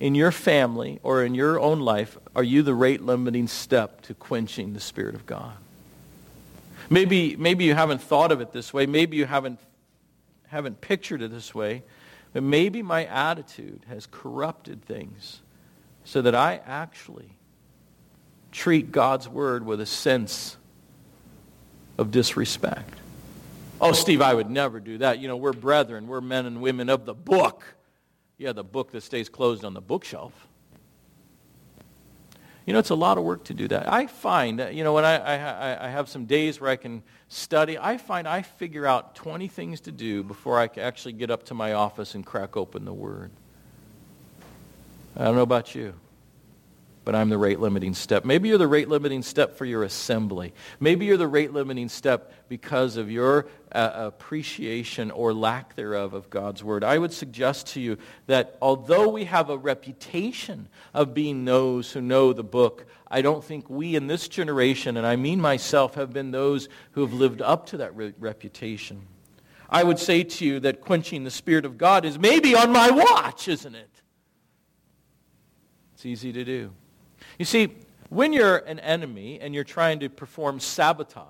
in 0.00 0.14
your 0.14 0.32
family 0.32 1.00
or 1.02 1.22
in 1.24 1.34
your 1.34 1.60
own 1.60 1.80
life, 1.80 2.16
are 2.34 2.42
you 2.42 2.62
the 2.62 2.74
rate 2.74 3.02
limiting 3.02 3.46
step 3.46 4.00
to 4.02 4.14
quenching 4.14 4.72
the 4.72 4.80
Spirit 4.80 5.14
of 5.14 5.26
God? 5.26 5.54
Maybe, 6.88 7.36
maybe 7.36 7.64
you 7.64 7.74
haven't 7.74 8.02
thought 8.02 8.32
of 8.32 8.40
it 8.40 8.52
this 8.52 8.72
way. 8.72 8.86
Maybe 8.86 9.16
you 9.16 9.26
haven't, 9.26 9.60
haven't 10.48 10.80
pictured 10.80 11.22
it 11.22 11.30
this 11.30 11.54
way. 11.54 11.82
But 12.32 12.42
maybe 12.42 12.82
my 12.82 13.04
attitude 13.04 13.82
has 13.88 14.06
corrupted 14.06 14.82
things 14.84 15.40
so 16.04 16.22
that 16.22 16.34
I 16.34 16.60
actually 16.66 17.36
treat 18.50 18.92
God's 18.92 19.28
word 19.28 19.64
with 19.64 19.80
a 19.80 19.86
sense 19.86 20.56
of 21.98 22.10
disrespect. 22.10 22.94
Oh, 23.80 23.92
Steve, 23.92 24.22
I 24.22 24.32
would 24.32 24.50
never 24.50 24.80
do 24.80 24.98
that. 24.98 25.18
You 25.18 25.28
know, 25.28 25.36
we're 25.36 25.52
brethren. 25.52 26.06
We're 26.06 26.20
men 26.20 26.46
and 26.46 26.60
women 26.60 26.88
of 26.88 27.04
the 27.04 27.14
book. 27.14 27.64
Yeah, 28.38 28.52
the 28.52 28.64
book 28.64 28.92
that 28.92 29.02
stays 29.02 29.28
closed 29.28 29.64
on 29.64 29.74
the 29.74 29.80
bookshelf. 29.80 30.32
You 32.64 32.72
know, 32.72 32.78
it's 32.78 32.90
a 32.90 32.94
lot 32.94 33.18
of 33.18 33.24
work 33.24 33.44
to 33.44 33.54
do 33.54 33.66
that. 33.68 33.92
I 33.92 34.06
find, 34.06 34.60
uh, 34.60 34.66
you 34.68 34.84
know, 34.84 34.92
when 34.92 35.04
I, 35.04 35.16
I, 35.16 35.86
I 35.86 35.88
have 35.88 36.08
some 36.08 36.26
days 36.26 36.60
where 36.60 36.70
I 36.70 36.76
can 36.76 37.02
study, 37.28 37.76
I 37.76 37.96
find 37.96 38.28
I 38.28 38.42
figure 38.42 38.86
out 38.86 39.16
20 39.16 39.48
things 39.48 39.80
to 39.82 39.92
do 39.92 40.22
before 40.22 40.60
I 40.60 40.68
can 40.68 40.84
actually 40.84 41.14
get 41.14 41.30
up 41.30 41.44
to 41.46 41.54
my 41.54 41.72
office 41.72 42.14
and 42.14 42.24
crack 42.24 42.56
open 42.56 42.84
the 42.84 42.92
Word. 42.92 43.32
I 45.16 45.24
don't 45.24 45.34
know 45.34 45.42
about 45.42 45.74
you 45.74 45.94
but 47.04 47.14
I'm 47.14 47.28
the 47.28 47.38
rate 47.38 47.58
limiting 47.58 47.94
step. 47.94 48.24
Maybe 48.24 48.48
you're 48.48 48.58
the 48.58 48.66
rate 48.66 48.88
limiting 48.88 49.22
step 49.22 49.56
for 49.56 49.64
your 49.64 49.82
assembly. 49.82 50.54
Maybe 50.78 51.06
you're 51.06 51.16
the 51.16 51.26
rate 51.26 51.52
limiting 51.52 51.88
step 51.88 52.32
because 52.48 52.96
of 52.96 53.10
your 53.10 53.46
uh, 53.72 53.90
appreciation 53.94 55.10
or 55.10 55.32
lack 55.32 55.74
thereof 55.74 56.14
of 56.14 56.30
God's 56.30 56.62
word. 56.62 56.84
I 56.84 56.98
would 56.98 57.12
suggest 57.12 57.68
to 57.68 57.80
you 57.80 57.98
that 58.26 58.56
although 58.62 59.08
we 59.08 59.24
have 59.24 59.50
a 59.50 59.56
reputation 59.56 60.68
of 60.94 61.14
being 61.14 61.44
those 61.44 61.90
who 61.92 62.00
know 62.00 62.32
the 62.32 62.44
book, 62.44 62.86
I 63.10 63.22
don't 63.22 63.42
think 63.42 63.68
we 63.68 63.96
in 63.96 64.06
this 64.06 64.28
generation, 64.28 64.96
and 64.96 65.06
I 65.06 65.16
mean 65.16 65.40
myself, 65.40 65.94
have 65.96 66.12
been 66.12 66.30
those 66.30 66.68
who 66.92 67.00
have 67.00 67.12
lived 67.12 67.42
up 67.42 67.66
to 67.66 67.78
that 67.78 67.96
re- 67.96 68.14
reputation. 68.18 69.02
I 69.68 69.82
would 69.82 69.98
say 69.98 70.22
to 70.22 70.44
you 70.44 70.60
that 70.60 70.82
quenching 70.82 71.24
the 71.24 71.30
Spirit 71.30 71.64
of 71.64 71.78
God 71.78 72.04
is 72.04 72.18
maybe 72.18 72.54
on 72.54 72.70
my 72.70 72.90
watch, 72.90 73.48
isn't 73.48 73.74
it? 73.74 73.88
It's 75.94 76.04
easy 76.04 76.32
to 76.32 76.44
do. 76.44 76.72
You 77.42 77.46
see, 77.46 77.74
when 78.08 78.32
you're 78.32 78.58
an 78.58 78.78
enemy 78.78 79.40
and 79.40 79.52
you're 79.52 79.64
trying 79.64 79.98
to 79.98 80.08
perform 80.08 80.60
sabotage, 80.60 81.26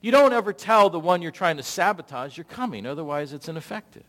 you 0.00 0.12
don't 0.12 0.32
ever 0.32 0.52
tell 0.52 0.90
the 0.90 1.00
one 1.00 1.22
you're 1.22 1.32
trying 1.32 1.56
to 1.56 1.64
sabotage 1.64 2.36
you're 2.36 2.44
coming, 2.44 2.86
otherwise 2.86 3.32
it's 3.32 3.48
ineffective. 3.48 4.04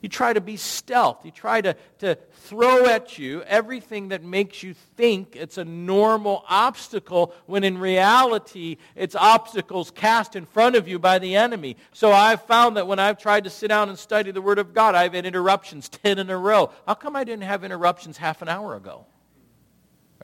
You 0.00 0.08
try 0.08 0.32
to 0.32 0.40
be 0.40 0.56
stealth. 0.56 1.26
You 1.26 1.30
try 1.30 1.60
to, 1.60 1.76
to 1.98 2.14
throw 2.32 2.86
at 2.86 3.18
you 3.18 3.42
everything 3.42 4.08
that 4.08 4.24
makes 4.24 4.62
you 4.62 4.72
think 4.96 5.36
it's 5.36 5.58
a 5.58 5.64
normal 5.66 6.42
obstacle 6.48 7.34
when 7.44 7.62
in 7.62 7.76
reality 7.76 8.78
it's 8.96 9.14
obstacles 9.14 9.90
cast 9.90 10.36
in 10.36 10.46
front 10.46 10.74
of 10.74 10.88
you 10.88 10.98
by 10.98 11.18
the 11.18 11.36
enemy. 11.36 11.76
So 11.92 12.12
I've 12.12 12.40
found 12.46 12.78
that 12.78 12.86
when 12.86 12.98
I've 12.98 13.18
tried 13.18 13.44
to 13.44 13.50
sit 13.50 13.68
down 13.68 13.90
and 13.90 13.98
study 13.98 14.30
the 14.30 14.40
Word 14.40 14.58
of 14.58 14.72
God, 14.72 14.94
I've 14.94 15.12
had 15.12 15.26
interruptions 15.26 15.90
10 15.90 16.18
in 16.18 16.30
a 16.30 16.38
row. 16.38 16.70
How 16.86 16.94
come 16.94 17.14
I 17.14 17.24
didn't 17.24 17.44
have 17.44 17.62
interruptions 17.62 18.16
half 18.16 18.40
an 18.40 18.48
hour 18.48 18.74
ago? 18.74 19.04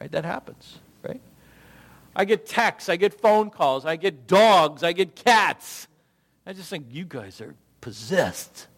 Right? 0.00 0.10
That 0.10 0.24
happens, 0.24 0.78
right? 1.02 1.20
I 2.14 2.24
get 2.24 2.46
texts, 2.46 2.88
I 2.88 2.96
get 2.96 3.14
phone 3.20 3.50
calls, 3.50 3.84
I 3.84 3.96
get 3.96 4.26
dogs, 4.26 4.82
I 4.82 4.92
get 4.92 5.14
cats. 5.14 5.86
I 6.46 6.52
just 6.52 6.70
think 6.70 6.86
you 6.90 7.04
guys 7.04 7.40
are 7.40 7.54
possessed. 7.80 8.68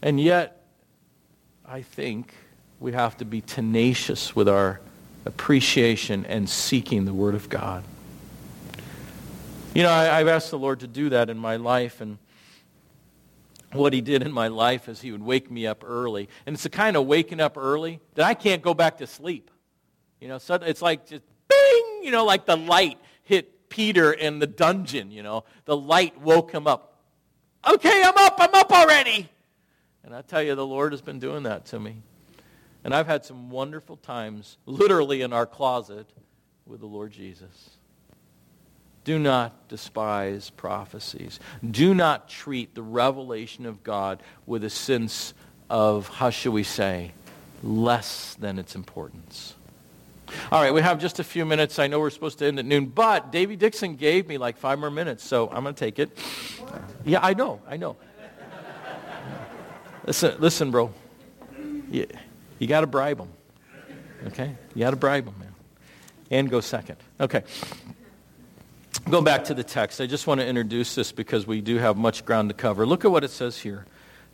And 0.00 0.20
yet, 0.20 0.64
I 1.64 1.82
think 1.82 2.34
we 2.80 2.92
have 2.92 3.16
to 3.18 3.24
be 3.24 3.40
tenacious 3.40 4.34
with 4.34 4.48
our 4.48 4.80
appreciation 5.24 6.26
and 6.26 6.48
seeking 6.48 7.04
the 7.04 7.14
Word 7.14 7.36
of 7.36 7.48
God. 7.48 7.84
You 9.74 9.84
know, 9.84 9.90
I, 9.90 10.18
have 10.18 10.28
asked 10.28 10.50
the 10.50 10.58
Lord 10.58 10.80
to 10.80 10.86
do 10.86 11.10
that 11.10 11.30
in 11.30 11.38
my 11.38 11.56
life, 11.56 12.00
and 12.00 12.18
what 13.72 13.92
he 13.92 14.00
did 14.00 14.22
in 14.22 14.32
my 14.32 14.48
life 14.48 14.88
is 14.88 15.00
he 15.00 15.12
would 15.12 15.22
wake 15.22 15.50
me 15.50 15.66
up 15.66 15.82
early. 15.86 16.28
And 16.46 16.54
it's 16.54 16.62
the 16.62 16.70
kind 16.70 16.96
of 16.96 17.06
waking 17.06 17.40
up 17.40 17.56
early 17.56 18.00
that 18.14 18.26
I 18.26 18.34
can't 18.34 18.62
go 18.62 18.74
back 18.74 18.98
to 18.98 19.06
sleep. 19.06 19.50
You 20.20 20.28
know, 20.28 20.38
so 20.38 20.54
it's 20.54 20.82
like 20.82 21.06
just 21.06 21.22
bing, 21.48 22.00
you 22.02 22.10
know, 22.10 22.24
like 22.24 22.46
the 22.46 22.56
light 22.56 22.98
hit 23.24 23.68
Peter 23.68 24.12
in 24.12 24.38
the 24.38 24.46
dungeon, 24.46 25.10
you 25.10 25.22
know. 25.22 25.44
The 25.64 25.76
light 25.76 26.20
woke 26.20 26.52
him 26.52 26.66
up. 26.66 26.98
Okay, 27.66 28.02
I'm 28.04 28.16
up, 28.16 28.36
I'm 28.38 28.54
up 28.54 28.70
already. 28.70 29.28
And 30.04 30.14
I 30.14 30.22
tell 30.22 30.42
you, 30.42 30.54
the 30.54 30.66
Lord 30.66 30.92
has 30.92 31.00
been 31.00 31.18
doing 31.18 31.44
that 31.44 31.66
to 31.66 31.80
me. 31.80 32.02
And 32.84 32.94
I've 32.94 33.06
had 33.06 33.24
some 33.24 33.50
wonderful 33.50 33.96
times, 33.96 34.58
literally 34.66 35.22
in 35.22 35.32
our 35.32 35.46
closet, 35.46 36.12
with 36.66 36.80
the 36.80 36.86
Lord 36.86 37.12
Jesus. 37.12 37.70
Do 39.04 39.18
not 39.18 39.68
despise 39.68 40.50
prophecies. 40.50 41.40
Do 41.68 41.94
not 41.94 42.28
treat 42.28 42.74
the 42.74 42.82
revelation 42.82 43.66
of 43.66 43.82
God 43.82 44.22
with 44.46 44.62
a 44.62 44.70
sense 44.70 45.34
of, 45.68 46.08
how 46.08 46.30
shall 46.30 46.52
we 46.52 46.62
say, 46.62 47.12
less 47.62 48.34
than 48.34 48.58
its 48.58 48.74
importance. 48.74 49.54
All 50.50 50.62
right, 50.62 50.72
we 50.72 50.80
have 50.80 50.98
just 50.98 51.18
a 51.18 51.24
few 51.24 51.44
minutes. 51.44 51.78
I 51.78 51.88
know 51.88 51.98
we're 51.98 52.10
supposed 52.10 52.38
to 52.38 52.46
end 52.46 52.58
at 52.58 52.64
noon, 52.64 52.86
but 52.86 53.32
Davy 53.32 53.56
Dixon 53.56 53.96
gave 53.96 54.28
me 54.28 54.38
like 54.38 54.56
five 54.56 54.78
more 54.78 54.90
minutes, 54.90 55.24
so 55.24 55.48
I'm 55.48 55.62
going 55.62 55.74
to 55.74 55.78
take 55.78 55.98
it. 55.98 56.16
Yeah, 57.04 57.20
I 57.22 57.34
know, 57.34 57.60
I 57.68 57.76
know. 57.76 57.96
listen, 60.06 60.36
listen, 60.38 60.70
bro. 60.70 60.92
You, 61.90 62.06
you 62.58 62.66
got 62.66 62.80
to 62.80 62.86
bribe 62.86 63.18
them. 63.18 63.28
Okay? 64.28 64.54
You 64.74 64.80
got 64.80 64.90
to 64.90 64.96
bribe 64.96 65.24
them, 65.24 65.34
man. 65.38 65.54
And 66.30 66.50
go 66.50 66.60
second. 66.60 66.96
Okay. 67.20 67.42
Go 69.10 69.20
back 69.20 69.44
to 69.44 69.54
the 69.54 69.64
text. 69.64 70.00
I 70.00 70.06
just 70.06 70.26
want 70.26 70.40
to 70.40 70.46
introduce 70.46 70.94
this 70.94 71.12
because 71.12 71.46
we 71.46 71.60
do 71.60 71.78
have 71.78 71.96
much 71.96 72.24
ground 72.24 72.48
to 72.50 72.54
cover. 72.54 72.86
Look 72.86 73.04
at 73.04 73.10
what 73.10 73.24
it 73.24 73.30
says 73.30 73.58
here. 73.58 73.84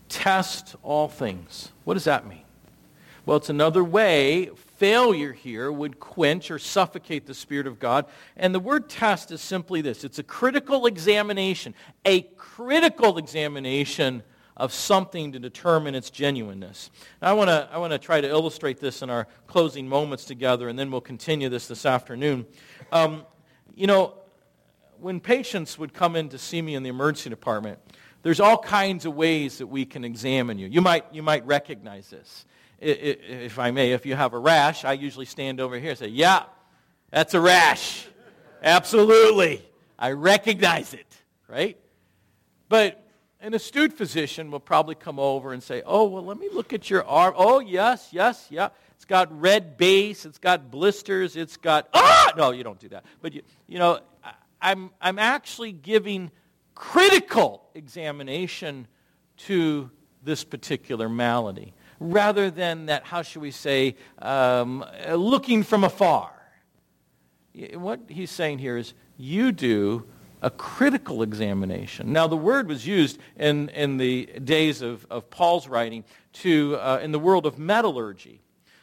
Test 0.08 0.76
all 0.82 1.08
things. 1.08 1.72
What 1.84 1.94
does 1.94 2.04
that 2.04 2.26
mean? 2.26 2.42
Well, 3.24 3.36
it's 3.36 3.50
another 3.50 3.82
way 3.82 4.50
failure 4.76 5.32
here 5.32 5.72
would 5.72 5.98
quench 5.98 6.50
or 6.50 6.58
suffocate 6.58 7.26
the 7.26 7.34
Spirit 7.34 7.66
of 7.66 7.78
God. 7.78 8.06
And 8.36 8.54
the 8.54 8.60
word 8.60 8.88
test 8.88 9.30
is 9.32 9.40
simply 9.40 9.80
this 9.80 10.04
it's 10.04 10.18
a 10.18 10.22
critical 10.22 10.86
examination, 10.86 11.74
a 12.04 12.22
critical 12.36 13.18
examination 13.18 14.22
of 14.56 14.72
something 14.72 15.32
to 15.32 15.38
determine 15.38 15.94
its 15.94 16.10
genuineness. 16.10 16.90
Now, 17.22 17.30
I 17.30 17.32
want 17.32 17.48
to 17.48 17.68
I 17.72 17.78
want 17.78 17.92
to 17.92 17.98
try 17.98 18.20
to 18.20 18.28
illustrate 18.28 18.80
this 18.80 19.02
in 19.02 19.10
our 19.10 19.26
closing 19.46 19.88
moments 19.88 20.24
together, 20.24 20.68
and 20.68 20.78
then 20.78 20.90
we'll 20.90 21.00
continue 21.00 21.48
this 21.48 21.68
this 21.68 21.86
afternoon. 21.86 22.46
Um, 22.92 23.24
you 23.74 23.86
know, 23.86 24.17
when 25.00 25.20
patients 25.20 25.78
would 25.78 25.92
come 25.92 26.16
in 26.16 26.28
to 26.30 26.38
see 26.38 26.62
me 26.62 26.74
in 26.74 26.82
the 26.82 26.88
emergency 26.88 27.30
department, 27.30 27.78
there's 28.22 28.40
all 28.40 28.58
kinds 28.58 29.06
of 29.06 29.14
ways 29.14 29.58
that 29.58 29.66
we 29.66 29.84
can 29.84 30.04
examine 30.04 30.58
you. 30.58 30.66
You 30.66 30.80
might, 30.80 31.04
you 31.12 31.22
might 31.22 31.46
recognize 31.46 32.10
this 32.10 32.44
if 32.80 33.58
I 33.58 33.70
may, 33.70 33.92
if 33.92 34.06
you 34.06 34.14
have 34.14 34.34
a 34.34 34.38
rash, 34.38 34.84
I 34.84 34.92
usually 34.92 35.26
stand 35.26 35.60
over 35.60 35.78
here 35.78 35.90
and 35.90 35.98
say, 35.98 36.08
Yeah, 36.08 36.44
that's 37.10 37.34
a 37.34 37.40
rash. 37.40 38.06
Absolutely. 38.62 39.64
I 39.98 40.12
recognize 40.12 40.94
it, 40.94 41.06
right? 41.48 41.76
But 42.68 43.04
an 43.40 43.54
astute 43.54 43.92
physician 43.92 44.50
will 44.50 44.60
probably 44.60 44.94
come 44.94 45.18
over 45.18 45.52
and 45.52 45.62
say, 45.62 45.82
Oh, 45.84 46.04
well, 46.04 46.24
let 46.24 46.38
me 46.38 46.48
look 46.52 46.72
at 46.72 46.88
your 46.88 47.04
arm. 47.04 47.34
Oh, 47.36 47.58
yes, 47.58 48.08
yes, 48.12 48.46
yeah. 48.50 48.68
It's 48.94 49.04
got 49.04 49.40
red 49.40 49.76
base. 49.76 50.24
It's 50.24 50.38
got 50.38 50.70
blisters. 50.70 51.36
It's 51.36 51.56
got, 51.56 51.88
ah! 51.94 52.32
No, 52.36 52.50
you 52.50 52.64
don't 52.64 52.80
do 52.80 52.88
that. 52.88 53.04
But, 53.22 53.32
you, 53.32 53.42
you 53.68 53.78
know, 53.78 54.00
I'm, 54.60 54.90
I'm 55.00 55.18
actually 55.18 55.72
giving 55.72 56.30
critical 56.74 57.68
examination 57.74 58.86
to 59.38 59.90
this 60.22 60.44
particular 60.44 61.08
malady 61.08 61.74
rather 62.00 62.50
than 62.50 62.86
that, 62.86 63.04
how 63.04 63.22
should 63.22 63.42
we 63.42 63.50
say, 63.50 63.96
um, 64.20 64.84
looking 65.10 65.62
from 65.62 65.84
afar. 65.84 66.30
What 67.74 68.00
he's 68.08 68.30
saying 68.30 68.58
here 68.58 68.76
is 68.76 68.94
you 69.16 69.50
do 69.50 70.06
a 70.40 70.50
critical 70.50 71.22
examination. 71.22 72.12
Now, 72.12 72.28
the 72.28 72.36
word 72.36 72.68
was 72.68 72.86
used 72.86 73.18
in, 73.36 73.68
in 73.70 73.96
the 73.96 74.26
days 74.44 74.82
of, 74.82 75.04
of 75.10 75.28
Paul's 75.30 75.66
writing 75.66 76.04
to, 76.34 76.76
uh, 76.76 77.00
in 77.02 77.10
the 77.10 77.18
world 77.18 77.46
of 77.46 77.58
metallurgy. 77.58 78.40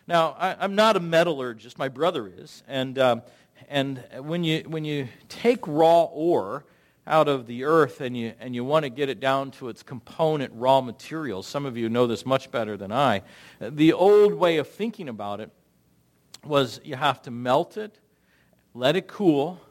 Now, 0.07 0.35
I, 0.37 0.63
am 0.63 0.75
not 0.75 0.97
a 0.97 0.99
metallurgist. 0.99 1.79
My 1.79 1.87
brother 1.87 2.27
is. 2.27 2.63
And, 2.67 2.99
um, 2.99 3.21
and 3.69 4.03
when, 4.19 4.43
you, 4.43 4.63
when 4.67 4.85
you 4.85 5.07
take 5.27 5.67
raw 5.67 6.03
ore, 6.03 6.65
out 7.07 7.27
of 7.27 7.45
the 7.45 7.63
earth 7.63 8.01
and 8.01 8.17
you, 8.17 8.33
and 8.39 8.55
you 8.55 8.63
want 8.63 8.83
to 8.83 8.89
get 8.89 9.09
it 9.09 9.19
down 9.19 9.51
to 9.51 9.69
its 9.69 9.83
component 9.83 10.51
raw 10.55 10.81
materials. 10.81 11.45
Some 11.45 11.65
of 11.65 11.77
you 11.77 11.89
know 11.89 12.07
this 12.07 12.25
much 12.25 12.49
better 12.51 12.77
than 12.77 12.91
I. 12.91 13.21
The 13.59 13.93
old 13.93 14.33
way 14.33 14.57
of 14.57 14.67
thinking 14.67 15.09
about 15.09 15.39
it 15.39 15.51
was 16.43 16.79
you 16.83 16.95
have 16.95 17.21
to 17.23 17.31
melt 17.31 17.77
it, 17.77 17.99
let 18.73 18.95
it 18.95 19.07
cool, 19.07 19.61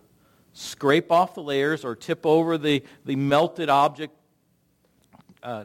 scrape 0.52 1.10
off 1.10 1.34
the 1.34 1.42
layers 1.42 1.84
or 1.84 1.96
tip 1.96 2.24
over 2.24 2.56
the, 2.56 2.84
the 3.04 3.16
melted 3.16 3.68
object, 3.68 4.14
uh, 5.42 5.64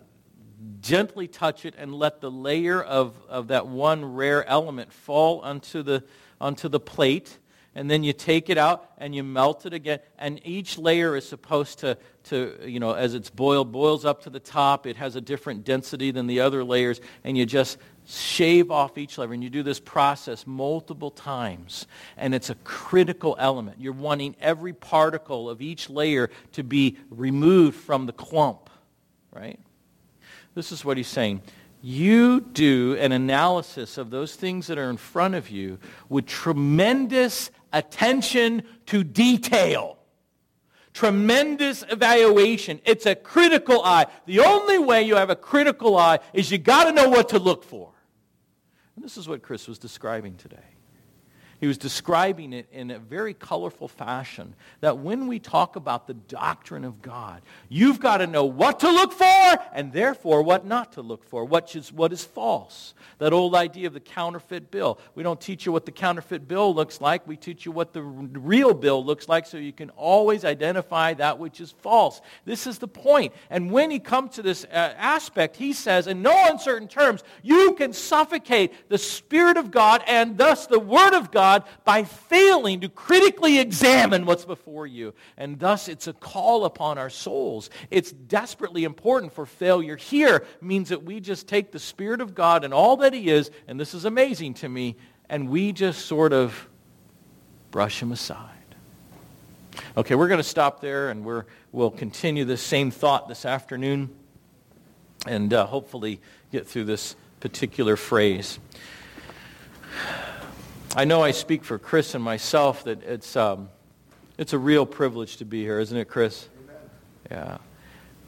gently 0.81 1.27
touch 1.27 1.65
it, 1.65 1.75
and 1.77 1.93
let 1.93 2.19
the 2.19 2.31
layer 2.31 2.81
of, 2.81 3.15
of 3.29 3.49
that 3.49 3.67
one 3.67 4.03
rare 4.03 4.45
element 4.47 4.91
fall 4.91 5.39
onto 5.41 5.83
the, 5.83 6.03
onto 6.41 6.67
the 6.67 6.79
plate 6.79 7.37
and 7.79 7.89
then 7.89 8.03
you 8.03 8.11
take 8.11 8.49
it 8.49 8.57
out 8.57 8.91
and 8.97 9.15
you 9.15 9.23
melt 9.23 9.65
it 9.65 9.73
again. 9.73 9.99
And 10.17 10.41
each 10.43 10.77
layer 10.77 11.15
is 11.15 11.25
supposed 11.25 11.79
to, 11.79 11.97
to, 12.25 12.59
you 12.65 12.77
know, 12.77 12.91
as 12.91 13.13
it's 13.13 13.29
boiled, 13.29 13.71
boils 13.71 14.03
up 14.03 14.23
to 14.23 14.29
the 14.29 14.41
top. 14.41 14.85
It 14.85 14.97
has 14.97 15.15
a 15.15 15.21
different 15.21 15.63
density 15.63 16.11
than 16.11 16.27
the 16.27 16.41
other 16.41 16.61
layers. 16.65 16.99
And 17.23 17.37
you 17.37 17.45
just 17.45 17.77
shave 18.05 18.69
off 18.69 18.97
each 18.97 19.17
layer. 19.17 19.31
And 19.31 19.41
you 19.41 19.49
do 19.49 19.63
this 19.63 19.79
process 19.79 20.45
multiple 20.45 21.09
times. 21.09 21.87
And 22.17 22.35
it's 22.35 22.49
a 22.49 22.55
critical 22.65 23.37
element. 23.39 23.79
You're 23.79 23.93
wanting 23.93 24.35
every 24.41 24.73
particle 24.73 25.49
of 25.49 25.61
each 25.61 25.89
layer 25.89 26.29
to 26.51 26.65
be 26.65 26.97
removed 27.09 27.79
from 27.79 28.07
the 28.07 28.13
clump, 28.13 28.69
right? 29.31 29.57
This 30.53 30.73
is 30.73 30.83
what 30.83 30.97
he's 30.97 31.07
saying 31.07 31.43
you 31.81 32.41
do 32.41 32.97
an 32.99 33.11
analysis 33.11 33.97
of 33.97 34.09
those 34.09 34.35
things 34.35 34.67
that 34.67 34.77
are 34.77 34.89
in 34.89 34.97
front 34.97 35.35
of 35.35 35.49
you 35.49 35.79
with 36.09 36.25
tremendous 36.25 37.51
attention 37.73 38.63
to 38.87 39.03
detail. 39.03 39.97
Tremendous 40.93 41.83
evaluation. 41.89 42.81
It's 42.83 43.05
a 43.05 43.15
critical 43.15 43.83
eye. 43.83 44.07
The 44.25 44.39
only 44.39 44.79
way 44.79 45.03
you 45.03 45.15
have 45.15 45.29
a 45.29 45.35
critical 45.35 45.97
eye 45.97 46.19
is 46.33 46.51
you 46.51 46.57
got 46.57 46.85
to 46.85 46.91
know 46.91 47.09
what 47.09 47.29
to 47.29 47.39
look 47.39 47.63
for. 47.63 47.91
And 48.95 49.05
this 49.05 49.15
is 49.15 49.27
what 49.27 49.41
Chris 49.41 49.67
was 49.67 49.79
describing 49.79 50.35
today. 50.35 50.57
He 51.59 51.67
was 51.67 51.77
describing 51.77 52.53
it 52.53 52.67
in 52.71 52.89
a 52.89 52.99
very 52.99 53.33
colorful 53.33 53.89
fashion 53.89 54.55
that 54.79 54.99
when 54.99 55.27
we 55.27 55.39
talk 55.39 55.75
about 55.75 56.07
the 56.07 56.13
doctrine 56.13 56.85
of 56.85 57.01
God, 57.01 57.41
you've 57.67 57.99
got 57.99 58.17
to 58.17 58.27
know 58.27 58.45
what 58.45 58.79
to 58.79 58.89
look 58.89 59.11
for 59.11 59.57
and 59.73 59.91
therefore 59.91 60.41
what 60.41 60.65
not 60.65 60.93
to 60.93 61.01
look 61.01 61.25
for, 61.25 61.43
what 61.43 61.75
is, 61.75 61.91
what 61.91 62.13
is 62.13 62.23
false. 62.23 62.93
That 63.17 63.33
old 63.33 63.55
idea 63.55 63.87
of 63.87 63.93
the 63.93 63.99
counterfeit 63.99 64.71
bill. 64.71 64.99
We 65.15 65.23
don't 65.23 65.41
teach 65.41 65.65
you 65.65 65.73
what 65.73 65.85
the 65.85 65.91
counterfeit 65.91 66.47
bill 66.47 66.73
looks 66.73 67.01
like. 67.01 67.27
We 67.27 67.35
teach 67.35 67.65
you 67.65 67.73
what 67.73 67.91
the 67.91 68.03
real 68.03 68.73
bill 68.73 69.03
looks 69.03 69.27
like 69.27 69.45
so 69.45 69.57
you 69.57 69.73
can 69.73 69.89
always 69.91 70.45
identify 70.45 71.13
that 71.15 71.39
which 71.39 71.59
is 71.59 71.71
false. 71.79 72.21
This 72.45 72.67
is 72.67 72.77
the 72.77 72.87
point. 72.87 73.33
And 73.49 73.69
when 73.69 73.91
he 73.91 73.99
comes 73.99 74.35
to 74.35 74.41
this 74.41 74.63
uh, 74.63 74.93
aspect, 74.97 75.57
he 75.57 75.73
says, 75.73 76.07
in 76.07 76.21
no 76.21 76.33
uncertain 76.49 76.87
terms, 76.87 77.21
you 77.43 77.73
can 77.73 77.91
suffocate 77.91 78.71
the 78.87 78.97
Spirit 78.97 79.57
of 79.57 79.71
God 79.71 80.03
and 80.07 80.37
thus 80.37 80.65
the 80.65 80.79
Word 80.79 81.13
of 81.13 81.31
God 81.31 81.48
by 81.83 82.05
failing 82.05 82.79
to 82.79 82.87
critically 82.87 83.59
examine 83.59 84.25
what's 84.25 84.45
before 84.45 84.87
you. 84.87 85.13
And 85.35 85.59
thus 85.59 85.89
it's 85.89 86.07
a 86.07 86.13
call 86.13 86.63
upon 86.63 86.97
our 86.97 87.09
souls. 87.09 87.69
It's 87.91 88.13
desperately 88.13 88.85
important 88.85 89.33
for 89.33 89.45
failure 89.45 89.97
here 89.97 90.45
means 90.61 90.87
that 90.87 91.03
we 91.03 91.19
just 91.19 91.47
take 91.47 91.73
the 91.73 91.79
Spirit 91.79 92.21
of 92.21 92.33
God 92.33 92.63
and 92.63 92.73
all 92.73 92.95
that 92.97 93.09
that 93.09 93.17
he 93.17 93.29
is, 93.31 93.49
and 93.67 93.79
this 93.79 93.95
is 93.95 94.05
amazing 94.05 94.53
to 94.53 94.69
me, 94.69 94.95
and 95.29 95.49
we 95.49 95.71
just 95.71 96.05
sort 96.05 96.31
of 96.31 96.67
brush 97.71 97.99
him 97.99 98.11
aside. 98.11 98.49
Okay, 99.97 100.13
we're 100.13 100.27
going 100.27 100.39
to 100.39 100.43
stop 100.43 100.79
there, 100.79 101.09
and 101.09 101.25
we're, 101.25 101.45
we'll 101.71 101.89
continue 101.89 102.45
this 102.45 102.61
same 102.61 102.91
thought 102.91 103.27
this 103.27 103.45
afternoon, 103.45 104.11
and 105.25 105.51
uh, 105.51 105.65
hopefully 105.65 106.21
get 106.51 106.67
through 106.67 106.83
this 106.83 107.15
particular 107.39 107.95
phrase. 107.95 108.59
I 110.95 111.05
know 111.05 111.21
I 111.21 111.31
speak 111.31 111.63
for 111.63 111.77
Chris 111.77 112.15
and 112.15 112.23
myself 112.23 112.83
that 112.85 113.03
it's, 113.03 113.35
um, 113.35 113.69
it's 114.39 114.53
a 114.53 114.57
real 114.57 114.87
privilege 114.87 115.37
to 115.37 115.45
be 115.45 115.61
here, 115.61 115.79
isn't 115.79 115.95
it, 115.95 116.05
Chris? 116.05 116.49
Amen. 116.63 116.77
Yeah. 117.29 117.57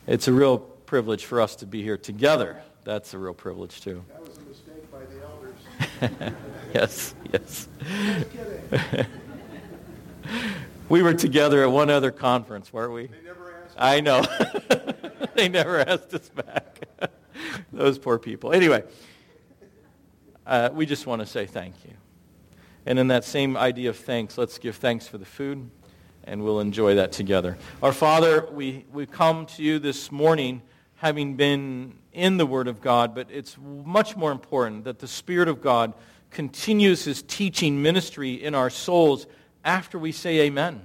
It's 0.05 0.27
a 0.27 0.33
real 0.33 0.59
privilege 0.59 1.25
for 1.25 1.41
us 1.41 1.55
to 1.57 1.65
be 1.65 1.81
here 1.81 1.97
together. 1.97 2.61
That's 2.83 3.15
a 3.15 3.17
real 3.17 3.33
privilege, 3.33 3.81
too. 3.81 4.05
That 4.09 4.21
was 4.21 4.37
a 4.37 4.41
mistake 4.41 4.91
by 4.91 4.99
the 5.05 5.23
elders. 5.23 6.35
yes, 6.73 7.15
yes. 7.33 7.67
we 10.89 11.01
were 11.01 11.15
together 11.15 11.63
at 11.63 11.71
one 11.71 11.89
other 11.89 12.11
conference, 12.11 12.71
weren't 12.71 12.93
we? 12.93 13.07
They 13.07 13.23
never 13.25 13.53
asked 13.65 13.75
I 13.75 14.01
know. 14.01 14.23
they 15.35 15.49
never 15.49 15.79
asked 15.79 16.13
us 16.13 16.29
back. 16.29 16.87
Those 17.73 17.97
poor 17.97 18.19
people. 18.19 18.53
Anyway, 18.53 18.83
uh, 20.45 20.69
we 20.71 20.85
just 20.85 21.07
want 21.07 21.21
to 21.21 21.25
say 21.25 21.47
thank 21.47 21.73
you. 21.85 21.93
And 22.85 22.97
in 22.97 23.07
that 23.07 23.23
same 23.23 23.55
idea 23.55 23.89
of 23.89 23.97
thanks, 23.97 24.37
let's 24.37 24.57
give 24.57 24.75
thanks 24.75 25.07
for 25.07 25.17
the 25.17 25.25
food, 25.25 25.69
and 26.23 26.43
we'll 26.43 26.59
enjoy 26.59 26.95
that 26.95 27.11
together. 27.11 27.57
Our 27.83 27.93
Father, 27.93 28.47
we, 28.51 28.85
we 28.91 29.05
come 29.05 29.45
to 29.47 29.63
you 29.63 29.79
this 29.79 30.11
morning 30.11 30.61
having 30.95 31.35
been 31.35 31.93
in 32.13 32.37
the 32.37 32.45
Word 32.45 32.67
of 32.67 32.81
God, 32.81 33.15
but 33.15 33.27
it's 33.31 33.57
much 33.59 34.15
more 34.15 34.31
important 34.31 34.83
that 34.85 34.99
the 34.99 35.07
Spirit 35.07 35.47
of 35.47 35.61
God 35.61 35.93
continues 36.29 37.05
his 37.05 37.21
teaching 37.21 37.81
ministry 37.81 38.33
in 38.33 38.55
our 38.55 38.69
souls 38.69 39.27
after 39.63 39.99
we 39.99 40.11
say 40.11 40.41
amen. 40.41 40.81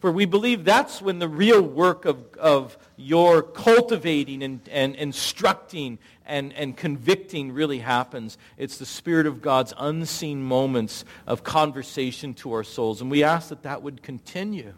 For 0.00 0.10
we 0.10 0.24
believe 0.24 0.64
that's 0.64 1.02
when 1.02 1.18
the 1.18 1.28
real 1.28 1.60
work 1.60 2.06
of, 2.06 2.24
of 2.38 2.78
your 2.96 3.42
cultivating 3.42 4.42
and, 4.42 4.66
and 4.70 4.94
instructing 4.96 5.98
and, 6.24 6.54
and 6.54 6.74
convicting 6.74 7.52
really 7.52 7.80
happens. 7.80 8.38
It's 8.56 8.78
the 8.78 8.86
Spirit 8.86 9.26
of 9.26 9.42
God's 9.42 9.74
unseen 9.76 10.42
moments 10.42 11.04
of 11.26 11.44
conversation 11.44 12.32
to 12.34 12.52
our 12.52 12.64
souls. 12.64 13.02
And 13.02 13.10
we 13.10 13.22
ask 13.22 13.50
that 13.50 13.64
that 13.64 13.82
would 13.82 14.02
continue. 14.02 14.72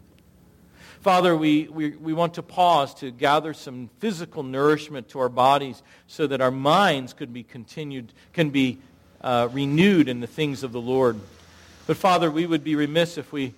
Father, 0.99 1.37
we, 1.37 1.69
we, 1.69 1.91
we 1.91 2.11
want 2.11 2.33
to 2.33 2.43
pause 2.43 2.93
to 2.95 3.11
gather 3.11 3.53
some 3.53 3.89
physical 3.99 4.43
nourishment 4.43 5.09
to 5.09 5.19
our 5.19 5.29
bodies 5.29 5.83
so 6.07 6.27
that 6.27 6.41
our 6.41 6.51
minds 6.51 7.13
could 7.13 7.31
be 7.31 7.43
continued, 7.43 8.11
can 8.33 8.49
be 8.49 8.79
uh, 9.21 9.47
renewed 9.51 10.09
in 10.09 10.19
the 10.19 10.27
things 10.27 10.63
of 10.63 10.73
the 10.73 10.81
Lord. 10.81 11.17
But 11.87 11.95
Father, 11.95 12.29
we 12.29 12.45
would 12.45 12.63
be 12.63 12.75
remiss 12.75 13.17
if 13.17 13.31
we 13.31 13.53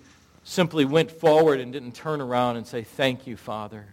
simply 0.46 0.84
went 0.84 1.10
forward 1.10 1.58
and 1.58 1.72
didn't 1.72 1.92
turn 1.92 2.20
around 2.20 2.56
and 2.56 2.66
say, 2.66 2.84
Thank 2.84 3.26
you, 3.26 3.36
Father. 3.36 3.84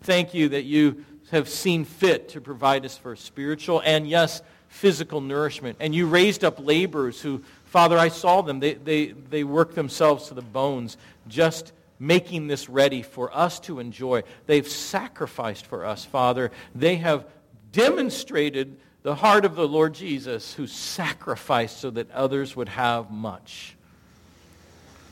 Thank 0.00 0.32
you 0.32 0.48
that 0.48 0.64
you 0.64 1.04
have 1.30 1.48
seen 1.48 1.84
fit 1.84 2.30
to 2.30 2.40
provide 2.40 2.84
us 2.84 2.96
for 2.96 3.14
spiritual 3.14 3.80
and, 3.84 4.08
yes, 4.08 4.42
physical 4.68 5.20
nourishment. 5.20 5.76
And 5.80 5.94
you 5.94 6.06
raised 6.06 6.44
up 6.44 6.56
laborers 6.58 7.20
who, 7.20 7.42
Father, 7.66 7.98
I 7.98 8.08
saw 8.08 8.40
them. 8.40 8.58
They, 8.58 8.74
they, 8.74 9.06
they 9.08 9.44
work 9.44 9.74
themselves 9.74 10.28
to 10.28 10.34
the 10.34 10.42
bones 10.42 10.96
just 11.28 11.72
making 11.98 12.46
this 12.46 12.68
ready 12.68 13.02
for 13.02 13.34
us 13.36 13.60
to 13.60 13.78
enjoy. 13.78 14.22
They've 14.46 14.66
sacrificed 14.66 15.66
for 15.66 15.84
us, 15.84 16.04
Father. 16.04 16.50
They 16.74 16.96
have 16.96 17.26
demonstrated 17.70 18.78
the 19.02 19.14
heart 19.14 19.44
of 19.44 19.56
the 19.56 19.68
Lord 19.68 19.94
Jesus 19.94 20.54
who 20.54 20.66
sacrificed 20.66 21.80
so 21.80 21.90
that 21.90 22.10
others 22.10 22.56
would 22.56 22.70
have 22.70 23.10
much. 23.10 23.76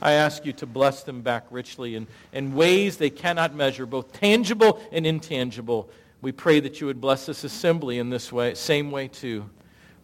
I 0.02 0.12
ask 0.12 0.44
you 0.44 0.52
to 0.54 0.66
bless 0.66 1.02
them 1.02 1.22
back 1.22 1.46
richly 1.50 1.94
in, 1.94 2.06
in 2.32 2.54
ways 2.54 2.96
they 2.96 3.10
cannot 3.10 3.54
measure, 3.54 3.86
both 3.86 4.12
tangible 4.12 4.80
and 4.92 5.06
intangible. 5.06 5.90
We 6.22 6.32
pray 6.32 6.60
that 6.60 6.80
you 6.80 6.86
would 6.86 7.00
bless 7.00 7.26
this 7.26 7.44
assembly 7.44 7.98
in 7.98 8.10
this 8.10 8.32
way, 8.32 8.54
same 8.54 8.90
way 8.90 9.08
too, 9.08 9.48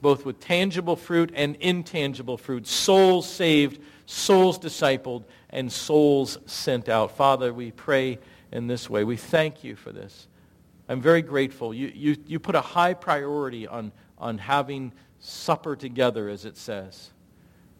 both 0.00 0.24
with 0.24 0.40
tangible 0.40 0.96
fruit 0.96 1.32
and 1.34 1.56
intangible 1.56 2.36
fruit, 2.36 2.66
souls 2.66 3.28
saved, 3.28 3.82
souls 4.06 4.58
discipled, 4.58 5.24
and 5.50 5.70
souls 5.70 6.38
sent 6.46 6.88
out. 6.88 7.16
Father, 7.16 7.52
we 7.52 7.70
pray 7.70 8.18
in 8.52 8.66
this 8.66 8.88
way. 8.88 9.04
We 9.04 9.16
thank 9.16 9.64
you 9.64 9.76
for 9.76 9.92
this. 9.92 10.28
I'm 10.88 11.00
very 11.00 11.22
grateful. 11.22 11.74
You, 11.74 11.90
you, 11.94 12.16
you 12.26 12.38
put 12.38 12.54
a 12.54 12.60
high 12.60 12.94
priority 12.94 13.66
on, 13.66 13.92
on 14.18 14.38
having 14.38 14.92
supper 15.18 15.74
together, 15.74 16.28
as 16.28 16.44
it 16.44 16.56
says. 16.56 17.10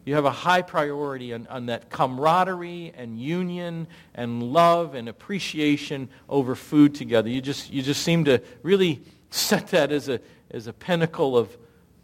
You 0.06 0.14
have 0.14 0.24
a 0.24 0.30
high 0.30 0.62
priority 0.62 1.34
on, 1.34 1.48
on 1.48 1.66
that 1.66 1.90
camaraderie 1.90 2.92
and 2.96 3.20
union 3.20 3.88
and 4.14 4.40
love 4.40 4.94
and 4.94 5.08
appreciation 5.08 6.08
over 6.28 6.54
food 6.54 6.94
together. 6.94 7.28
You 7.28 7.40
just, 7.40 7.72
you 7.72 7.82
just 7.82 8.04
seem 8.04 8.24
to 8.26 8.40
really 8.62 9.02
set 9.30 9.66
that 9.68 9.90
as 9.90 10.08
a, 10.08 10.20
as 10.52 10.68
a 10.68 10.72
pinnacle 10.72 11.36
of, 11.36 11.58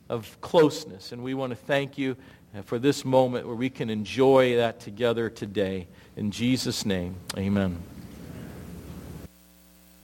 of 0.08 0.36
closeness. 0.40 1.12
And 1.12 1.22
we 1.22 1.34
want 1.34 1.50
to 1.50 1.56
thank 1.56 1.96
you 1.96 2.16
uh, 2.56 2.62
for 2.62 2.80
this 2.80 3.04
moment 3.04 3.46
where 3.46 3.54
we 3.54 3.70
can 3.70 3.88
enjoy 3.88 4.56
that 4.56 4.80
together 4.80 5.30
today. 5.30 5.86
In 6.16 6.32
Jesus' 6.32 6.84
name, 6.84 7.14
amen. 7.38 7.91